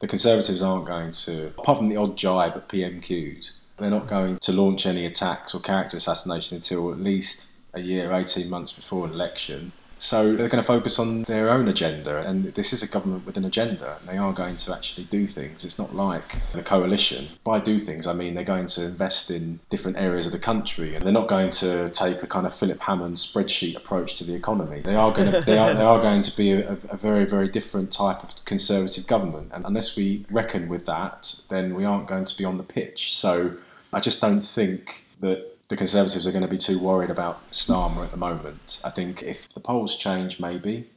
The 0.00 0.08
Conservatives 0.08 0.60
aren't 0.60 0.84
going 0.84 1.12
to, 1.12 1.46
apart 1.56 1.78
from 1.78 1.86
the 1.86 1.96
odd 1.96 2.18
jibe 2.18 2.54
at 2.54 2.68
PMQs, 2.68 3.52
they're 3.78 3.88
not 3.88 4.06
going 4.06 4.36
to 4.42 4.52
launch 4.52 4.84
any 4.84 5.06
attacks 5.06 5.54
or 5.54 5.60
character 5.60 5.96
assassination 5.96 6.56
until 6.56 6.92
at 6.92 7.00
least 7.00 7.48
a 7.72 7.80
year, 7.80 8.12
18 8.12 8.50
months 8.50 8.72
before 8.72 9.06
an 9.06 9.14
election. 9.14 9.72
So 10.02 10.34
they're 10.34 10.48
going 10.48 10.60
to 10.60 10.66
focus 10.66 10.98
on 10.98 11.22
their 11.22 11.50
own 11.50 11.68
agenda, 11.68 12.28
and 12.28 12.46
this 12.54 12.72
is 12.72 12.82
a 12.82 12.88
government 12.88 13.24
with 13.24 13.36
an 13.36 13.44
agenda, 13.44 14.00
they 14.04 14.16
are 14.16 14.32
going 14.32 14.56
to 14.56 14.74
actually 14.74 15.04
do 15.04 15.28
things. 15.28 15.64
It's 15.64 15.78
not 15.78 15.94
like 15.94 16.40
the 16.52 16.60
coalition. 16.60 17.28
By 17.44 17.60
do 17.60 17.78
things, 17.78 18.08
I 18.08 18.12
mean 18.12 18.34
they're 18.34 18.42
going 18.42 18.66
to 18.66 18.84
invest 18.84 19.30
in 19.30 19.60
different 19.70 19.98
areas 19.98 20.26
of 20.26 20.32
the 20.32 20.40
country, 20.40 20.96
and 20.96 21.04
they're 21.04 21.12
not 21.12 21.28
going 21.28 21.50
to 21.50 21.88
take 21.90 22.18
the 22.18 22.26
kind 22.26 22.46
of 22.46 22.52
Philip 22.52 22.80
Hammond 22.80 23.14
spreadsheet 23.14 23.76
approach 23.76 24.16
to 24.16 24.24
the 24.24 24.34
economy. 24.34 24.80
They 24.80 24.96
are 24.96 25.12
going 25.12 25.30
to, 25.30 25.40
they 25.40 25.56
are, 25.56 25.72
they 25.72 25.84
are 25.84 26.00
going 26.00 26.22
to 26.22 26.36
be 26.36 26.50
a, 26.50 26.72
a 26.72 26.96
very, 26.96 27.24
very 27.24 27.46
different 27.46 27.92
type 27.92 28.24
of 28.24 28.44
conservative 28.44 29.06
government, 29.06 29.52
and 29.54 29.64
unless 29.64 29.96
we 29.96 30.26
reckon 30.32 30.68
with 30.68 30.86
that, 30.86 31.32
then 31.48 31.76
we 31.76 31.84
aren't 31.84 32.08
going 32.08 32.24
to 32.24 32.36
be 32.36 32.44
on 32.44 32.58
the 32.58 32.64
pitch. 32.64 33.14
So 33.16 33.56
I 33.92 34.00
just 34.00 34.20
don't 34.20 34.42
think 34.42 35.04
that 35.20 35.51
the 35.72 35.76
Conservatives 35.78 36.26
are 36.26 36.32
going 36.32 36.42
to 36.42 36.48
be 36.48 36.58
too 36.58 36.78
worried 36.78 37.08
about 37.08 37.50
Starmer 37.50 38.04
at 38.04 38.10
the 38.10 38.18
moment. 38.18 38.78
I 38.84 38.90
think 38.90 39.22
if 39.22 39.50
the 39.54 39.60
polls 39.60 39.96
change, 39.96 40.38
maybe. 40.38 40.90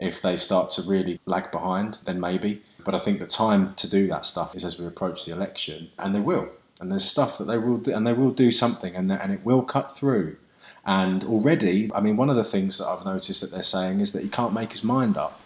If 0.00 0.20
they 0.20 0.36
start 0.36 0.72
to 0.72 0.82
really 0.82 1.20
lag 1.26 1.52
behind, 1.52 1.96
then 2.04 2.18
maybe. 2.18 2.60
But 2.84 2.96
I 2.96 2.98
think 2.98 3.20
the 3.20 3.28
time 3.28 3.74
to 3.74 3.88
do 3.88 4.08
that 4.08 4.26
stuff 4.26 4.56
is 4.56 4.64
as 4.64 4.80
we 4.80 4.86
approach 4.86 5.26
the 5.26 5.32
election, 5.32 5.92
and 5.96 6.12
they 6.12 6.18
will. 6.18 6.48
And 6.80 6.90
there's 6.90 7.04
stuff 7.04 7.38
that 7.38 7.44
they 7.44 7.56
will 7.56 7.76
do, 7.76 7.94
and 7.94 8.04
they 8.04 8.14
will 8.14 8.32
do 8.32 8.50
something, 8.50 8.96
and, 8.96 9.12
and 9.12 9.32
it 9.32 9.44
will 9.44 9.62
cut 9.62 9.94
through. 9.94 10.38
And 10.84 11.22
already, 11.22 11.92
I 11.94 12.00
mean, 12.00 12.16
one 12.16 12.28
of 12.28 12.34
the 12.34 12.42
things 12.42 12.78
that 12.78 12.88
I've 12.88 13.04
noticed 13.04 13.42
that 13.42 13.52
they're 13.52 13.62
saying 13.62 14.00
is 14.00 14.10
that 14.14 14.24
he 14.24 14.28
can't 14.28 14.52
make 14.52 14.72
his 14.72 14.82
mind 14.82 15.16
up. 15.16 15.40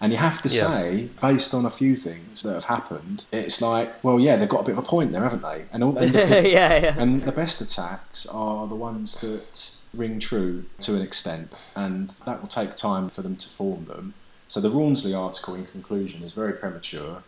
And 0.00 0.12
you 0.12 0.18
have 0.18 0.42
to 0.42 0.48
Yeah. 0.48 0.66
say, 0.66 1.10
based 1.20 1.54
on 1.54 1.64
a 1.66 1.70
few 1.70 1.96
things 1.96 2.42
that 2.42 2.54
have 2.54 2.64
happened, 2.64 3.24
it's 3.32 3.60
like, 3.62 4.02
well, 4.04 4.18
yeah, 4.18 4.36
they've 4.36 4.48
got 4.48 4.60
a 4.60 4.64
bit 4.64 4.72
of 4.72 4.78
a 4.78 4.86
point 4.86 5.12
there, 5.12 5.22
haven't 5.22 5.42
they? 5.42 5.66
And, 5.72 5.84
all, 5.84 5.96
and, 5.96 6.12
the, 6.12 6.18
yeah, 6.48 6.78
yeah. 6.78 6.94
and 6.98 7.20
the 7.20 7.32
best 7.32 7.60
attacks 7.60 8.26
are 8.26 8.66
the 8.66 8.74
ones 8.76 9.20
that 9.20 9.70
ring 9.94 10.20
true 10.20 10.64
to 10.80 10.94
an 10.96 11.02
extent, 11.02 11.52
and 11.74 12.10
that 12.26 12.40
will 12.40 12.48
take 12.48 12.76
time 12.76 13.10
for 13.10 13.22
them 13.22 13.36
to 13.36 13.48
form 13.48 13.84
them. 13.86 14.14
So 14.48 14.60
the 14.60 14.70
Rawnsley 14.70 15.14
article, 15.14 15.54
in 15.54 15.64
conclusion, 15.66 16.22
is 16.22 16.32
very 16.32 16.54
premature, 16.54 17.22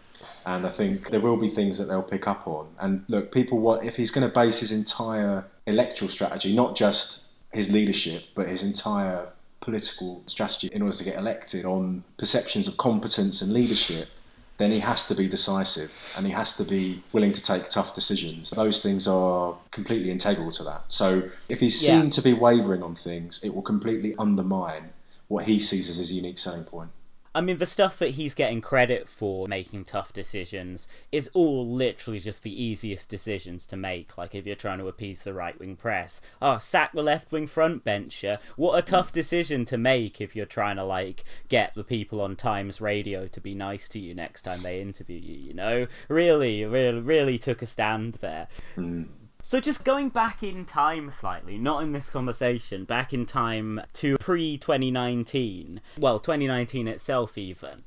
and 0.44 0.66
I 0.66 0.70
think 0.70 1.08
there 1.10 1.20
will 1.20 1.36
be 1.36 1.48
things 1.48 1.78
that 1.78 1.84
they'll 1.84 2.02
pick 2.02 2.26
up 2.26 2.48
on. 2.48 2.66
And 2.80 3.04
look, 3.08 3.32
people 3.32 3.58
want 3.58 3.84
if 3.84 3.96
he's 3.96 4.10
going 4.10 4.26
to 4.28 4.34
base 4.34 4.58
his 4.58 4.72
entire 4.72 5.44
electoral 5.66 6.10
strategy, 6.10 6.54
not 6.54 6.74
just 6.76 7.24
his 7.52 7.70
leadership, 7.70 8.24
but 8.34 8.48
his 8.48 8.62
entire 8.64 9.28
political 9.62 10.22
strategy 10.26 10.68
in 10.70 10.82
order 10.82 10.96
to 10.96 11.04
get 11.04 11.16
elected 11.16 11.64
on 11.64 12.04
perceptions 12.18 12.68
of 12.68 12.76
competence 12.76 13.40
and 13.42 13.52
leadership, 13.52 14.08
then 14.58 14.70
he 14.70 14.80
has 14.80 15.08
to 15.08 15.14
be 15.14 15.28
decisive 15.28 15.90
and 16.16 16.26
he 16.26 16.32
has 16.32 16.58
to 16.58 16.64
be 16.64 17.02
willing 17.12 17.32
to 17.32 17.42
take 17.42 17.68
tough 17.70 17.94
decisions. 17.94 18.50
Those 18.50 18.82
things 18.82 19.08
are 19.08 19.56
completely 19.70 20.10
integral 20.10 20.50
to 20.52 20.64
that. 20.64 20.84
So 20.88 21.30
if 21.48 21.60
he's 21.60 21.82
Yeah. 21.82 22.00
seen 22.02 22.10
to 22.10 22.22
be 22.22 22.34
wavering 22.34 22.82
on 22.82 22.94
things, 22.94 23.40
it 23.42 23.54
will 23.54 23.62
completely 23.62 24.14
undermine 24.18 24.90
what 25.28 25.44
he 25.44 25.58
sees 25.58 25.88
as 25.88 25.96
his 25.96 26.12
unique 26.12 26.38
selling 26.38 26.64
point. 26.64 26.90
I 27.34 27.40
mean, 27.40 27.56
the 27.56 27.66
stuff 27.66 27.98
that 28.00 28.10
he's 28.10 28.34
getting 28.34 28.60
credit 28.60 29.08
for 29.08 29.46
making 29.46 29.86
tough 29.86 30.12
decisions 30.12 30.86
is 31.10 31.30
all 31.32 31.66
literally 31.66 32.20
just 32.20 32.42
the 32.42 32.62
easiest 32.62 33.08
decisions 33.08 33.66
to 33.66 33.76
make. 33.76 34.18
Like, 34.18 34.34
if 34.34 34.46
you're 34.46 34.54
trying 34.54 34.80
to 34.80 34.88
appease 34.88 35.22
the 35.22 35.32
right 35.32 35.58
wing 35.58 35.76
press, 35.76 36.20
oh, 36.42 36.58
sack 36.58 36.92
the 36.92 37.02
left 37.02 37.32
wing 37.32 37.46
front 37.46 37.84
bencher. 37.84 38.38
What 38.56 38.78
a 38.78 38.82
mm. 38.82 38.86
tough 38.86 39.12
decision 39.12 39.64
to 39.66 39.78
make 39.78 40.20
if 40.20 40.36
you're 40.36 40.44
trying 40.44 40.76
to, 40.76 40.84
like, 40.84 41.24
get 41.48 41.74
the 41.74 41.84
people 41.84 42.20
on 42.20 42.36
Times 42.36 42.82
Radio 42.82 43.26
to 43.28 43.40
be 43.40 43.54
nice 43.54 43.88
to 43.90 43.98
you 43.98 44.14
next 44.14 44.42
time 44.42 44.60
they 44.62 44.82
interview 44.82 45.18
you, 45.18 45.36
you 45.36 45.54
know? 45.54 45.86
Really, 46.08 46.66
really, 46.66 47.00
really 47.00 47.38
took 47.38 47.62
a 47.62 47.66
stand 47.66 48.14
there. 48.14 48.48
Mm. 48.76 49.08
So 49.44 49.58
just 49.58 49.82
going 49.82 50.10
back 50.10 50.44
in 50.44 50.64
time 50.64 51.10
slightly, 51.10 51.58
not 51.58 51.82
in 51.82 51.90
this 51.90 52.08
conversation, 52.08 52.84
back 52.84 53.12
in 53.12 53.26
time 53.26 53.80
to 53.94 54.16
pre 54.18 54.56
2019, 54.56 55.80
well, 55.98 56.20
2019 56.20 56.86
itself 56.86 57.36
even, 57.36 57.82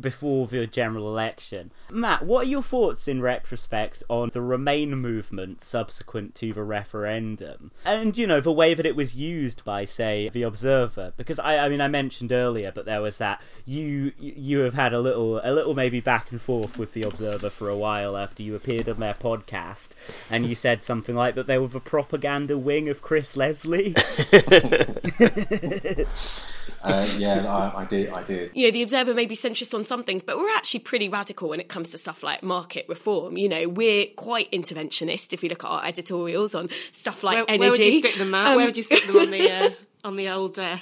before 0.00 0.46
the 0.46 0.66
general 0.66 1.08
election. 1.08 1.70
Matt, 1.90 2.24
what 2.24 2.46
are 2.46 2.50
your 2.50 2.62
thoughts 2.62 3.08
in 3.08 3.20
retrospect 3.20 4.02
on 4.08 4.30
the 4.30 4.40
Remain 4.40 4.96
movement 4.96 5.60
subsequent 5.60 6.34
to 6.36 6.52
the 6.52 6.62
referendum? 6.62 7.70
And, 7.84 8.16
you 8.16 8.26
know, 8.26 8.40
the 8.40 8.52
way 8.52 8.74
that 8.74 8.86
it 8.86 8.96
was 8.96 9.14
used 9.14 9.64
by, 9.64 9.84
say, 9.84 10.28
The 10.28 10.42
Observer? 10.42 11.12
Because 11.16 11.38
I, 11.38 11.58
I 11.58 11.68
mean, 11.68 11.80
I 11.80 11.88
mentioned 11.88 12.32
earlier, 12.32 12.72
but 12.72 12.86
there 12.86 13.02
was 13.02 13.18
that 13.18 13.40
you 13.64 14.12
you 14.18 14.60
have 14.60 14.74
had 14.74 14.92
a 14.92 15.00
little, 15.00 15.40
a 15.42 15.52
little 15.52 15.74
maybe 15.74 16.00
back 16.00 16.30
and 16.30 16.40
forth 16.40 16.78
with 16.78 16.92
The 16.92 17.02
Observer 17.02 17.50
for 17.50 17.68
a 17.68 17.76
while 17.76 18.16
after 18.16 18.42
you 18.42 18.54
appeared 18.54 18.88
on 18.88 19.00
their 19.00 19.14
podcast, 19.14 19.90
and 20.30 20.46
you 20.46 20.54
said 20.54 20.84
something 20.84 21.14
like 21.14 21.34
that 21.34 21.46
they 21.46 21.58
were 21.58 21.68
the 21.68 21.80
propaganda 21.80 22.56
wing 22.56 22.88
of 22.88 23.02
Chris 23.02 23.36
Leslie. 23.36 23.94
Uh, 26.82 27.06
yeah, 27.18 27.46
I, 27.46 27.82
I 27.82 27.84
did. 27.84 28.10
I 28.10 28.22
did. 28.22 28.52
you 28.54 28.66
know, 28.66 28.72
the 28.72 28.82
Observer 28.82 29.14
may 29.14 29.26
be 29.26 29.36
centrist 29.36 29.74
on 29.74 29.84
some 29.84 30.04
things, 30.04 30.22
but 30.22 30.38
we're 30.38 30.54
actually 30.56 30.80
pretty 30.80 31.08
radical 31.08 31.48
when 31.48 31.60
it 31.60 31.68
comes 31.68 31.90
to 31.90 31.98
stuff 31.98 32.22
like 32.22 32.42
market 32.42 32.86
reform. 32.88 33.36
You 33.36 33.48
know, 33.48 33.68
we're 33.68 34.06
quite 34.06 34.50
interventionist 34.52 35.32
if 35.32 35.42
we 35.42 35.48
look 35.48 35.64
at 35.64 35.70
our 35.70 35.84
editorials 35.84 36.54
on 36.54 36.70
stuff 36.92 37.22
like 37.22 37.36
Where, 37.36 37.44
energy. 37.48 37.60
where 37.60 37.70
would 37.70 37.78
you 37.78 37.98
stick 37.98 38.14
them, 38.16 38.30
Matt? 38.30 38.46
Um, 38.46 38.56
where 38.56 38.66
would 38.66 38.76
you 38.76 38.82
stick 38.82 39.06
them 39.06 39.16
on 39.16 39.30
the 39.30 39.52
uh, 39.52 39.70
on 40.04 40.16
the 40.16 40.30
old 40.30 40.58
uh, 40.58 40.78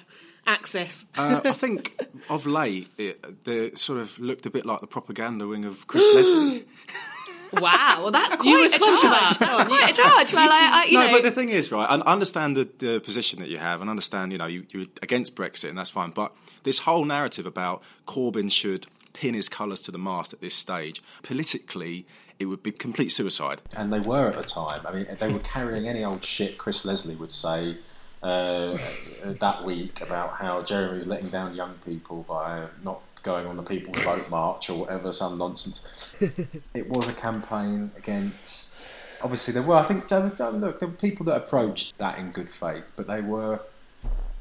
axis? 0.47 1.07
Uh, 1.17 1.41
I 1.45 1.53
think 1.53 1.99
of 2.31 2.47
late, 2.47 2.89
it, 2.97 3.45
they 3.45 3.73
sort 3.73 4.01
of 4.01 4.19
looked 4.19 4.47
a 4.47 4.51
bit 4.51 4.67
like 4.67 4.81
the 4.81 4.87
propaganda 4.87 5.47
wing 5.47 5.65
of 5.65 5.87
Chris 5.87 6.09
Leslie. 6.15 6.65
Wow, 7.53 8.01
well, 8.03 8.11
that's 8.11 8.37
quite 8.37 8.47
You 8.47 8.61
a 8.61 8.63
respond 8.65 8.97
to 8.97 9.03
charge. 9.09 9.39
that. 9.39 9.39
That's 9.39 9.69
quite 9.69 9.91
a 9.91 9.95
charge. 9.95 10.33
Well, 10.33 10.49
I, 10.51 10.71
I 10.73 10.85
you 10.87 10.99
no, 10.99 11.07
know, 11.07 11.13
but 11.13 11.23
the 11.23 11.31
thing 11.31 11.49
is, 11.49 11.73
right? 11.73 11.89
I 11.89 11.97
I 11.97 12.13
understand 12.13 12.57
the, 12.57 12.69
the 12.79 13.01
position 13.01 13.41
that 13.41 13.49
you 13.49 13.59
have, 13.59 13.81
and 13.81 13.89
understand, 13.91 14.33
you 14.33 14.39
know, 14.39 14.47
you, 14.47 14.65
you're 14.71 14.87
against 15.03 15.35
Brexit, 15.35 15.69
and 15.69 15.79
that's 15.79 15.91
fine. 15.91 16.11
But 16.11 16.33
this 16.63 16.79
whole 16.79 17.05
narrative 17.05 17.47
about 17.47 17.83
Corbyn 18.07 18.51
should 18.53 18.87
pin 19.15 19.35
his 19.35 19.49
colours 19.49 19.83
to 19.83 19.91
the 19.91 19.99
mast 19.99 20.33
at 20.33 20.41
this 20.41 20.55
stage, 20.55 21.03
politically, 21.23 22.07
it 22.39 22.47
would 22.47 22.63
be 22.63 22.71
complete 22.71 23.09
suicide. 23.11 23.61
and 23.77 23.93
they 23.93 24.01
were 24.01 24.29
at 24.29 24.37
the 24.37 24.43
time. 24.45 24.81
I 24.87 24.93
mean, 24.95 25.07
they 25.19 25.33
were 25.33 25.41
carrying 25.41 25.89
any 25.89 26.05
old 26.05 26.25
shit 26.25 26.57
Chris 26.59 26.85
Leslie 26.85 27.17
would 27.17 27.33
say 27.33 27.77
uh, 28.23 28.77
that 29.25 29.65
week 29.65 30.01
about 30.03 30.35
how 30.35 30.63
Jeremy's 30.63 31.07
letting 31.07 31.31
down 31.31 31.55
young 31.55 31.75
people 31.85 32.25
by 32.29 32.67
not 32.85 33.01
going 33.29 33.47
on 33.47 33.57
the 33.57 33.63
People 33.63 33.93
Vote 34.01 34.31
March 34.31 34.71
or 34.71 34.81
whatever, 34.81 35.13
some 35.13 35.37
nonsense. 35.37 36.15
it 36.75 36.89
was 36.89 37.09
a 37.11 37.13
campaign 37.13 37.93
against. 37.95 38.75
Obviously, 39.21 39.53
there 39.53 39.63
were. 39.63 39.75
I 39.75 39.83
think 39.83 40.09
there 40.09 40.23
were, 40.23 40.53
look, 40.53 40.81
there 40.81 40.89
were 40.89 40.95
people 40.95 41.27
that 41.27 41.37
approached 41.37 41.93
that 41.99 42.19
in 42.19 42.31
good 42.31 42.51
faith, 42.51 42.85
but 42.97 43.07
they 43.07 43.21
were 43.21 43.61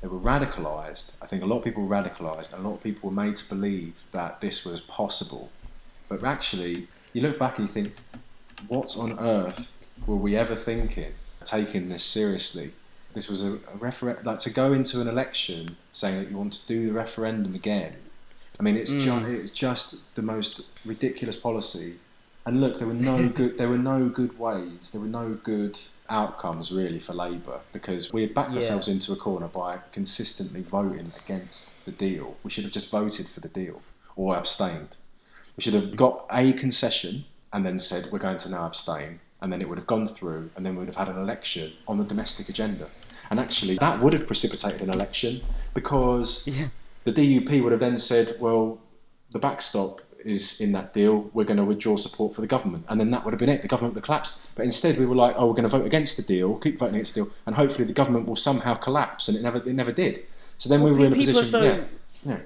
they 0.01 0.07
were 0.07 0.19
radicalised. 0.19 1.17
I 1.21 1.25
think 1.27 1.43
a 1.43 1.45
lot 1.45 1.57
of 1.57 1.63
people 1.65 1.83
were 1.83 1.93
radicalised, 1.93 2.53
and 2.53 2.65
a 2.65 2.67
lot 2.69 2.75
of 2.75 2.83
people 2.83 3.09
were 3.09 3.15
made 3.15 3.35
to 3.35 3.49
believe 3.49 4.01
that 4.13 4.39
this 4.39 4.65
was 4.65 4.79
possible. 4.79 5.51
But 6.07 6.23
actually, 6.23 6.87
you 7.11 7.21
look 7.21 7.37
back 7.37 7.59
and 7.59 7.67
you 7.67 7.73
think, 7.73 7.93
what 8.69 8.95
on 8.97 9.19
earth 9.19 9.77
were 10.05 10.15
we 10.15 10.37
ever 10.37 10.55
thinking, 10.55 11.13
taking 11.43 11.89
this 11.89 12.05
seriously? 12.05 12.71
This 13.13 13.27
was 13.27 13.43
a, 13.43 13.53
a 13.53 13.77
refer- 13.79 14.21
like 14.23 14.39
to 14.39 14.49
go 14.49 14.71
into 14.71 15.01
an 15.01 15.09
election 15.09 15.75
saying 15.91 16.19
that 16.19 16.29
you 16.29 16.37
want 16.37 16.53
to 16.53 16.67
do 16.67 16.87
the 16.87 16.93
referendum 16.93 17.53
again. 17.53 17.97
I 18.59 18.63
mean, 18.63 18.75
it's 18.75 18.91
ju- 18.91 19.11
mm. 19.11 19.43
it's 19.43 19.51
just 19.51 20.13
the 20.15 20.21
most 20.21 20.61
ridiculous 20.85 21.35
policy. 21.35 21.95
And 22.45 22.61
look, 22.61 22.79
there 22.79 22.87
were 22.87 22.93
no 22.93 23.27
good 23.39 23.57
there 23.57 23.69
were 23.69 23.77
no 23.77 24.07
good 24.09 24.37
ways, 24.39 24.91
there 24.91 25.01
were 25.01 25.07
no 25.07 25.33
good 25.43 25.79
outcomes 26.09 26.71
really 26.71 26.99
for 26.99 27.13
Labour 27.13 27.59
because 27.73 28.11
we 28.13 28.21
had 28.21 28.33
backed 28.33 28.51
Yeah. 28.51 28.57
ourselves 28.57 28.87
into 28.87 29.11
a 29.11 29.17
corner 29.17 29.47
by 29.47 29.79
consistently 29.91 30.61
voting 30.61 31.11
against 31.23 31.83
the 31.85 31.91
deal. 31.91 32.37
We 32.43 32.49
should 32.49 32.63
have 32.63 32.73
just 32.73 32.89
voted 32.91 33.27
for 33.27 33.41
the 33.41 33.49
deal 33.49 33.81
or 34.15 34.35
abstained. 34.37 34.89
We 35.57 35.63
should 35.63 35.73
have 35.73 35.95
got 35.95 36.25
a 36.31 36.53
concession 36.53 37.25
and 37.53 37.63
then 37.65 37.79
said 37.79 38.07
we're 38.11 38.19
going 38.19 38.37
to 38.37 38.49
now 38.49 38.65
abstain, 38.65 39.19
and 39.41 39.51
then 39.51 39.61
it 39.61 39.69
would 39.69 39.77
have 39.77 39.87
gone 39.87 40.05
through, 40.05 40.49
and 40.55 40.65
then 40.65 40.73
we 40.73 40.79
would 40.79 40.93
have 40.93 41.07
had 41.07 41.09
an 41.15 41.21
election 41.21 41.71
on 41.87 41.97
the 41.97 42.03
domestic 42.03 42.49
agenda. 42.49 42.87
And 43.29 43.39
actually, 43.39 43.77
that 43.77 43.99
would 44.01 44.13
have 44.13 44.27
precipitated 44.27 44.81
an 44.81 44.89
election 44.89 45.41
because 45.73 46.47
the 47.07 47.39
DUP 47.39 47.61
would 47.63 47.71
have 47.71 47.79
then 47.81 47.97
said, 47.97 48.35
well, 48.39 48.79
the 49.31 49.39
backstop 49.39 50.01
is 50.25 50.59
in 50.61 50.73
that 50.73 50.93
deal, 50.93 51.29
we're 51.33 51.45
going 51.45 51.57
to 51.57 51.63
withdraw 51.63 51.95
support 51.95 52.35
for 52.35 52.41
the 52.41 52.47
government. 52.47 52.85
And 52.89 52.99
then 52.99 53.11
that 53.11 53.23
would 53.23 53.31
have 53.31 53.39
been 53.39 53.49
it. 53.49 53.61
The 53.61 53.67
government 53.67 53.93
would 53.95 54.01
have 54.01 54.05
collapsed. 54.05 54.51
But 54.55 54.65
instead, 54.65 54.97
we 54.97 55.05
were 55.05 55.15
like, 55.15 55.35
oh, 55.37 55.47
we're 55.47 55.53
going 55.53 55.63
to 55.63 55.69
vote 55.69 55.85
against 55.85 56.17
the 56.17 56.23
deal, 56.23 56.55
keep 56.55 56.79
voting 56.79 56.95
against 56.95 57.15
the 57.15 57.23
deal, 57.23 57.31
and 57.45 57.55
hopefully 57.55 57.85
the 57.85 57.93
government 57.93 58.27
will 58.27 58.35
somehow 58.35 58.73
collapse. 58.75 59.27
And 59.29 59.37
it 59.37 59.43
never, 59.43 59.57
it 59.59 59.67
never 59.67 59.91
did. 59.91 60.23
So 60.57 60.69
then 60.69 60.81
Well, 60.81 60.93
we 60.93 60.99
were 60.99 61.05
in 61.07 61.13
a 61.13 61.15
position. 61.15 61.45
so- 61.45 61.61
yeah, 61.63 61.83
yeah. 62.25 62.39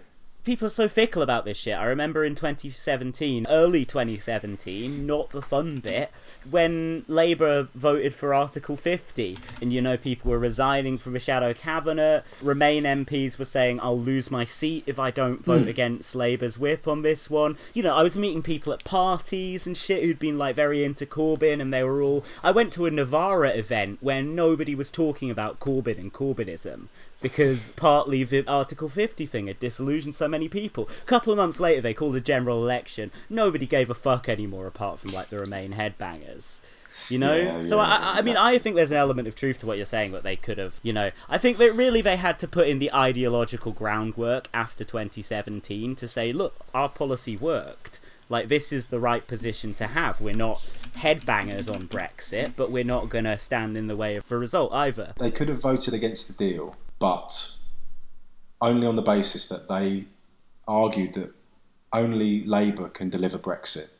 People 0.43 0.65
are 0.65 0.71
so 0.71 0.87
fickle 0.87 1.21
about 1.21 1.45
this 1.45 1.55
shit. 1.55 1.77
I 1.77 1.85
remember 1.85 2.25
in 2.25 2.33
2017, 2.33 3.45
early 3.47 3.85
2017, 3.85 5.05
not 5.05 5.29
the 5.29 5.41
fun 5.43 5.81
bit, 5.81 6.09
when 6.49 7.05
Labour 7.07 7.67
voted 7.75 8.15
for 8.15 8.33
Article 8.33 8.75
50, 8.75 9.37
and 9.61 9.71
you 9.71 9.83
know 9.83 9.97
people 9.97 10.31
were 10.31 10.39
resigning 10.39 10.97
from 10.97 11.13
the 11.13 11.19
shadow 11.19 11.53
cabinet. 11.53 12.23
Remain 12.41 12.85
MPs 12.85 13.37
were 13.37 13.45
saying, 13.45 13.81
"I'll 13.81 13.99
lose 13.99 14.31
my 14.31 14.45
seat 14.45 14.85
if 14.87 14.97
I 14.97 15.11
don't 15.11 15.45
vote 15.45 15.63
hmm. 15.63 15.69
against 15.69 16.15
Labour's 16.15 16.57
whip 16.57 16.87
on 16.87 17.03
this 17.03 17.29
one." 17.29 17.55
You 17.75 17.83
know, 17.83 17.95
I 17.95 18.01
was 18.01 18.17
meeting 18.17 18.41
people 18.41 18.73
at 18.73 18.83
parties 18.83 19.67
and 19.67 19.77
shit 19.77 20.01
who'd 20.01 20.17
been 20.17 20.39
like 20.39 20.55
very 20.55 20.83
into 20.83 21.05
Corbyn, 21.05 21.61
and 21.61 21.71
they 21.71 21.83
were 21.83 22.01
all. 22.01 22.25
I 22.43 22.49
went 22.49 22.73
to 22.73 22.87
a 22.87 22.91
Novara 22.91 23.51
event 23.51 23.99
where 24.01 24.23
nobody 24.23 24.73
was 24.73 24.89
talking 24.89 25.29
about 25.29 25.59
Corbyn 25.59 25.99
and 25.99 26.11
Corbynism 26.11 26.87
because 27.21 27.71
partly 27.73 28.23
the 28.23 28.45
Article 28.47 28.89
50 28.89 29.25
thing 29.25 29.47
had 29.47 29.59
disillusioned 29.59 30.15
so 30.15 30.27
many 30.27 30.49
people. 30.49 30.89
A 31.01 31.05
couple 31.05 31.31
of 31.31 31.37
months 31.37 31.59
later, 31.59 31.81
they 31.81 31.93
called 31.93 32.15
a 32.15 32.21
general 32.21 32.63
election. 32.63 33.11
Nobody 33.29 33.65
gave 33.65 33.89
a 33.89 33.93
fuck 33.93 34.27
anymore 34.27 34.67
apart 34.67 34.99
from 34.99 35.11
like 35.11 35.29
the 35.29 35.39
Remain 35.39 35.71
headbangers. 35.71 36.61
You 37.09 37.17
know, 37.17 37.35
Yeah, 37.35 37.61
so 37.61 37.77
yeah, 37.77 37.83
I, 37.83 37.95
I 37.95 38.17
I 38.17 38.21
mean, 38.21 38.37
I 38.37 38.57
think 38.57 38.75
there's 38.75 38.91
an 38.91 38.97
element 38.97 39.27
of 39.27 39.35
truth 39.35 39.59
to 39.59 39.65
what 39.65 39.77
you're 39.77 39.85
saying 39.85 40.11
that 40.11 40.23
they 40.23 40.35
could 40.35 40.57
have, 40.57 40.77
you 40.83 40.93
know, 40.93 41.11
I 41.29 41.37
think 41.37 41.57
that 41.57 41.75
really 41.75 42.01
they 42.01 42.15
had 42.15 42.39
to 42.39 42.47
put 42.47 42.67
in 42.67 42.79
the 42.79 42.93
ideological 42.93 43.71
groundwork 43.71 44.47
after 44.53 44.83
2017 44.83 45.95
to 45.97 46.07
say, 46.07 46.33
look, 46.33 46.53
our 46.73 46.89
policy 46.89 47.37
worked. 47.37 47.99
Like 48.29 48.47
this 48.47 48.71
is 48.71 48.85
the 48.85 48.99
right 48.99 49.25
position 49.25 49.73
to 49.75 49.87
have. 49.87 50.21
We're 50.21 50.35
not 50.35 50.61
headbangers 50.95 51.73
on 51.73 51.87
Brexit, 51.89 52.53
but 52.55 52.71
we're 52.71 52.85
not 52.85 53.09
going 53.09 53.25
to 53.25 53.37
stand 53.37 53.75
in 53.75 53.87
the 53.87 53.95
way 53.95 54.15
of 54.15 54.27
the 54.29 54.37
result 54.37 54.71
either. 54.71 55.13
They 55.17 55.31
could 55.31 55.49
have 55.49 55.61
voted 55.61 55.93
against 55.93 56.27
the 56.27 56.33
deal, 56.33 56.75
but 57.01 57.51
only 58.61 58.85
on 58.85 58.95
the 58.95 59.01
basis 59.01 59.49
that 59.49 59.67
they 59.67 60.05
argued 60.67 61.15
that 61.15 61.33
only 61.91 62.45
Labour 62.45 62.89
can 62.89 63.09
deliver 63.09 63.39
Brexit. 63.39 63.91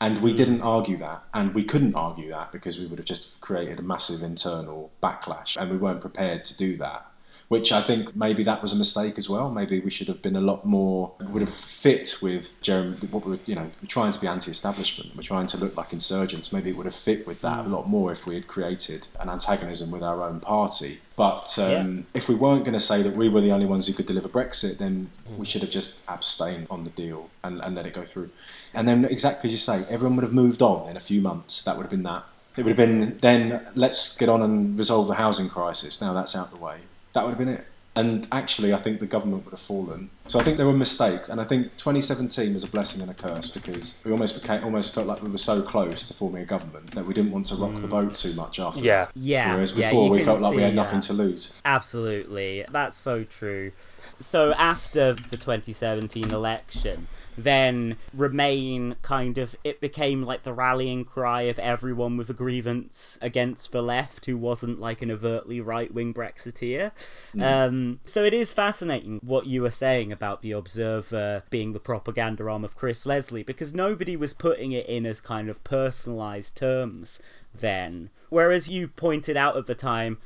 And 0.00 0.20
we 0.20 0.32
hmm. 0.32 0.36
didn't 0.36 0.60
argue 0.60 0.98
that, 0.98 1.22
and 1.32 1.54
we 1.54 1.64
couldn't 1.64 1.94
argue 1.94 2.30
that 2.30 2.50
because 2.50 2.78
we 2.78 2.86
would 2.86 2.98
have 2.98 3.06
just 3.06 3.40
created 3.40 3.78
a 3.78 3.82
massive 3.82 4.22
internal 4.22 4.90
backlash, 5.02 5.56
and 5.56 5.70
we 5.70 5.76
weren't 5.76 6.00
prepared 6.00 6.44
to 6.46 6.56
do 6.56 6.76
that. 6.78 7.06
Which 7.48 7.72
I 7.72 7.82
think 7.82 8.16
maybe 8.16 8.44
that 8.44 8.62
was 8.62 8.72
a 8.72 8.76
mistake 8.76 9.18
as 9.18 9.28
well. 9.28 9.50
Maybe 9.50 9.80
we 9.80 9.90
should 9.90 10.08
have 10.08 10.22
been 10.22 10.36
a 10.36 10.40
lot 10.40 10.64
more 10.64 11.12
would 11.20 11.42
have 11.42 11.54
fit 11.54 12.16
with 12.22 12.60
Jeremy. 12.62 12.96
What 13.10 13.24
we 13.24 13.32
were, 13.32 13.38
you 13.44 13.54
know, 13.54 13.70
we're 13.82 13.88
trying 13.88 14.12
to 14.12 14.20
be 14.20 14.26
anti-establishment. 14.26 15.14
We're 15.14 15.22
trying 15.22 15.48
to 15.48 15.58
look 15.58 15.76
like 15.76 15.92
insurgents. 15.92 16.52
Maybe 16.52 16.70
it 16.70 16.76
would 16.76 16.86
have 16.86 16.94
fit 16.94 17.26
with 17.26 17.42
that 17.42 17.66
a 17.66 17.68
lot 17.68 17.88
more 17.88 18.12
if 18.12 18.26
we 18.26 18.34
had 18.34 18.46
created 18.46 19.06
an 19.20 19.28
antagonism 19.28 19.90
with 19.90 20.02
our 20.02 20.22
own 20.22 20.40
party. 20.40 20.98
But 21.16 21.58
um, 21.58 22.06
if 22.14 22.28
we 22.28 22.34
weren't 22.34 22.64
going 22.64 22.74
to 22.74 22.80
say 22.80 23.02
that 23.02 23.14
we 23.14 23.28
were 23.28 23.40
the 23.40 23.52
only 23.52 23.66
ones 23.66 23.86
who 23.86 23.92
could 23.92 24.06
deliver 24.06 24.28
Brexit, 24.28 24.78
then 24.78 25.10
we 25.36 25.44
should 25.44 25.62
have 25.62 25.70
just 25.70 26.02
abstained 26.08 26.68
on 26.70 26.82
the 26.82 26.90
deal 26.90 27.30
and, 27.42 27.60
and 27.60 27.74
let 27.74 27.86
it 27.86 27.94
go 27.94 28.04
through. 28.04 28.30
And 28.72 28.88
then, 28.88 29.04
exactly 29.04 29.48
as 29.48 29.52
you 29.52 29.58
say, 29.58 29.84
everyone 29.88 30.16
would 30.16 30.24
have 30.24 30.32
moved 30.32 30.62
on 30.62 30.88
in 30.88 30.96
a 30.96 31.00
few 31.00 31.20
months. 31.20 31.62
That 31.64 31.76
would 31.76 31.84
have 31.84 31.90
been 31.90 32.02
that. 32.02 32.24
It 32.56 32.64
would 32.64 32.76
have 32.78 32.88
been 32.88 33.16
then 33.18 33.66
let's 33.74 34.16
get 34.16 34.28
on 34.28 34.40
and 34.42 34.78
resolve 34.78 35.08
the 35.08 35.14
housing 35.14 35.48
crisis. 35.48 36.00
Now 36.00 36.14
that's 36.14 36.36
out 36.36 36.50
the 36.50 36.56
way. 36.56 36.78
That 37.14 37.24
would 37.24 37.30
have 37.30 37.38
been 37.38 37.48
it. 37.48 37.66
And 37.96 38.26
actually, 38.32 38.74
I 38.74 38.78
think 38.78 38.98
the 38.98 39.06
government 39.06 39.44
would 39.44 39.52
have 39.52 39.60
fallen. 39.60 40.10
So 40.26 40.40
I 40.40 40.42
think 40.42 40.56
there 40.56 40.66
were 40.66 40.72
mistakes, 40.72 41.28
and 41.28 41.40
I 41.40 41.44
think 41.44 41.76
2017 41.76 42.52
was 42.52 42.64
a 42.64 42.66
blessing 42.66 43.02
and 43.02 43.10
a 43.10 43.14
curse 43.14 43.50
because 43.50 44.02
we 44.04 44.10
almost 44.10 44.40
became, 44.42 44.64
almost 44.64 44.92
felt 44.92 45.06
like 45.06 45.22
we 45.22 45.30
were 45.30 45.38
so 45.38 45.62
close 45.62 46.08
to 46.08 46.14
forming 46.14 46.42
a 46.42 46.44
government 46.44 46.90
that 46.92 47.06
we 47.06 47.14
didn't 47.14 47.30
want 47.30 47.46
to 47.46 47.54
rock 47.54 47.76
the 47.76 47.86
boat 47.86 48.16
too 48.16 48.32
much 48.34 48.58
after. 48.58 48.80
Yeah. 48.80 49.04
that. 49.04 49.12
Yeah, 49.14 49.54
Whereas 49.54 49.76
yeah, 49.76 49.90
before 49.90 50.06
you 50.06 50.10
we 50.10 50.18
can 50.18 50.26
felt 50.26 50.40
like 50.40 50.50
we 50.54 50.58
see, 50.58 50.64
had 50.64 50.74
nothing 50.74 50.98
uh, 50.98 51.02
to 51.02 51.12
lose. 51.12 51.54
Absolutely. 51.64 52.64
That's 52.68 52.96
so 52.96 53.22
true. 53.22 53.70
So 54.18 54.52
after 54.52 55.12
the 55.12 55.36
2017 55.36 56.32
election, 56.32 57.06
then 57.36 57.96
Remain 58.12 58.96
kind 59.02 59.38
of 59.38 59.54
it 59.64 59.80
became 59.80 60.22
like 60.22 60.42
the 60.42 60.52
rallying 60.52 61.04
cry 61.04 61.42
of 61.42 61.58
everyone 61.58 62.16
with 62.16 62.30
a 62.30 62.34
grievance 62.34 63.18
against 63.22 63.72
the 63.72 63.82
left 63.82 64.26
who 64.26 64.36
wasn't 64.36 64.80
like 64.80 65.02
an 65.02 65.10
overtly 65.10 65.60
right-wing 65.60 66.14
Brexiteer. 66.14 66.92
Um, 67.40 68.00
so 68.04 68.24
it 68.24 68.34
is 68.34 68.52
fascinating 68.52 69.20
what 69.22 69.46
you 69.46 69.62
were 69.62 69.70
saying 69.70 70.12
about 70.12 70.42
the 70.42 70.52
Observer 70.52 71.42
being 71.50 71.72
the 71.72 71.80
propaganda 71.80 72.48
arm 72.48 72.64
of 72.64 72.76
Chris 72.76 73.06
Leslie 73.06 73.42
because 73.42 73.74
nobody 73.74 74.16
was 74.16 74.34
putting 74.34 74.72
it 74.72 74.86
in 74.86 75.06
as 75.06 75.20
kind 75.20 75.48
of 75.48 75.62
personalized 75.64 76.56
terms 76.56 77.20
then. 77.54 78.10
Whereas 78.30 78.68
you 78.68 78.88
pointed 78.88 79.36
out 79.36 79.56
at 79.56 79.66
the 79.66 79.74
time, 79.74 80.18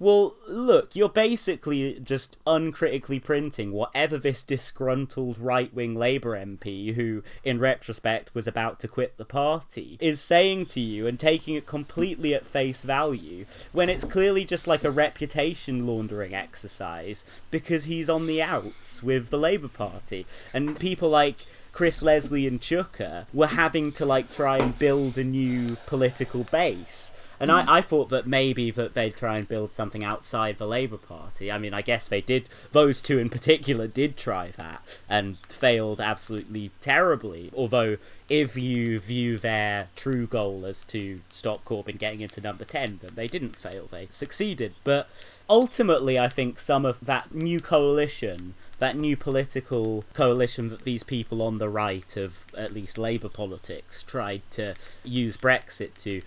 well, 0.00 0.34
look, 0.48 0.96
you're 0.96 1.10
basically 1.10 2.00
just 2.00 2.38
uncritically 2.46 3.20
printing 3.20 3.70
whatever 3.70 4.16
this 4.16 4.44
disgruntled 4.44 5.38
right 5.38 5.72
wing 5.74 5.94
Labour 5.94 6.30
MP, 6.30 6.94
who 6.94 7.22
in 7.44 7.58
retrospect 7.58 8.34
was 8.34 8.46
about 8.46 8.80
to 8.80 8.88
quit 8.88 9.18
the 9.18 9.26
party, 9.26 9.98
is 10.00 10.18
saying 10.18 10.64
to 10.64 10.80
you 10.80 11.06
and 11.06 11.20
taking 11.20 11.54
it 11.54 11.66
completely 11.66 12.34
at 12.34 12.46
face 12.46 12.82
value 12.82 13.44
when 13.72 13.90
it's 13.90 14.04
clearly 14.04 14.46
just 14.46 14.66
like 14.66 14.84
a 14.84 14.90
reputation 14.90 15.86
laundering 15.86 16.34
exercise 16.34 17.26
because 17.50 17.84
he's 17.84 18.08
on 18.08 18.26
the 18.26 18.40
outs 18.40 19.02
with 19.02 19.28
the 19.28 19.38
Labour 19.38 19.68
Party. 19.68 20.24
And 20.54 20.80
people 20.80 21.10
like 21.10 21.36
Chris 21.72 22.02
Leslie 22.02 22.46
and 22.46 22.58
Chuka 22.58 23.26
were 23.34 23.46
having 23.46 23.92
to 23.92 24.06
like 24.06 24.30
try 24.30 24.58
and 24.58 24.78
build 24.78 25.18
a 25.18 25.24
new 25.24 25.76
political 25.84 26.44
base. 26.44 27.12
And 27.40 27.50
I, 27.50 27.78
I 27.78 27.80
thought 27.80 28.10
that 28.10 28.26
maybe 28.26 28.70
that 28.72 28.92
they'd 28.92 29.16
try 29.16 29.38
and 29.38 29.48
build 29.48 29.72
something 29.72 30.04
outside 30.04 30.58
the 30.58 30.66
Labour 30.66 30.98
Party. 30.98 31.50
I 31.50 31.56
mean, 31.56 31.72
I 31.72 31.80
guess 31.80 32.08
they 32.08 32.20
did. 32.20 32.48
Those 32.72 33.00
two 33.00 33.18
in 33.18 33.30
particular 33.30 33.86
did 33.86 34.18
try 34.18 34.48
that 34.58 34.82
and 35.08 35.38
failed 35.48 36.00
absolutely 36.00 36.70
terribly. 36.80 37.50
Although, 37.56 37.96
if 38.28 38.56
you 38.56 39.00
view 39.00 39.38
their 39.38 39.88
true 39.96 40.26
goal 40.26 40.66
as 40.66 40.84
to 40.84 41.18
stop 41.30 41.64
Corbyn 41.64 41.98
getting 41.98 42.20
into 42.20 42.42
number 42.42 42.66
10, 42.66 43.00
then 43.02 43.12
they 43.14 43.26
didn't 43.26 43.56
fail. 43.56 43.86
They 43.86 44.08
succeeded. 44.10 44.74
But 44.84 45.08
ultimately, 45.48 46.18
I 46.18 46.28
think 46.28 46.58
some 46.58 46.84
of 46.84 47.00
that 47.06 47.34
new 47.34 47.60
coalition 47.60 48.54
that 48.80 48.96
new 48.96 49.16
political 49.16 50.04
coalition 50.14 50.70
that 50.70 50.82
these 50.84 51.02
people 51.02 51.42
on 51.42 51.58
the 51.58 51.68
right 51.68 52.16
of 52.16 52.36
at 52.56 52.72
least 52.72 52.98
Labour 52.98 53.28
politics 53.28 54.02
tried 54.02 54.42
to 54.50 54.74
use 55.04 55.36
Brexit 55.36 55.94
to, 55.98 56.22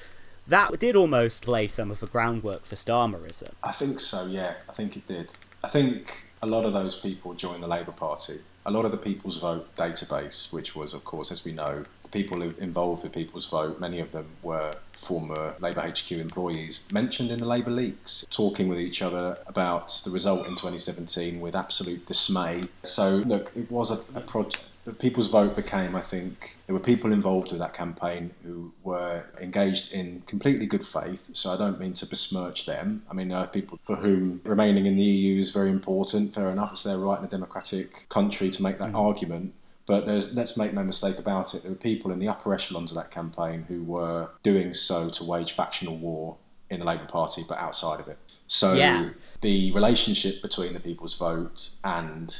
that 0.47 0.77
did 0.79 0.95
almost 0.95 1.47
lay 1.47 1.67
some 1.67 1.91
of 1.91 1.99
the 1.99 2.07
groundwork 2.07 2.65
for 2.65 2.75
Starmerism. 2.75 3.51
I 3.63 3.71
think 3.71 3.99
so, 3.99 4.25
yeah. 4.25 4.55
I 4.69 4.73
think 4.73 4.97
it 4.97 5.07
did. 5.07 5.29
I 5.63 5.69
think 5.69 6.11
a 6.41 6.47
lot 6.47 6.65
of 6.65 6.73
those 6.73 6.99
people 6.99 7.33
joined 7.33 7.63
the 7.63 7.67
Labour 7.67 7.93
Party. 7.93 8.39
A 8.65 8.71
lot 8.71 8.85
of 8.85 8.91
the 8.91 8.97
People's 8.97 9.37
Vote 9.39 9.73
database, 9.77 10.51
which 10.51 10.75
was, 10.75 10.93
of 10.93 11.03
course, 11.03 11.31
as 11.31 11.43
we 11.43 11.51
know, 11.51 11.85
the 12.01 12.09
people 12.09 12.41
involved 12.41 13.03
with 13.03 13.13
People's 13.13 13.47
Vote, 13.47 13.79
many 13.79 13.99
of 13.99 14.11
them 14.11 14.27
were 14.41 14.75
former 14.93 15.55
Labour 15.59 15.81
HQ 15.81 16.11
employees, 16.13 16.81
mentioned 16.91 17.31
in 17.31 17.39
the 17.39 17.47
Labour 17.47 17.71
leaks, 17.71 18.25
talking 18.29 18.67
with 18.67 18.79
each 18.79 19.01
other 19.01 19.37
about 19.47 20.01
the 20.05 20.11
result 20.11 20.47
in 20.47 20.55
2017 20.55 21.41
with 21.41 21.55
absolute 21.55 22.05
dismay. 22.05 22.63
So, 22.83 23.09
look, 23.25 23.51
it 23.55 23.69
was 23.71 23.91
a, 23.91 23.99
a 24.17 24.21
project. 24.21 24.63
The 24.85 24.91
People's 24.91 25.27
Vote 25.27 25.55
became, 25.55 25.95
I 25.95 26.01
think, 26.01 26.57
there 26.67 26.73
were 26.73 26.81
people 26.81 27.13
involved 27.13 27.51
with 27.51 27.59
that 27.59 27.73
campaign 27.73 28.31
who 28.43 28.73
were 28.83 29.23
engaged 29.39 29.93
in 29.93 30.23
completely 30.27 30.65
good 30.65 30.85
faith. 30.85 31.23
So 31.31 31.51
I 31.51 31.57
don't 31.57 31.79
mean 31.79 31.93
to 31.93 32.05
besmirch 32.05 32.65
them. 32.65 33.03
I 33.09 33.13
mean, 33.13 33.29
there 33.29 33.37
are 33.37 33.47
people 33.47 33.79
for 33.83 33.95
whom 33.95 34.41
remaining 34.43 34.85
in 34.85 34.97
the 34.97 35.03
EU 35.03 35.39
is 35.39 35.51
very 35.51 35.69
important. 35.69 36.33
Fair 36.33 36.49
enough, 36.49 36.71
it's 36.71 36.83
their 36.83 36.97
right 36.97 37.17
in 37.17 37.23
a 37.23 37.29
democratic 37.29 38.09
country 38.09 38.49
to 38.49 38.63
make 38.63 38.79
that 38.79 38.91
mm. 38.91 38.99
argument. 38.99 39.53
But 39.85 40.05
there's, 40.05 40.33
let's 40.33 40.57
make 40.57 40.73
no 40.73 40.83
mistake 40.83 41.17
about 41.17 41.53
it. 41.55 41.63
There 41.63 41.71
were 41.71 41.77
people 41.77 42.11
in 42.11 42.19
the 42.19 42.27
upper 42.27 42.53
echelons 42.53 42.91
of 42.91 42.95
that 42.95 43.11
campaign 43.11 43.65
who 43.67 43.83
were 43.83 44.29
doing 44.41 44.73
so 44.73 45.09
to 45.11 45.23
wage 45.23 45.53
factional 45.53 45.97
war 45.97 46.37
in 46.69 46.79
the 46.79 46.85
Labour 46.85 47.05
Party, 47.05 47.43
but 47.47 47.57
outside 47.57 47.99
of 47.99 48.07
it. 48.07 48.17
So 48.47 48.73
Yeah. 48.73 49.09
the 49.41 49.71
relationship 49.71 50.41
between 50.41 50.73
the 50.73 50.79
People's 50.79 51.15
Vote 51.15 51.69
and 51.83 52.35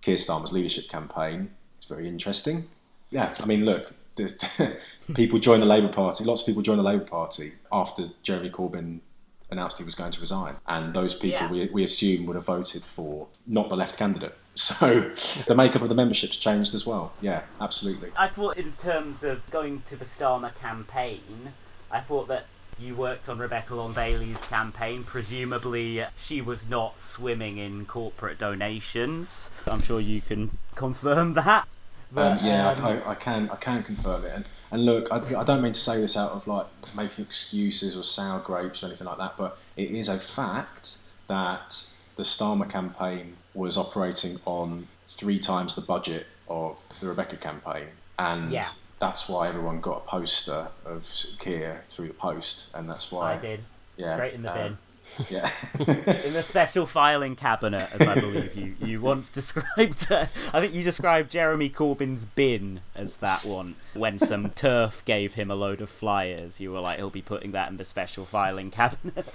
Keir 0.00 0.16
Starmer's 0.16 0.52
leadership 0.52 0.88
campaign 0.88 1.50
very 1.88 2.08
interesting. 2.08 2.68
Yeah, 3.10 3.34
I 3.40 3.46
mean, 3.46 3.64
look, 3.64 3.92
people 5.14 5.38
joined 5.38 5.62
the 5.62 5.66
Labour 5.66 5.88
Party. 5.88 6.24
Lots 6.24 6.42
of 6.42 6.46
people 6.46 6.62
joined 6.62 6.78
the 6.78 6.84
Labour 6.84 7.04
Party 7.04 7.52
after 7.72 8.08
Jeremy 8.22 8.50
Corbyn 8.50 9.00
announced 9.50 9.78
he 9.78 9.84
was 9.84 9.94
going 9.94 10.10
to 10.10 10.20
resign, 10.20 10.56
and 10.66 10.92
those 10.92 11.14
people 11.14 11.46
Yeah. 11.46 11.50
we, 11.50 11.66
we 11.72 11.84
assume 11.84 12.26
would 12.26 12.36
have 12.36 12.44
voted 12.44 12.82
for 12.82 13.28
not 13.46 13.68
the 13.70 13.76
left 13.76 13.96
candidate. 13.98 14.36
So 14.58 15.12
the 15.46 15.54
makeup 15.54 15.82
of 15.82 15.88
the 15.88 15.94
memberships 15.94 16.36
changed 16.36 16.74
as 16.74 16.84
well. 16.84 17.12
Yeah, 17.20 17.42
absolutely. 17.60 18.10
I 18.18 18.26
thought, 18.26 18.56
in 18.56 18.72
terms 18.72 19.22
of 19.22 19.48
going 19.52 19.82
to 19.90 19.96
the 19.96 20.04
Starmer 20.04 20.52
campaign, 20.56 21.52
I 21.92 22.00
thought 22.00 22.26
that 22.26 22.44
you 22.76 22.96
worked 22.96 23.28
on 23.28 23.38
Rebecca 23.38 23.76
Long 23.76 23.92
Bailey's 23.92 24.44
campaign. 24.46 25.04
Presumably, 25.04 26.04
she 26.16 26.40
was 26.42 26.68
not 26.68 27.00
swimming 27.00 27.58
in 27.58 27.86
corporate 27.86 28.38
donations. 28.38 29.48
I'm 29.66 29.80
sure 29.80 30.00
you 30.00 30.20
can 30.20 30.50
confirm 30.74 31.34
that. 31.34 31.68
Um, 32.16 32.38
yeah, 32.42 32.70
um, 32.70 32.84
I, 32.84 32.90
I, 32.90 33.10
I 33.10 33.14
can 33.14 33.50
I 33.50 33.56
can 33.56 33.82
confirm 33.82 34.24
it. 34.24 34.32
And, 34.34 34.44
and 34.70 34.84
look, 34.84 35.12
I, 35.12 35.18
I 35.40 35.44
don't 35.44 35.62
mean 35.62 35.72
to 35.72 35.80
say 35.80 36.00
this 36.00 36.16
out 36.16 36.32
of 36.32 36.46
like 36.46 36.66
making 36.94 37.24
excuses 37.24 37.96
or 37.96 38.02
sour 38.02 38.40
grapes 38.40 38.82
or 38.82 38.86
anything 38.86 39.06
like 39.06 39.18
that, 39.18 39.36
but 39.36 39.58
it 39.76 39.90
is 39.90 40.08
a 40.08 40.18
fact 40.18 40.96
that 41.28 41.74
the 42.16 42.22
Starmer 42.22 42.68
campaign 42.68 43.36
was 43.54 43.76
operating 43.76 44.38
on 44.44 44.88
three 45.08 45.38
times 45.38 45.74
the 45.74 45.82
budget 45.82 46.26
of 46.48 46.80
the 47.00 47.08
Rebecca 47.08 47.36
campaign, 47.36 47.88
and 48.18 48.52
Yeah. 48.52 48.68
that's 48.98 49.28
why 49.28 49.48
everyone 49.48 49.80
got 49.80 49.98
a 49.98 50.08
poster 50.08 50.68
of 50.86 51.06
Keir 51.38 51.84
through 51.90 52.08
the 52.08 52.14
post, 52.14 52.70
and 52.74 52.88
that's 52.88 53.12
why 53.12 53.34
I 53.34 53.38
did. 53.38 53.60
Yeah, 53.96 54.14
Straight 54.14 54.34
in 54.34 54.40
the 54.42 54.52
um, 54.52 54.58
bin. 54.58 54.78
Yeah. 55.28 55.50
In 55.78 56.32
the 56.32 56.42
special 56.44 56.86
filing 56.86 57.36
cabinet, 57.36 57.88
as 57.92 58.02
I 58.02 58.14
believe 58.20 58.54
you, 58.54 58.76
you 58.80 59.00
once 59.00 59.30
described. 59.30 60.06
I 60.10 60.26
think 60.60 60.74
you 60.74 60.84
described 60.84 61.30
Jeremy 61.30 61.70
Corbyn's 61.70 62.24
bin 62.24 62.80
as 62.94 63.18
that 63.18 63.44
once. 63.44 63.96
When 63.96 64.18
some 64.18 64.50
turf 64.50 65.04
gave 65.04 65.34
him 65.34 65.50
a 65.50 65.54
load 65.54 65.80
of 65.80 65.90
flyers, 65.90 66.60
you 66.60 66.72
were 66.72 66.80
like, 66.80 66.98
he'll 66.98 67.10
be 67.10 67.22
putting 67.22 67.52
that 67.52 67.70
in 67.70 67.76
the 67.76 67.84
special 67.84 68.24
filing 68.24 68.70
cabinet. 68.70 69.26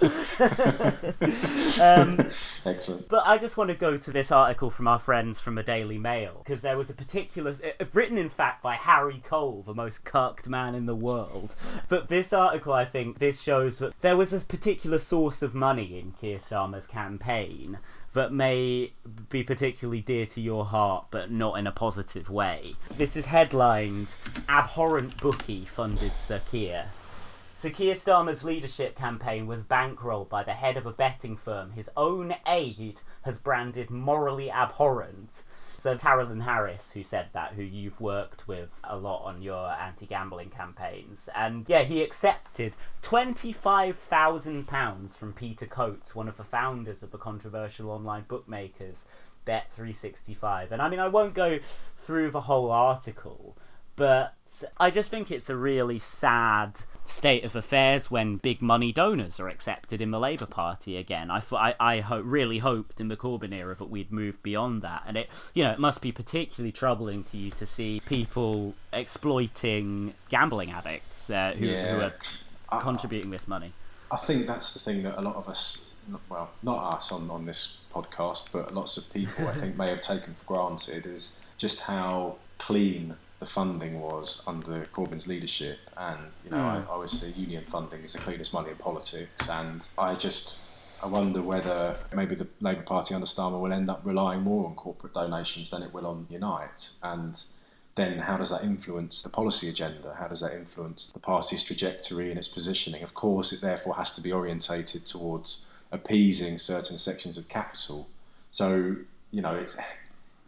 um, 1.80 2.30
Excellent. 2.64 3.08
but 3.08 3.26
I 3.26 3.38
just 3.38 3.56
want 3.56 3.70
to 3.70 3.76
go 3.76 3.96
to 3.96 4.10
this 4.10 4.32
article 4.32 4.70
from 4.70 4.88
our 4.88 4.98
friends 4.98 5.40
from 5.40 5.54
the 5.54 5.62
Daily 5.62 5.98
Mail 5.98 6.40
because 6.42 6.62
there 6.62 6.76
was 6.76 6.90
a 6.90 6.94
particular, 6.94 7.52
uh, 7.52 7.84
written 7.92 8.18
in 8.18 8.30
fact 8.30 8.62
by 8.62 8.74
Harry 8.74 9.22
Cole, 9.24 9.62
the 9.66 9.74
most 9.74 10.04
cucked 10.04 10.48
man 10.48 10.74
in 10.74 10.86
the 10.86 10.94
world. 10.94 11.54
But 11.88 12.08
this 12.08 12.32
article, 12.32 12.72
I 12.72 12.84
think, 12.84 13.18
this 13.18 13.40
shows 13.40 13.78
that 13.78 14.00
there 14.00 14.16
was 14.16 14.32
a 14.32 14.40
particular 14.40 14.98
source 14.98 15.42
of 15.42 15.54
money 15.64 15.98
in 15.98 16.12
Keir 16.12 16.36
Starmer's 16.36 16.86
campaign 16.86 17.78
that 18.12 18.30
may 18.30 18.92
be 19.30 19.42
particularly 19.42 20.02
dear 20.02 20.26
to 20.26 20.38
your 20.38 20.66
heart, 20.66 21.06
but 21.10 21.30
not 21.30 21.58
in 21.58 21.66
a 21.66 21.72
positive 21.72 22.28
way. 22.28 22.76
This 22.98 23.16
is 23.16 23.24
headlined 23.24 24.14
"Abhorrent 24.46 25.18
Bookie 25.20 25.64
Funded 25.64 26.18
Sir 26.18 26.40
Keir." 26.40 26.92
Sir 27.54 27.70
Keir 27.70 27.94
Starmer's 27.94 28.44
leadership 28.44 28.94
campaign 28.94 29.46
was 29.46 29.64
bankrolled 29.64 30.28
by 30.28 30.42
the 30.42 30.52
head 30.52 30.76
of 30.76 30.84
a 30.84 30.92
betting 30.92 31.34
firm 31.34 31.70
his 31.70 31.90
own 31.96 32.34
aide 32.46 33.00
has 33.22 33.38
branded 33.38 33.88
morally 33.88 34.50
abhorrent. 34.50 35.44
So 35.84 35.98
Carolyn 35.98 36.40
Harris, 36.40 36.90
who 36.92 37.04
said 37.04 37.28
that, 37.34 37.52
who 37.52 37.62
you've 37.62 38.00
worked 38.00 38.48
with 38.48 38.70
a 38.84 38.96
lot 38.96 39.24
on 39.24 39.42
your 39.42 39.70
anti-gambling 39.70 40.48
campaigns, 40.48 41.28
and 41.36 41.68
yeah, 41.68 41.82
he 41.82 42.02
accepted 42.02 42.74
twenty-five 43.02 43.98
thousand 43.98 44.66
pounds 44.66 45.14
from 45.14 45.34
Peter 45.34 45.66
Coates, 45.66 46.14
one 46.14 46.26
of 46.26 46.38
the 46.38 46.44
founders 46.44 47.02
of 47.02 47.10
the 47.10 47.18
controversial 47.18 47.90
online 47.90 48.24
bookmakers 48.26 49.04
Bet365. 49.46 50.70
And 50.70 50.80
I 50.80 50.88
mean, 50.88 51.00
I 51.00 51.08
won't 51.08 51.34
go 51.34 51.58
through 51.96 52.30
the 52.30 52.40
whole 52.40 52.70
article, 52.70 53.54
but 53.94 54.32
I 54.78 54.88
just 54.88 55.10
think 55.10 55.30
it's 55.30 55.50
a 55.50 55.56
really 55.56 55.98
sad 55.98 56.80
state 57.06 57.44
of 57.44 57.54
affairs 57.54 58.10
when 58.10 58.36
big 58.38 58.62
money 58.62 58.92
donors 58.92 59.38
are 59.40 59.48
accepted 59.48 60.00
in 60.00 60.10
the 60.10 60.18
Labour 60.18 60.46
Party 60.46 60.96
again. 60.96 61.30
I 61.30 61.42
I, 61.52 61.74
I 61.78 62.00
ho- 62.00 62.20
really 62.20 62.58
hoped 62.58 63.00
in 63.00 63.08
the 63.08 63.16
Corbyn 63.16 63.52
era 63.52 63.74
that 63.76 63.90
we'd 63.90 64.10
move 64.12 64.42
beyond 64.42 64.82
that, 64.82 65.02
and 65.06 65.16
it 65.16 65.28
you 65.54 65.64
know 65.64 65.72
it 65.72 65.78
must 65.78 66.00
be 66.00 66.12
particularly 66.12 66.72
troubling 66.72 67.24
to 67.24 67.36
you 67.36 67.50
to 67.52 67.66
see 67.66 68.00
people 68.00 68.76
exploiting 68.92 70.14
gambling 70.28 70.70
addicts 70.70 71.30
uh, 71.30 71.52
who, 71.52 71.66
who 71.66 71.72
Yeah. 71.72 72.10
are 72.68 72.82
contributing 72.82 73.30
this 73.30 73.46
money. 73.48 73.72
I 74.10 74.16
think 74.16 74.46
that's 74.46 74.74
the 74.74 74.80
thing 74.80 75.02
that 75.04 75.18
a 75.18 75.22
lot 75.22 75.36
of 75.36 75.48
us, 75.48 75.94
well, 76.28 76.50
not 76.62 76.94
us 76.96 77.10
on, 77.10 77.30
on 77.30 77.44
this 77.46 77.84
podcast, 77.92 78.52
but 78.52 78.72
lots 78.72 78.96
of 78.96 79.12
people 79.12 79.48
I 79.48 79.52
think 79.54 79.76
may 79.78 79.88
have 79.90 80.00
taken 80.00 80.34
for 80.34 80.44
granted 80.44 81.06
is 81.06 81.42
just 81.58 81.80
how 81.80 82.38
clean 82.58 83.16
the 83.38 83.46
funding 83.46 84.00
was 84.00 84.42
under 84.46 84.86
Corbyn's 84.92 85.26
leadership. 85.26 85.78
And, 85.96 86.20
you 86.44 86.50
know, 86.50 86.56
mm. 86.56 86.64
I, 86.64 86.82
I 86.82 86.86
always 86.86 87.12
say 87.12 87.30
union 87.30 87.64
funding 87.66 88.02
is 88.02 88.12
the 88.12 88.20
cleanest 88.20 88.52
money 88.52 88.70
in 88.70 88.76
politics. 88.76 89.48
And 89.48 89.82
I 89.98 90.14
just, 90.14 90.58
I 91.02 91.06
wonder 91.06 91.42
whether 91.42 91.96
maybe 92.14 92.34
the 92.34 92.46
Labour 92.60 92.82
Party 92.82 93.14
under 93.14 93.26
Starmer 93.26 93.60
will 93.60 93.72
end 93.72 93.90
up 93.90 94.02
relying 94.04 94.42
more 94.42 94.66
on 94.66 94.74
corporate 94.74 95.14
donations 95.14 95.70
than 95.70 95.82
it 95.82 95.92
will 95.92 96.06
on 96.06 96.26
Unite. 96.30 96.90
And 97.02 97.42
then 97.94 98.18
how 98.18 98.36
does 98.36 98.50
that 98.50 98.64
influence 98.64 99.22
the 99.22 99.28
policy 99.28 99.68
agenda? 99.68 100.16
How 100.18 100.28
does 100.28 100.40
that 100.40 100.54
influence 100.54 101.12
the 101.12 101.20
party's 101.20 101.62
trajectory 101.62 102.30
and 102.30 102.38
its 102.38 102.48
positioning? 102.48 103.02
Of 103.02 103.14
course, 103.14 103.52
it 103.52 103.60
therefore 103.60 103.94
has 103.94 104.12
to 104.16 104.20
be 104.20 104.32
orientated 104.32 105.06
towards 105.06 105.70
appeasing 105.92 106.58
certain 106.58 106.98
sections 106.98 107.38
of 107.38 107.48
capital. 107.48 108.08
So, 108.50 108.96
you 109.30 109.42
know, 109.42 109.54
it's, 109.54 109.76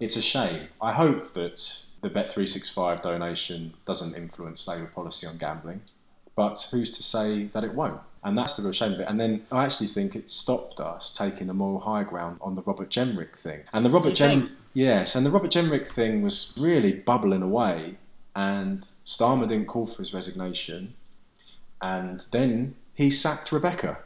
it's 0.00 0.16
a 0.16 0.22
shame. 0.22 0.68
I 0.80 0.92
hope 0.92 1.34
that 1.34 1.84
the 2.08 2.20
Bet365 2.20 3.02
donation 3.02 3.74
doesn't 3.84 4.16
influence 4.16 4.68
Labour 4.68 4.86
policy 4.94 5.26
on 5.26 5.38
gambling, 5.38 5.80
but 6.36 6.64
who's 6.70 6.92
to 6.92 7.02
say 7.02 7.44
that 7.46 7.64
it 7.64 7.74
won't? 7.74 8.00
And 8.22 8.38
that's 8.38 8.54
the 8.54 8.62
real 8.62 8.72
shame 8.72 8.92
of 8.92 9.00
it. 9.00 9.08
And 9.08 9.18
then 9.18 9.44
I 9.50 9.64
actually 9.64 9.88
think 9.88 10.14
it 10.14 10.30
stopped 10.30 10.78
us 10.78 11.12
taking 11.12 11.48
a 11.48 11.54
moral 11.54 11.80
high 11.80 12.04
ground 12.04 12.38
on 12.40 12.54
the 12.54 12.62
Robert 12.62 12.90
Jenrick 12.90 13.36
thing. 13.38 13.60
And 13.72 13.84
the 13.84 13.90
Robert 13.90 14.14
Jem, 14.14 14.56
yes, 14.72 15.16
and 15.16 15.26
the 15.26 15.30
Robert 15.30 15.50
Jenrick 15.50 15.88
thing 15.88 16.22
was 16.22 16.56
really 16.60 16.92
bubbling 16.92 17.42
away. 17.42 17.96
And 18.36 18.80
Starmer 19.04 19.48
didn't 19.48 19.66
call 19.66 19.86
for 19.86 19.98
his 19.98 20.12
resignation, 20.14 20.94
and 21.80 22.24
then 22.30 22.74
he 22.94 23.10
sacked 23.10 23.50
Rebecca. 23.50 23.98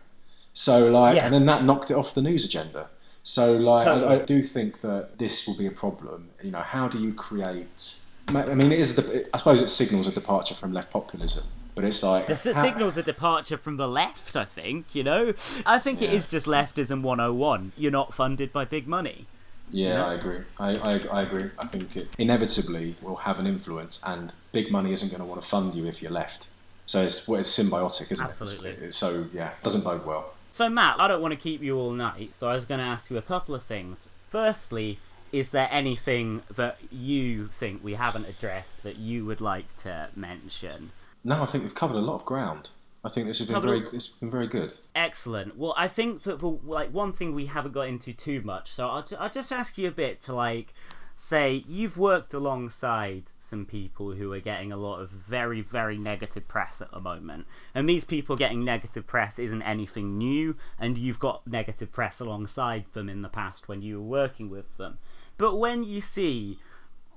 So 0.52 0.90
like, 0.90 1.16
Yeah. 1.16 1.24
and 1.26 1.34
then 1.34 1.46
that 1.46 1.64
knocked 1.64 1.90
it 1.90 1.94
off 1.94 2.14
the 2.14 2.22
news 2.22 2.44
agenda. 2.44 2.88
So 3.22 3.56
like, 3.56 3.86
I, 3.86 3.94
Totally. 3.94 4.20
I 4.20 4.24
do 4.24 4.42
think 4.42 4.80
that 4.80 5.18
this 5.18 5.46
will 5.46 5.56
be 5.56 5.66
a 5.66 5.70
problem. 5.70 6.30
You 6.42 6.50
know, 6.50 6.60
how 6.60 6.88
do 6.88 6.98
you 6.98 7.12
create? 7.14 7.96
I 8.28 8.54
mean, 8.54 8.72
it 8.72 8.78
is. 8.78 8.96
A, 8.98 9.02
de- 9.02 9.34
I 9.34 9.38
suppose 9.38 9.60
it 9.60 9.68
signals 9.68 10.06
a 10.06 10.12
departure 10.12 10.54
from 10.54 10.72
left 10.72 10.92
populism, 10.92 11.44
but 11.74 11.84
it's 11.84 12.02
like 12.02 12.28
Just 12.28 12.46
how- 12.46 12.62
signals 12.62 12.96
a 12.96 13.02
departure 13.02 13.56
from 13.58 13.76
the 13.76 13.88
left, 13.88 14.36
I 14.36 14.44
think, 14.44 14.94
you 14.94 15.02
know? 15.02 15.34
I 15.66 15.78
think 15.80 16.00
it 16.00 16.10
Yeah. 16.10 16.16
is 16.16 16.28
just 16.28 16.46
leftism 16.46 17.02
101. 17.02 17.72
You're 17.76 17.90
not 17.90 18.14
funded 18.14 18.52
by 18.52 18.64
big 18.66 18.86
money. 18.86 19.26
Yeah, 19.72 19.94
know? 19.98 20.06
I 20.06 20.14
agree. 20.14 20.38
I, 20.58 20.76
I, 20.76 21.00
I 21.12 21.22
agree. 21.22 21.50
I 21.58 21.66
think 21.66 21.96
it 21.96 22.08
inevitably 22.18 22.96
will 23.02 23.16
have 23.16 23.38
an 23.38 23.46
influence, 23.46 24.00
and 24.04 24.32
big 24.52 24.70
money 24.72 24.92
isn't 24.92 25.10
going 25.10 25.20
to 25.20 25.26
want 25.26 25.42
to 25.42 25.46
fund 25.48 25.74
you 25.74 25.86
if 25.86 26.02
you're 26.02 26.10
left. 26.12 26.48
So 26.86 27.02
it's 27.02 27.26
well, 27.28 27.38
it's 27.40 27.56
symbiotic, 27.56 28.10
isn't 28.10 28.26
Absolutely. 28.28 28.70
it? 28.70 28.76
It's- 28.78 28.96
so 28.96 29.26
yeah, 29.32 29.50
doesn't 29.62 29.84
bode 29.84 30.04
well. 30.06 30.32
So, 30.52 30.68
Matt, 30.68 31.00
I 31.00 31.08
don't 31.08 31.22
want 31.22 31.32
to 31.32 31.40
keep 31.40 31.62
you 31.62 31.78
all 31.78 31.92
night, 31.92 32.34
so 32.34 32.48
I 32.48 32.54
was 32.54 32.64
going 32.64 32.80
to 32.80 32.86
ask 32.86 33.10
you 33.10 33.18
a 33.18 33.22
couple 33.22 33.54
of 33.54 33.62
things. 33.62 34.08
Firstly, 34.30 34.98
is 35.32 35.52
there 35.52 35.68
anything 35.70 36.42
that 36.56 36.76
you 36.90 37.46
think 37.48 37.84
we 37.84 37.94
haven't 37.94 38.26
addressed 38.26 38.82
that 38.82 38.96
you 38.96 39.24
would 39.26 39.40
like 39.40 39.64
to 39.82 40.08
mention? 40.16 40.90
No, 41.22 41.42
I 41.42 41.46
think 41.46 41.64
we've 41.64 41.74
covered 41.74 41.96
a 41.96 42.00
lot 42.00 42.16
of 42.16 42.24
ground. 42.24 42.70
I 43.04 43.08
think 43.08 43.28
this 43.28 43.38
has 43.38 43.48
been 43.48 43.62
very, 43.62 43.82
it's 43.92 44.08
been 44.08 44.30
very 44.30 44.46
good. 44.46 44.74
Excellent. 44.94 45.56
Well, 45.56 45.72
I 45.76 45.88
think 45.88 46.24
that 46.24 46.38
the 46.40 46.48
like 46.48 46.90
one 46.90 47.12
thing 47.12 47.34
we 47.34 47.46
haven't 47.46 47.72
got 47.72 47.88
into 47.88 48.12
too 48.12 48.42
much, 48.42 48.72
so 48.72 48.88
I'll, 48.88 49.02
ju- 49.02 49.16
I'll 49.18 49.30
just 49.30 49.52
ask 49.52 49.78
you 49.78 49.88
a 49.88 49.92
bit 49.92 50.22
to 50.22 50.34
like 50.34 50.74
say 51.22 51.62
you've 51.68 51.98
worked 51.98 52.32
alongside 52.32 53.22
some 53.38 53.66
people 53.66 54.12
who 54.12 54.32
are 54.32 54.40
getting 54.40 54.72
a 54.72 54.76
lot 54.76 55.00
of 55.00 55.10
very 55.10 55.60
very 55.60 55.98
negative 55.98 56.48
press 56.48 56.80
at 56.80 56.90
the 56.90 56.98
moment, 56.98 57.46
and 57.74 57.86
these 57.86 58.06
people 58.06 58.36
getting 58.36 58.64
negative 58.64 59.06
press 59.06 59.38
isn't 59.38 59.62
anything 59.62 60.16
new, 60.16 60.56
and 60.78 60.96
you've 60.96 61.18
got 61.18 61.46
negative 61.46 61.92
press 61.92 62.20
alongside 62.20 62.86
them 62.94 63.10
in 63.10 63.20
the 63.20 63.28
past 63.28 63.68
when 63.68 63.82
you 63.82 63.98
were 63.98 64.08
working 64.08 64.48
with 64.48 64.74
them. 64.78 64.96
But 65.36 65.56
when 65.56 65.84
you 65.84 66.00
see 66.00 66.58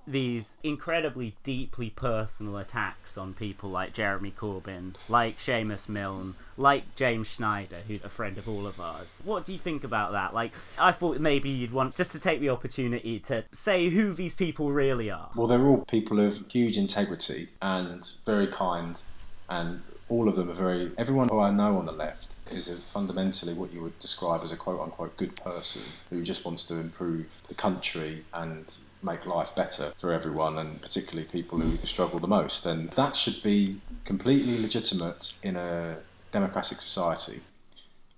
these 0.06 0.58
incredibly 0.64 1.34
deeply 1.44 1.90
personal 1.90 2.58
attacks 2.58 3.18
on 3.18 3.34
people 3.34 3.70
like 3.70 3.94
Jeremy 3.94 4.32
Corbyn, 4.32 4.96
like 5.08 5.40
Seamus 5.40 5.88
Milne, 5.88 6.36
like 6.58 6.96
James 6.96 7.28
Schneider, 7.28 7.80
who's 7.88 8.04
a 8.04 8.10
friend 8.10 8.38
of 8.38 8.48
all 8.48 8.68
of 8.68 8.80
ours. 8.80 9.22
What 9.26 9.46
do 9.46 9.54
you 9.54 9.60
think 9.60 9.84
about 9.84 10.14
that? 10.14 10.34
Like, 10.34 10.54
I 10.78 10.92
thought 10.92 11.20
maybe 11.20 11.50
you'd 11.50 11.72
want 11.72 11.96
just 11.96 12.12
to 12.12 12.20
take 12.20 12.40
the 12.40 12.50
opportunity 12.50 13.20
to 13.22 13.44
say 13.54 13.90
who 13.90 14.14
these 14.14 14.36
people 14.36 14.72
really 14.72 15.12
are. 15.12 15.30
Well, 15.36 15.48
they're 15.48 15.66
all 15.66 15.86
people 15.86 16.20
of 16.20 16.40
huge 16.52 16.78
integrity 16.78 17.50
and 17.62 18.08
very 18.26 18.48
kind, 18.48 19.02
and 19.50 19.82
all 20.10 20.28
of 20.28 20.36
them 20.36 20.50
are 20.50 20.56
very. 20.56 20.92
Everyone 20.98 21.30
who 21.30 21.40
I 21.40 21.52
know 21.52 21.78
on 21.78 21.86
the 21.86 21.92
left 21.92 22.36
is 22.52 22.70
a, 22.70 22.78
fundamentally 22.78 23.54
what 23.54 23.74
you 23.74 23.82
would 23.82 23.98
describe 24.00 24.44
as 24.44 24.52
a 24.52 24.58
quote 24.58 24.80
unquote 24.80 25.18
good 25.18 25.36
person 25.36 25.82
who 26.10 26.24
just 26.24 26.46
wants 26.46 26.66
to 26.66 26.76
improve 26.76 27.42
the 27.48 27.56
country 27.56 28.24
and 28.34 28.66
make 29.02 29.26
life 29.26 29.56
better 29.56 29.92
for 30.00 30.14
everyone, 30.14 30.58
and 30.58 30.82
particularly 30.82 31.28
people 31.28 31.60
who 31.60 31.78
struggle 31.86 32.20
the 32.20 32.28
most. 32.28 32.66
And 32.66 32.90
that 32.92 33.16
should 33.16 33.42
be 33.44 33.82
completely 34.06 34.60
legitimate 34.60 35.34
in 35.44 35.56
a 35.56 35.98
democratic 36.34 36.82
society. 36.82 37.40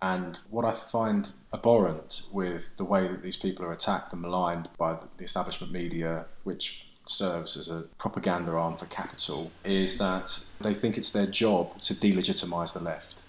And 0.01 0.39
what 0.49 0.65
I 0.65 0.71
find 0.71 1.29
abhorrent 1.53 2.23
with 2.33 2.75
the 2.77 2.83
way 2.83 3.07
that 3.07 3.21
these 3.21 3.37
people 3.37 3.65
are 3.65 3.71
attacked 3.71 4.13
and 4.13 4.21
maligned 4.21 4.69
by 4.77 4.97
the 5.17 5.23
establishment 5.23 5.71
media, 5.71 6.25
which 6.43 6.85
serves 7.05 7.55
as 7.57 7.69
a 7.69 7.83
propaganda 7.99 8.51
arm 8.51 8.77
for 8.77 8.87
capital, 8.87 9.51
is 9.63 9.99
that 9.99 10.43
they 10.61 10.73
think 10.73 10.97
it's 10.97 11.11
their 11.11 11.27
job 11.27 11.79
to 11.81 11.93
delegitimize 11.93 12.73
the 12.73 12.83
left. 12.83 13.23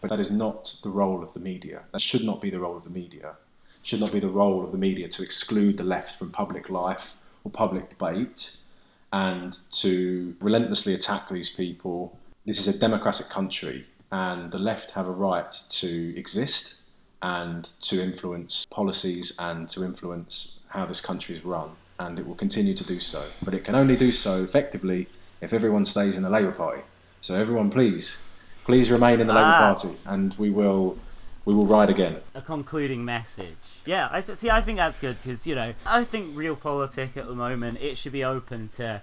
But 0.00 0.10
that 0.10 0.20
is 0.20 0.30
not 0.30 0.76
the 0.82 0.90
role 0.90 1.22
of 1.22 1.32
the 1.32 1.40
media. 1.40 1.82
That 1.92 2.00
should 2.00 2.24
not 2.24 2.42
be 2.42 2.50
the 2.50 2.60
role 2.60 2.76
of 2.76 2.84
the 2.84 2.90
media. 2.90 3.36
It 3.76 3.86
should 3.86 4.00
not 4.00 4.12
be 4.12 4.20
the 4.20 4.28
role 4.28 4.64
of 4.64 4.72
the 4.72 4.78
media 4.78 5.08
to 5.08 5.22
exclude 5.22 5.78
the 5.78 5.84
left 5.84 6.18
from 6.18 6.30
public 6.30 6.70
life 6.70 7.16
or 7.44 7.50
public 7.50 7.88
debate 7.88 8.56
and 9.12 9.56
to 9.70 10.36
relentlessly 10.40 10.94
attack 10.94 11.28
these 11.28 11.48
people. 11.48 12.18
This 12.44 12.58
is 12.58 12.68
a 12.68 12.78
democratic 12.78 13.28
country, 13.28 13.86
and 14.14 14.50
the 14.52 14.58
left 14.58 14.92
have 14.92 15.08
a 15.08 15.10
right 15.10 15.50
to 15.70 16.16
exist 16.16 16.80
and 17.20 17.64
to 17.80 18.00
influence 18.00 18.64
policies 18.70 19.34
and 19.38 19.68
to 19.70 19.82
influence 19.84 20.60
how 20.68 20.86
this 20.86 21.00
country 21.00 21.34
is 21.34 21.44
run. 21.44 21.70
And 21.98 22.18
it 22.20 22.26
will 22.26 22.34
continue 22.36 22.74
to 22.74 22.84
do 22.84 23.00
so. 23.00 23.24
But 23.42 23.54
it 23.54 23.64
can 23.64 23.74
only 23.74 23.96
do 23.96 24.12
so 24.12 24.42
effectively 24.44 25.08
if 25.40 25.52
everyone 25.52 25.84
stays 25.84 26.16
in 26.16 26.22
the 26.22 26.30
Labour 26.30 26.52
Party. 26.52 26.82
So 27.22 27.34
everyone, 27.34 27.70
please, 27.70 28.04
please 28.64 28.90
remain 28.90 29.20
in 29.20 29.26
the 29.26 29.32
Labour 29.34 29.54
Ah. 29.56 29.66
Party, 29.74 29.96
and 30.06 30.34
we 30.34 30.50
will, 30.50 30.96
we 31.44 31.54
will 31.54 31.66
ride 31.66 31.90
again. 31.90 32.16
a 32.34 32.42
concluding 32.42 33.04
message. 33.04 33.56
Yeah, 33.86 34.08
I 34.12 34.20
th- 34.20 34.38
see. 34.38 34.50
I 34.50 34.60
think 34.60 34.78
that's 34.78 34.98
good 35.00 35.16
because 35.22 35.46
you 35.46 35.54
know 35.54 35.72
I 35.86 36.04
think 36.04 36.36
real 36.36 36.56
politics 36.56 37.16
at 37.16 37.26
the 37.26 37.34
moment 37.46 37.80
it 37.80 37.96
should 37.98 38.12
be 38.12 38.24
open 38.24 38.68
to 38.74 39.00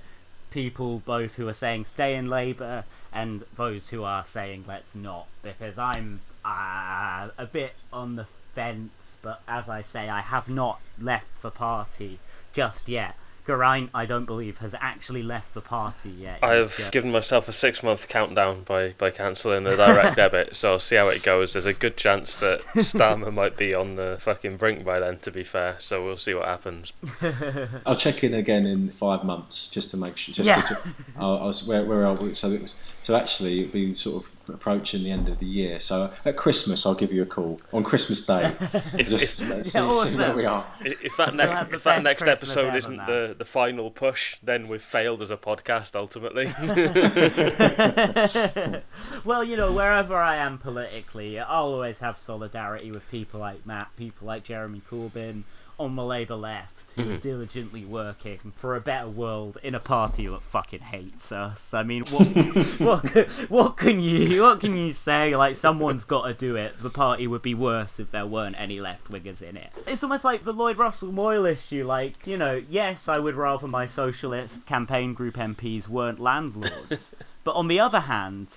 people 0.52 1.00
both 1.06 1.36
who 1.36 1.48
are 1.48 1.54
saying 1.54 1.86
stay 1.86 2.16
in 2.16 2.30
Labour 2.30 2.84
and 3.12 3.44
those 3.56 3.90
who 3.90 4.04
are 4.04 4.26
saying 4.26 4.66
let's 4.68 4.96
not 4.96 5.26
because 5.42 5.80
I'm 5.80 6.22
uh, 6.46 7.30
a 7.38 7.46
bit 7.52 7.74
on 7.92 8.16
the 8.16 8.26
fence. 8.54 9.20
But 9.22 9.42
as 9.48 9.70
I 9.70 9.82
say, 9.82 10.10
I 10.10 10.22
have 10.22 10.50
not 10.50 10.80
left 11.00 11.42
the 11.42 11.52
party 11.52 12.20
just 12.54 12.88
yet. 12.88 13.16
Geraint, 13.46 13.90
I 13.94 14.06
don't 14.06 14.26
believe, 14.26 14.58
has 14.60 14.76
actually 14.80 15.24
left 15.24 15.54
the 15.54 15.62
party 15.62 16.10
yet. 16.10 16.40
I've 16.44 16.76
just- 16.78 16.92
given 16.92 17.12
myself 17.12 17.48
a 17.48 17.54
six 17.54 17.82
month 17.84 18.08
countdown 18.08 18.64
by, 18.64 18.94
by 18.98 19.10
cancelling 19.12 19.64
the 19.64 19.76
direct 19.76 20.16
debit, 20.18 20.56
so 20.56 20.74
I'll 20.74 20.80
see 20.80 20.96
how 20.96 21.08
it 21.10 21.24
goes. 21.24 21.54
There's 21.54 21.66
a 21.66 21.74
good 21.74 21.98
chance 21.98 22.40
that 22.42 22.62
Starmer 22.76 23.34
might 23.42 23.58
be 23.58 23.74
on 23.74 23.96
the 23.96 24.18
fucking 24.22 24.58
brink 24.58 24.86
by 24.86 25.00
then, 25.00 25.20
to 25.20 25.32
be 25.32 25.44
fair, 25.44 25.76
so 25.80 26.06
we'll 26.06 26.18
see 26.18 26.34
what 26.34 26.46
happens. 26.46 26.94
I'll 27.86 27.96
check 27.96 28.24
in 28.24 28.34
again 28.34 28.66
in 28.66 28.92
five 28.92 29.24
months 29.24 29.70
just 29.70 29.92
to 29.92 29.98
make 29.98 30.18
sure. 30.18 30.34
Just 30.34 30.48
Yeah. 30.48 30.62
to, 30.62 30.78
I, 31.18 31.24
I 31.38 31.46
was 31.46 31.66
where, 31.68 31.84
where 31.84 32.06
are 32.06 32.16
we? 32.16 32.34
So 32.34 32.50
it 32.50 32.62
was. 32.62 32.76
So 33.04 33.16
actually, 33.16 33.62
it'll 33.62 33.74
be 33.74 33.94
sort 33.96 34.24
of 34.26 34.41
approaching 34.48 35.04
the 35.04 35.12
end 35.12 35.30
of 35.30 35.40
the 35.40 35.46
year. 35.46 35.80
So 35.80 36.12
at 36.26 36.38
Christmas, 36.38 36.86
I'll 36.86 36.96
give 36.96 37.12
you 37.12 37.24
a 37.24 37.26
call 37.26 37.60
on 37.74 37.84
Christmas 37.84 38.26
Day. 38.26 38.54
just 38.98 39.42
let's 39.42 39.72
see, 39.72 39.80
Yeah, 39.80 39.92
see 39.92 40.18
where 40.18 40.36
we 40.36 40.46
are. 40.46 40.66
If 40.84 41.06
if 41.06 41.18
that, 41.18 41.36
We'll 41.36 41.38
ne- 41.38 41.76
if 41.76 41.84
that 41.84 42.04
next 42.04 42.24
Christmas 42.24 42.52
episode 42.52 42.76
isn't 42.76 42.98
man. 42.98 43.08
the, 43.08 43.36
the 43.38 43.46
final 43.46 43.92
push, 43.92 44.38
then 44.44 44.68
we've 44.68 44.82
failed 44.82 45.22
as 45.22 45.32
a 45.32 45.38
podcast 45.38 45.96
ultimately. 45.96 46.46
well, 49.26 49.44
you 49.44 49.58
know, 49.58 49.72
wherever 49.72 50.18
I 50.18 50.38
am 50.38 50.58
politically, 50.58 51.40
I'll 51.40 51.74
always 51.74 52.00
have 52.00 52.18
solidarity 52.18 52.92
with 52.92 53.08
people 53.10 53.40
like 53.40 53.66
Matt, 53.66 53.90
people 53.98 54.28
like 54.28 54.44
Jeremy 54.44 54.82
Corbyn 54.90 55.44
on 55.82 55.96
the 55.96 56.04
Labour 56.04 56.36
left, 56.36 56.92
who 56.96 57.02
are 57.04 57.06
Mhm. 57.18 57.22
diligently 57.22 57.86
working 57.86 58.40
for 58.56 58.76
a 58.76 58.82
better 58.82 59.08
world 59.08 59.58
in 59.64 59.76
a 59.76 59.80
party 59.80 60.28
that 60.28 60.42
fucking 60.44 60.82
hates 60.82 61.32
us. 61.32 61.74
I 61.74 61.84
mean, 61.84 62.04
what 62.06 62.28
what 62.80 63.28
what 63.50 63.78
can 63.78 64.00
you 64.00 64.42
what 64.42 64.60
can 64.62 64.76
you 64.76 64.94
say? 64.94 65.36
Like, 65.36 65.56
someone's 65.56 66.06
got 66.06 66.28
to 66.28 66.34
do 66.34 66.56
it. 66.56 66.80
The 66.80 66.90
party 66.90 67.28
would 67.28 67.42
be 67.42 67.54
worse 67.56 68.00
if 68.00 68.12
there 68.12 68.26
weren't 68.26 68.56
any 68.60 68.80
left 68.80 69.10
wingers 69.10 69.42
in 69.42 69.58
it. 69.58 69.70
It's 69.88 70.04
almost 70.04 70.24
like 70.26 70.44
the 70.44 70.54
Lloyd 70.54 70.78
Russell 70.78 71.12
Moyle 71.12 71.46
issue. 71.46 71.86
Like, 71.86 72.26
you 72.28 72.38
know, 72.38 72.62
yes, 72.70 73.08
I 73.08 73.18
would 73.20 73.36
rather 73.36 73.68
my 73.68 73.86
socialist 73.88 74.66
campaign 74.66 75.14
group 75.14 75.36
MPs 75.36 75.88
weren't 75.88 76.20
landlords, 76.20 77.14
but 77.44 77.56
on 77.56 77.68
the 77.68 77.80
other 77.80 78.00
hand, 78.02 78.56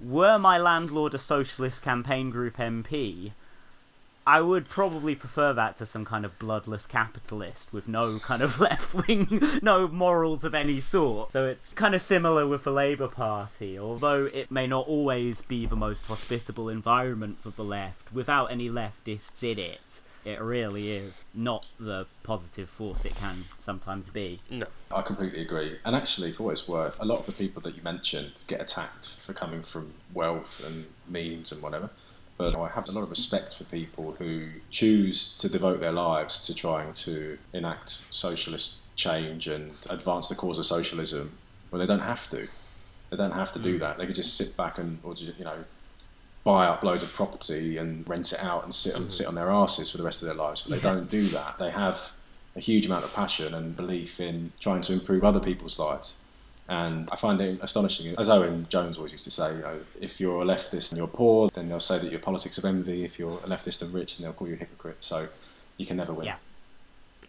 were 0.00 0.38
my 0.38 0.58
landlord 0.58 1.14
a 1.14 1.18
socialist 1.18 1.82
campaign 1.82 2.30
group 2.30 2.56
MP, 2.56 3.32
I 4.26 4.40
would 4.40 4.68
probably 4.68 5.14
prefer 5.14 5.52
that 5.52 5.76
to 5.78 5.86
some 5.86 6.04
kind 6.04 6.24
of 6.24 6.38
bloodless 6.38 6.86
capitalist 6.86 7.72
with 7.72 7.88
no 7.88 8.18
kind 8.18 8.42
of 8.42 8.58
left 8.68 8.94
wing, 8.94 9.42
no 9.62 9.86
morals 9.88 10.44
of 10.44 10.54
any 10.54 10.80
sort. 10.80 11.32
So 11.32 11.46
it's 11.46 11.72
kind 11.74 11.94
of 11.94 12.00
similar 12.00 12.46
with 12.46 12.64
the 12.64 12.72
Labour 12.72 13.08
Party, 13.08 13.78
although 13.78 14.24
it 14.24 14.50
may 14.50 14.66
not 14.66 14.86
always 14.86 15.42
be 15.42 15.66
the 15.66 15.76
most 15.76 16.06
hospitable 16.06 16.70
environment 16.70 17.38
for 17.42 17.50
the 17.50 17.64
left, 17.64 18.12
without 18.12 18.46
any 18.46 18.70
leftists 18.70 19.42
in 19.42 19.58
it. 19.58 20.00
It 20.24 20.40
really 20.40 20.90
is 20.90 21.22
not 21.34 21.66
the 21.78 22.06
positive 22.22 22.70
force 22.70 23.04
it 23.04 23.14
can 23.14 23.44
sometimes 23.58 24.08
be. 24.08 24.40
no. 24.50 24.66
I 24.90 25.02
completely 25.02 25.42
agree. 25.42 25.76
And 25.84 25.96
actually, 25.96 26.30
for 26.30 26.44
what 26.44 26.52
it's 26.52 26.68
worth, 26.68 27.00
a 27.00 27.04
lot 27.04 27.18
of 27.18 27.26
the 27.26 27.32
people 27.32 27.60
that 27.62 27.74
you 27.74 27.82
mentioned 27.82 28.44
get 28.46 28.60
attacked 28.60 29.08
for 29.20 29.32
coming 29.32 29.62
from 29.62 29.92
wealth 30.12 30.62
and 30.64 30.86
means 31.08 31.50
and 31.50 31.60
whatever. 31.60 31.90
But 32.36 32.56
I 32.56 32.68
have 32.68 32.88
a 32.88 32.92
lot 32.92 33.02
of 33.02 33.10
respect 33.10 33.56
for 33.56 33.64
people 33.64 34.12
who 34.18 34.48
choose 34.70 35.36
to 35.38 35.48
devote 35.48 35.80
their 35.80 35.92
lives 35.92 36.46
to 36.46 36.54
trying 36.54 36.92
to 36.92 37.38
enact 37.52 38.04
socialist 38.10 38.80
change 38.96 39.46
and 39.46 39.72
advance 39.88 40.28
the 40.28 40.34
cause 40.34 40.58
of 40.58 40.66
socialism 40.66 41.36
when 41.70 41.80
they 41.80 41.86
don't 41.86 42.00
have 42.00 42.28
to. 42.30 42.48
They 43.10 43.16
don't 43.16 43.32
have 43.32 43.52
to 43.52 43.58
do 43.58 43.76
mm. 43.76 43.80
that. 43.80 43.98
They 43.98 44.06
could 44.06 44.16
just 44.16 44.36
sit 44.36 44.56
back 44.56 44.78
and, 44.78 44.98
or 45.04 45.14
you 45.14 45.44
know, 45.44 45.64
buy 46.42 46.66
up 46.66 46.82
loads 46.82 47.02
of 47.02 47.12
property 47.12 47.78
and 47.78 48.08
rent 48.08 48.32
it 48.32 48.42
out 48.42 48.64
and 48.64 48.74
sit 48.74 48.94
on, 48.94 49.02
mm-hmm. 49.02 49.10
sit 49.10 49.26
on 49.26 49.34
their 49.34 49.50
asses 49.50 49.90
for 49.90 49.98
the 49.98 50.04
rest 50.04 50.22
of 50.22 50.26
their 50.26 50.34
lives. 50.34 50.62
But 50.62 50.82
they 50.82 50.92
don't 50.92 51.08
do 51.08 51.28
that. 51.30 51.58
They 51.58 51.70
have 51.70 52.12
a 52.56 52.60
huge 52.60 52.86
amount 52.86 53.04
of 53.04 53.12
passion 53.12 53.54
and 53.54 53.76
belief 53.76 54.20
in 54.20 54.52
trying 54.60 54.82
to 54.82 54.92
improve 54.92 55.24
other 55.24 55.40
people's 55.40 55.78
lives. 55.78 56.16
And 56.68 57.08
I 57.12 57.16
find 57.16 57.40
it 57.40 57.58
astonishing. 57.60 58.14
As 58.18 58.30
Owen 58.30 58.66
Jones 58.70 58.96
always 58.96 59.12
used 59.12 59.24
to 59.24 59.30
say, 59.30 59.56
you 59.56 59.62
know, 59.62 59.80
if 60.00 60.18
you're 60.18 60.40
a 60.40 60.44
leftist 60.46 60.92
and 60.92 60.98
you're 60.98 61.06
poor, 61.06 61.50
then 61.54 61.68
they'll 61.68 61.78
say 61.78 61.98
that 61.98 62.10
you're 62.10 62.20
politics 62.20 62.56
of 62.56 62.64
envy. 62.64 63.04
If 63.04 63.18
you're 63.18 63.38
a 63.38 63.46
leftist 63.46 63.82
and 63.82 63.92
rich, 63.92 64.16
then 64.16 64.24
they'll 64.24 64.32
call 64.32 64.48
you 64.48 64.54
a 64.54 64.56
hypocrite. 64.56 64.96
So 65.00 65.28
you 65.76 65.84
can 65.84 65.98
never 65.98 66.14
win. 66.14 66.26
Yeah. 66.26 66.36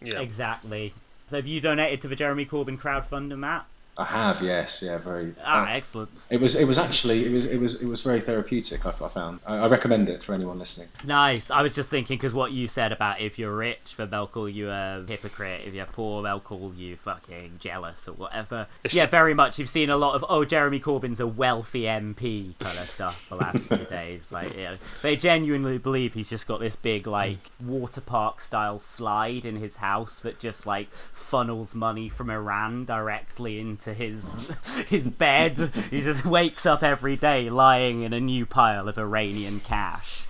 Yeah. 0.00 0.20
Exactly. 0.20 0.94
So 1.26 1.36
have 1.36 1.46
you 1.46 1.60
donated 1.60 2.02
to 2.02 2.08
the 2.08 2.16
Jeremy 2.16 2.46
Corbyn 2.46 2.78
crowdfunder, 2.78 3.36
Matt? 3.36 3.66
I 3.98 4.04
have, 4.04 4.42
yes, 4.42 4.82
yeah, 4.82 4.98
very. 4.98 5.34
Ah, 5.42 5.64
uh, 5.64 5.68
excellent. 5.70 6.10
it 6.28 6.38
was, 6.38 6.54
it 6.54 6.66
was 6.66 6.78
actually, 6.78 7.24
it 7.24 7.32
was, 7.32 7.46
it 7.46 7.58
was, 7.58 7.82
it 7.82 7.86
was 7.86 8.02
very 8.02 8.20
therapeutic. 8.20 8.84
I, 8.84 8.90
I 8.90 9.08
found. 9.08 9.40
I, 9.46 9.56
I 9.56 9.68
recommend 9.68 10.10
it 10.10 10.22
for 10.22 10.34
anyone 10.34 10.58
listening. 10.58 10.88
Nice. 11.04 11.50
I 11.50 11.62
was 11.62 11.74
just 11.74 11.88
thinking 11.88 12.18
because 12.18 12.34
what 12.34 12.52
you 12.52 12.68
said 12.68 12.92
about 12.92 13.22
if 13.22 13.38
you're 13.38 13.56
rich, 13.56 13.94
then 13.96 14.10
they'll 14.10 14.26
call 14.26 14.48
you 14.48 14.70
a 14.70 15.02
hypocrite. 15.08 15.62
If 15.66 15.72
you're 15.72 15.86
poor, 15.86 16.22
they'll 16.22 16.40
call 16.40 16.74
you 16.76 16.96
fucking 16.96 17.56
jealous 17.58 18.06
or 18.06 18.12
whatever. 18.12 18.66
Yeah, 18.90 19.06
very 19.06 19.32
much. 19.32 19.58
You've 19.58 19.70
seen 19.70 19.88
a 19.88 19.96
lot 19.96 20.14
of 20.14 20.26
oh, 20.28 20.44
Jeremy 20.44 20.80
Corbyn's 20.80 21.20
a 21.20 21.26
wealthy 21.26 21.82
MP 21.82 22.58
kind 22.58 22.78
of 22.78 22.90
stuff 22.90 23.28
the 23.30 23.36
last 23.36 23.64
few 23.64 23.76
days. 23.90 24.30
Like, 24.30 24.54
yeah, 24.56 24.76
they 25.00 25.16
genuinely 25.16 25.78
believe 25.78 26.12
he's 26.12 26.28
just 26.28 26.46
got 26.46 26.60
this 26.60 26.76
big 26.76 27.06
like 27.06 27.38
water 27.64 28.02
park 28.02 28.42
style 28.42 28.78
slide 28.78 29.46
in 29.46 29.56
his 29.56 29.74
house 29.74 30.20
that 30.20 30.38
just 30.38 30.66
like 30.66 30.92
funnels 30.92 31.74
money 31.74 32.10
from 32.10 32.28
Iran 32.28 32.84
directly 32.84 33.58
into 33.58 33.85
his 33.92 34.48
his 34.88 35.10
bed. 35.10 35.58
He 35.90 36.00
just 36.02 36.24
wakes 36.24 36.66
up 36.66 36.82
every 36.82 37.16
day 37.16 37.48
lying 37.48 38.02
in 38.02 38.12
a 38.12 38.20
new 38.20 38.46
pile 38.46 38.88
of 38.88 38.98
Iranian 38.98 39.60
cash. 39.60 40.26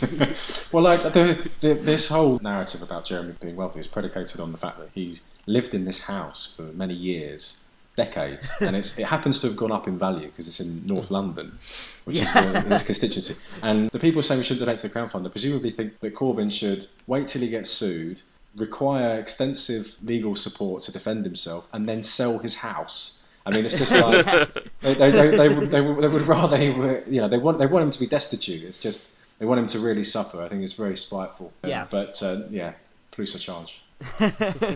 well, 0.72 0.82
like 0.84 1.00
the, 1.02 1.50
the, 1.60 1.74
this 1.74 2.08
whole 2.08 2.38
narrative 2.42 2.82
about 2.82 3.06
Jeremy 3.06 3.34
being 3.40 3.56
wealthy 3.56 3.80
is 3.80 3.86
predicated 3.86 4.40
on 4.40 4.52
the 4.52 4.58
fact 4.58 4.78
that 4.78 4.90
he's 4.92 5.22
lived 5.46 5.74
in 5.74 5.84
this 5.84 6.00
house 6.02 6.54
for 6.56 6.62
many 6.62 6.94
years, 6.94 7.58
decades, 7.96 8.52
and 8.60 8.76
it's, 8.76 8.98
it 8.98 9.06
happens 9.06 9.40
to 9.40 9.48
have 9.48 9.56
gone 9.56 9.72
up 9.72 9.88
in 9.88 9.98
value 9.98 10.26
because 10.28 10.46
it's 10.46 10.60
in 10.60 10.86
North 10.86 11.10
London, 11.10 11.58
which 12.04 12.16
Yeah. 12.16 12.52
is 12.52 12.64
his 12.64 12.82
constituency. 12.84 13.36
And 13.62 13.88
the 13.90 13.98
people 13.98 14.22
saying 14.22 14.38
we 14.38 14.44
shouldn't 14.44 14.60
donate 14.64 14.78
to 14.78 14.88
the 14.88 14.94
crowdfunder 14.94 15.30
presumably 15.30 15.70
think 15.70 16.00
that 16.00 16.14
Corbyn 16.14 16.50
should 16.52 16.86
wait 17.06 17.28
till 17.28 17.40
he 17.42 17.48
gets 17.48 17.70
sued, 17.70 18.20
require 18.56 19.18
extensive 19.18 19.94
legal 20.02 20.34
support 20.34 20.84
to 20.84 20.92
defend 20.92 21.24
himself, 21.24 21.68
and 21.72 21.88
then 21.88 22.02
sell 22.02 22.38
his 22.38 22.54
house. 22.54 23.24
I 23.46 23.50
mean, 23.50 23.64
it's 23.64 23.78
just 23.78 23.92
like 23.92 24.26
they, 24.80 24.94
they, 24.94 25.10
they, 25.10 25.36
they, 25.36 25.48
would, 25.48 25.70
they, 25.70 25.80
would, 25.80 26.02
they 26.02 26.08
would 26.08 26.22
rather 26.22 26.56
he 26.56 26.70
were, 26.70 27.02
you 27.06 27.20
know, 27.20 27.28
they 27.28 27.38
want 27.38 27.58
they 27.58 27.66
want 27.66 27.84
him 27.84 27.90
to 27.90 28.00
be 28.00 28.06
destitute. 28.06 28.62
It's 28.62 28.78
just 28.78 29.10
they 29.38 29.46
want 29.46 29.60
him 29.60 29.66
to 29.68 29.78
really 29.78 30.02
suffer. 30.04 30.42
I 30.42 30.48
think 30.48 30.62
it's 30.62 30.74
very 30.74 30.96
spiteful. 30.96 31.52
Yeah. 31.64 31.86
But 31.88 32.22
uh, 32.22 32.42
yeah, 32.50 32.72
plus 33.10 33.34
a 33.34 33.38
charge. 33.38 33.80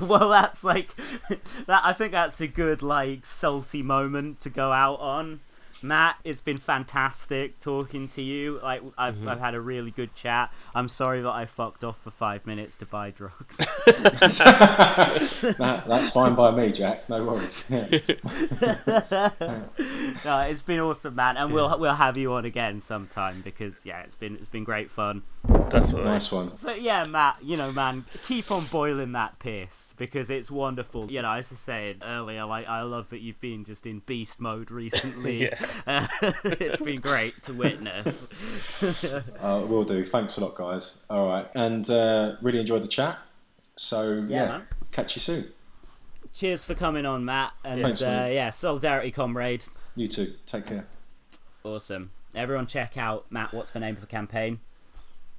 well, 0.00 0.30
that's 0.30 0.64
like 0.64 0.94
that. 1.66 1.82
I 1.84 1.92
think 1.92 2.12
that's 2.12 2.40
a 2.40 2.48
good 2.48 2.82
like 2.82 3.24
salty 3.24 3.82
moment 3.82 4.40
to 4.40 4.50
go 4.50 4.72
out 4.72 5.00
on. 5.00 5.40
Matt, 5.82 6.16
it's 6.24 6.40
been 6.40 6.58
fantastic 6.58 7.58
talking 7.60 8.08
to 8.10 8.22
you. 8.22 8.60
Like 8.62 8.82
I've, 8.96 9.16
Mhm. 9.16 9.28
I've 9.28 9.40
had 9.40 9.54
a 9.54 9.60
really 9.60 9.90
good 9.90 10.14
chat. 10.14 10.52
I'm 10.74 10.88
sorry 10.88 11.22
that 11.22 11.30
I 11.30 11.46
fucked 11.46 11.84
off 11.84 12.00
for 12.02 12.10
five 12.10 12.46
minutes 12.46 12.78
to 12.78 12.86
buy 12.86 13.10
drugs. 13.10 13.56
that, 13.86 15.84
that's 15.86 16.10
fine 16.10 16.34
by 16.34 16.50
me, 16.50 16.70
Jack. 16.70 17.08
No 17.08 17.24
worries. 17.24 17.70
Yeah. 20.14 20.20
no, 20.24 20.38
it's 20.48 20.62
been 20.62 20.80
awesome, 20.80 21.14
man, 21.14 21.36
and 21.36 21.52
we'll 21.52 21.78
we'll 21.78 21.94
have 21.94 22.16
you 22.16 22.32
on 22.34 22.44
again 22.44 22.80
sometime 22.80 23.42
because 23.42 23.84
yeah, 23.86 24.00
it's 24.02 24.14
been 24.14 24.36
it's 24.36 24.48
been 24.48 24.64
great 24.64 24.90
fun. 24.90 25.22
Definitely. 25.46 26.04
Nice 26.04 26.30
one. 26.30 26.52
But 26.62 26.82
yeah, 26.82 27.04
Matt, 27.04 27.36
you 27.42 27.56
know, 27.56 27.72
man, 27.72 28.04
keep 28.24 28.50
on 28.50 28.66
boiling 28.66 29.12
that 29.12 29.38
piss 29.38 29.94
because 29.96 30.30
it's 30.30 30.50
wonderful. 30.50 31.10
You 31.10 31.22
know, 31.22 31.32
as 31.32 31.50
I 31.52 31.54
said 31.54 32.02
earlier, 32.04 32.44
like 32.44 32.68
I 32.68 32.82
love 32.82 33.10
that 33.10 33.20
you've 33.20 33.40
been 33.40 33.64
just 33.64 33.86
in 33.86 34.00
beast 34.00 34.40
mode 34.40 34.70
recently. 34.70 35.50
Uh, 35.86 36.06
it's 36.44 36.80
been 36.80 37.00
great 37.00 37.40
to 37.42 37.52
witness. 37.54 38.28
uh, 39.40 39.66
will 39.68 39.84
do. 39.84 40.04
Thanks 40.04 40.36
a 40.36 40.40
lot, 40.40 40.54
guys. 40.54 40.98
All 41.10 41.26
right, 41.26 41.48
and 41.54 41.88
uh, 41.90 42.36
really 42.40 42.60
enjoyed 42.60 42.82
the 42.82 42.88
chat. 42.88 43.18
So 43.76 44.24
yeah, 44.28 44.48
man. 44.48 44.62
catch 44.90 45.16
you 45.16 45.20
soon. 45.20 45.52
Cheers 46.34 46.64
for 46.64 46.74
coming 46.74 47.04
on, 47.04 47.24
Matt. 47.24 47.52
And 47.64 47.82
Thanks, 47.82 48.02
uh, 48.02 48.30
yeah, 48.32 48.50
solidarity, 48.50 49.10
comrade. 49.10 49.64
You 49.94 50.06
too. 50.06 50.34
Take 50.46 50.66
care. 50.66 50.86
Awesome. 51.64 52.10
Everyone, 52.34 52.66
check 52.66 52.96
out 52.96 53.26
Matt. 53.30 53.52
What's 53.52 53.70
the 53.70 53.80
name 53.80 53.94
of 53.94 54.00
the 54.00 54.06
campaign? 54.06 54.58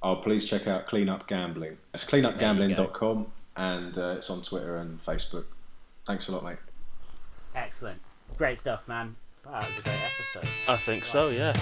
Oh, 0.02 0.16
please 0.16 0.44
check 0.44 0.66
out 0.66 0.86
Clean 0.86 1.08
Up 1.08 1.26
Gambling. 1.26 1.76
It's 1.92 2.04
cleanupgambling.com 2.04 3.26
and 3.56 3.98
uh, 3.98 4.14
it's 4.16 4.30
on 4.30 4.42
Twitter 4.42 4.76
and 4.76 5.02
Facebook. 5.04 5.46
Thanks 6.06 6.28
a 6.28 6.32
lot, 6.32 6.44
mate. 6.44 6.58
Excellent. 7.54 8.00
Great 8.36 8.58
stuff, 8.58 8.86
man. 8.86 9.16
Wow, 9.44 9.60
that 9.60 9.68
was 9.70 9.78
a 9.78 9.82
great 9.82 10.00
episode. 10.04 10.50
I 10.68 10.76
think 10.76 11.04
so, 11.04 11.28
yeah. 11.28 11.52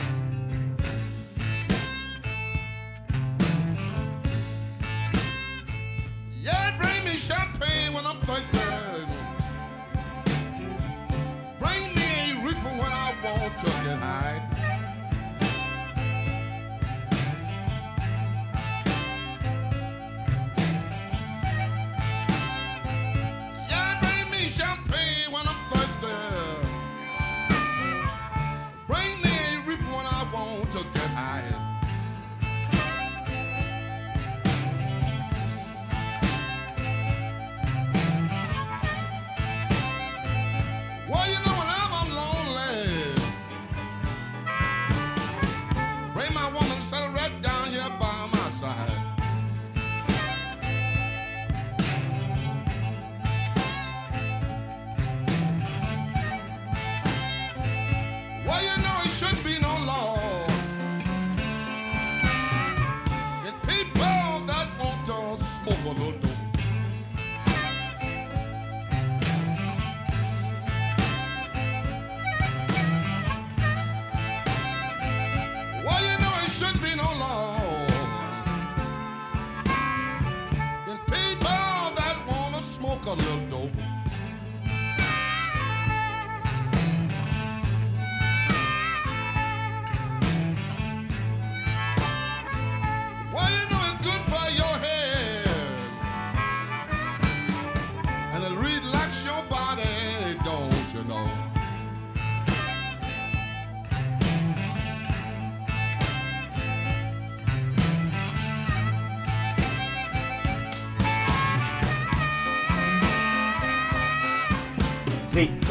Yeah, 6.42 6.76
bring 6.76 7.04
me 7.04 7.12
champagne 7.12 7.92
when 7.92 8.06
I'm 8.06 8.20
thirsty. 8.22 8.58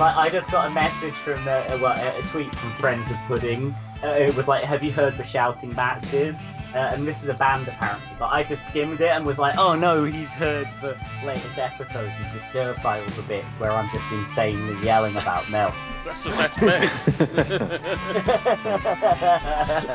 Like 0.01 0.17
I 0.17 0.29
just 0.29 0.49
got 0.49 0.67
a 0.67 0.71
message 0.71 1.13
from 1.13 1.47
uh, 1.47 1.77
well, 1.79 1.95
a 1.97 2.19
a 2.19 2.21
tweet 2.23 2.53
from 2.55 2.73
Friends 2.73 3.11
of 3.11 3.17
Pudding. 3.27 3.75
Uh, 4.03 4.07
it 4.07 4.35
was 4.35 4.47
like, 4.47 4.63
"Have 4.63 4.83
you 4.83 4.91
heard 4.91 5.15
the 5.15 5.23
shouting 5.23 5.75
matches?" 5.75 6.47
Uh, 6.73 6.89
and 6.93 7.07
this 7.07 7.21
is 7.21 7.29
a 7.29 7.35
band 7.35 7.67
apparently. 7.67 8.07
But 8.17 8.31
I 8.31 8.43
just 8.43 8.67
skimmed 8.67 8.99
it 8.99 9.09
and 9.09 9.23
was 9.25 9.37
like, 9.37 9.57
"Oh 9.59 9.75
no, 9.75 10.03
he's 10.03 10.33
heard 10.33 10.67
the 10.81 10.97
latest 11.23 11.59
episode. 11.59 12.09
He's 12.09 12.41
disturbed 12.41 12.81
by 12.81 12.99
all 12.99 13.05
the 13.09 13.21
bits 13.21 13.59
where 13.59 13.71
I'm 13.71 13.89
just 13.91 14.11
insanely 14.11 14.83
yelling 14.83 15.15
about 15.17 15.47
Mel." 15.51 15.71
That's 16.05 16.23
the 16.23 16.29
best 16.31 17.19
bit. 17.19 17.41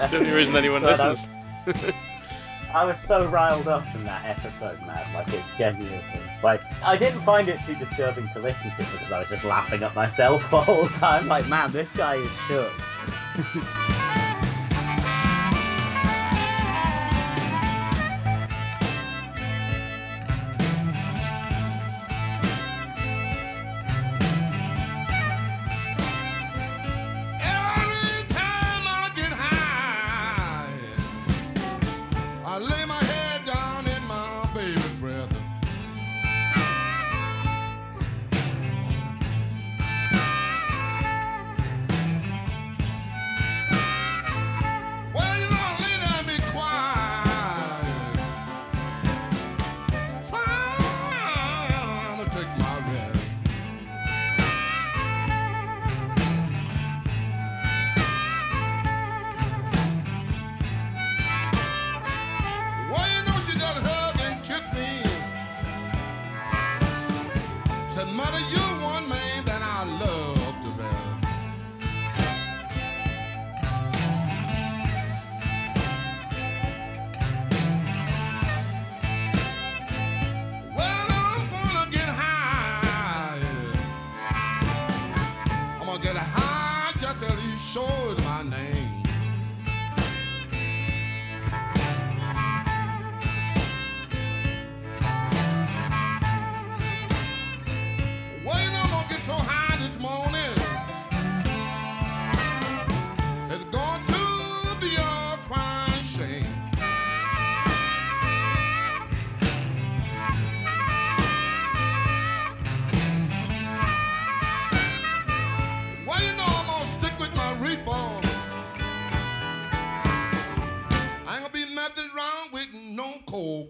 It's 0.02 0.10
the 0.12 0.18
only 0.18 0.30
reason 0.30 0.54
anyone 0.54 0.82
But, 0.82 1.00
uh, 1.00 1.08
listens. 1.08 1.28
I 2.76 2.84
was 2.84 3.00
so 3.00 3.26
riled 3.28 3.68
up 3.68 3.86
in 3.94 4.04
that 4.04 4.22
episode, 4.26 4.78
man. 4.82 5.14
Like 5.14 5.32
it's 5.32 5.56
genuinely 5.56 6.02
like 6.42 6.60
I 6.84 6.98
didn't 6.98 7.22
find 7.22 7.48
it 7.48 7.58
too 7.64 7.74
disturbing 7.74 8.28
to 8.34 8.38
listen 8.38 8.70
to 8.72 8.76
because 8.76 9.10
I 9.10 9.18
was 9.18 9.30
just 9.30 9.44
laughing 9.44 9.82
at 9.82 9.94
myself 9.94 10.42
the 10.50 10.60
whole 10.60 10.86
time. 10.88 11.26
Like, 11.26 11.48
man, 11.48 11.72
this 11.72 11.90
guy 11.92 12.16
is 12.16 12.30
shook. 12.46 12.72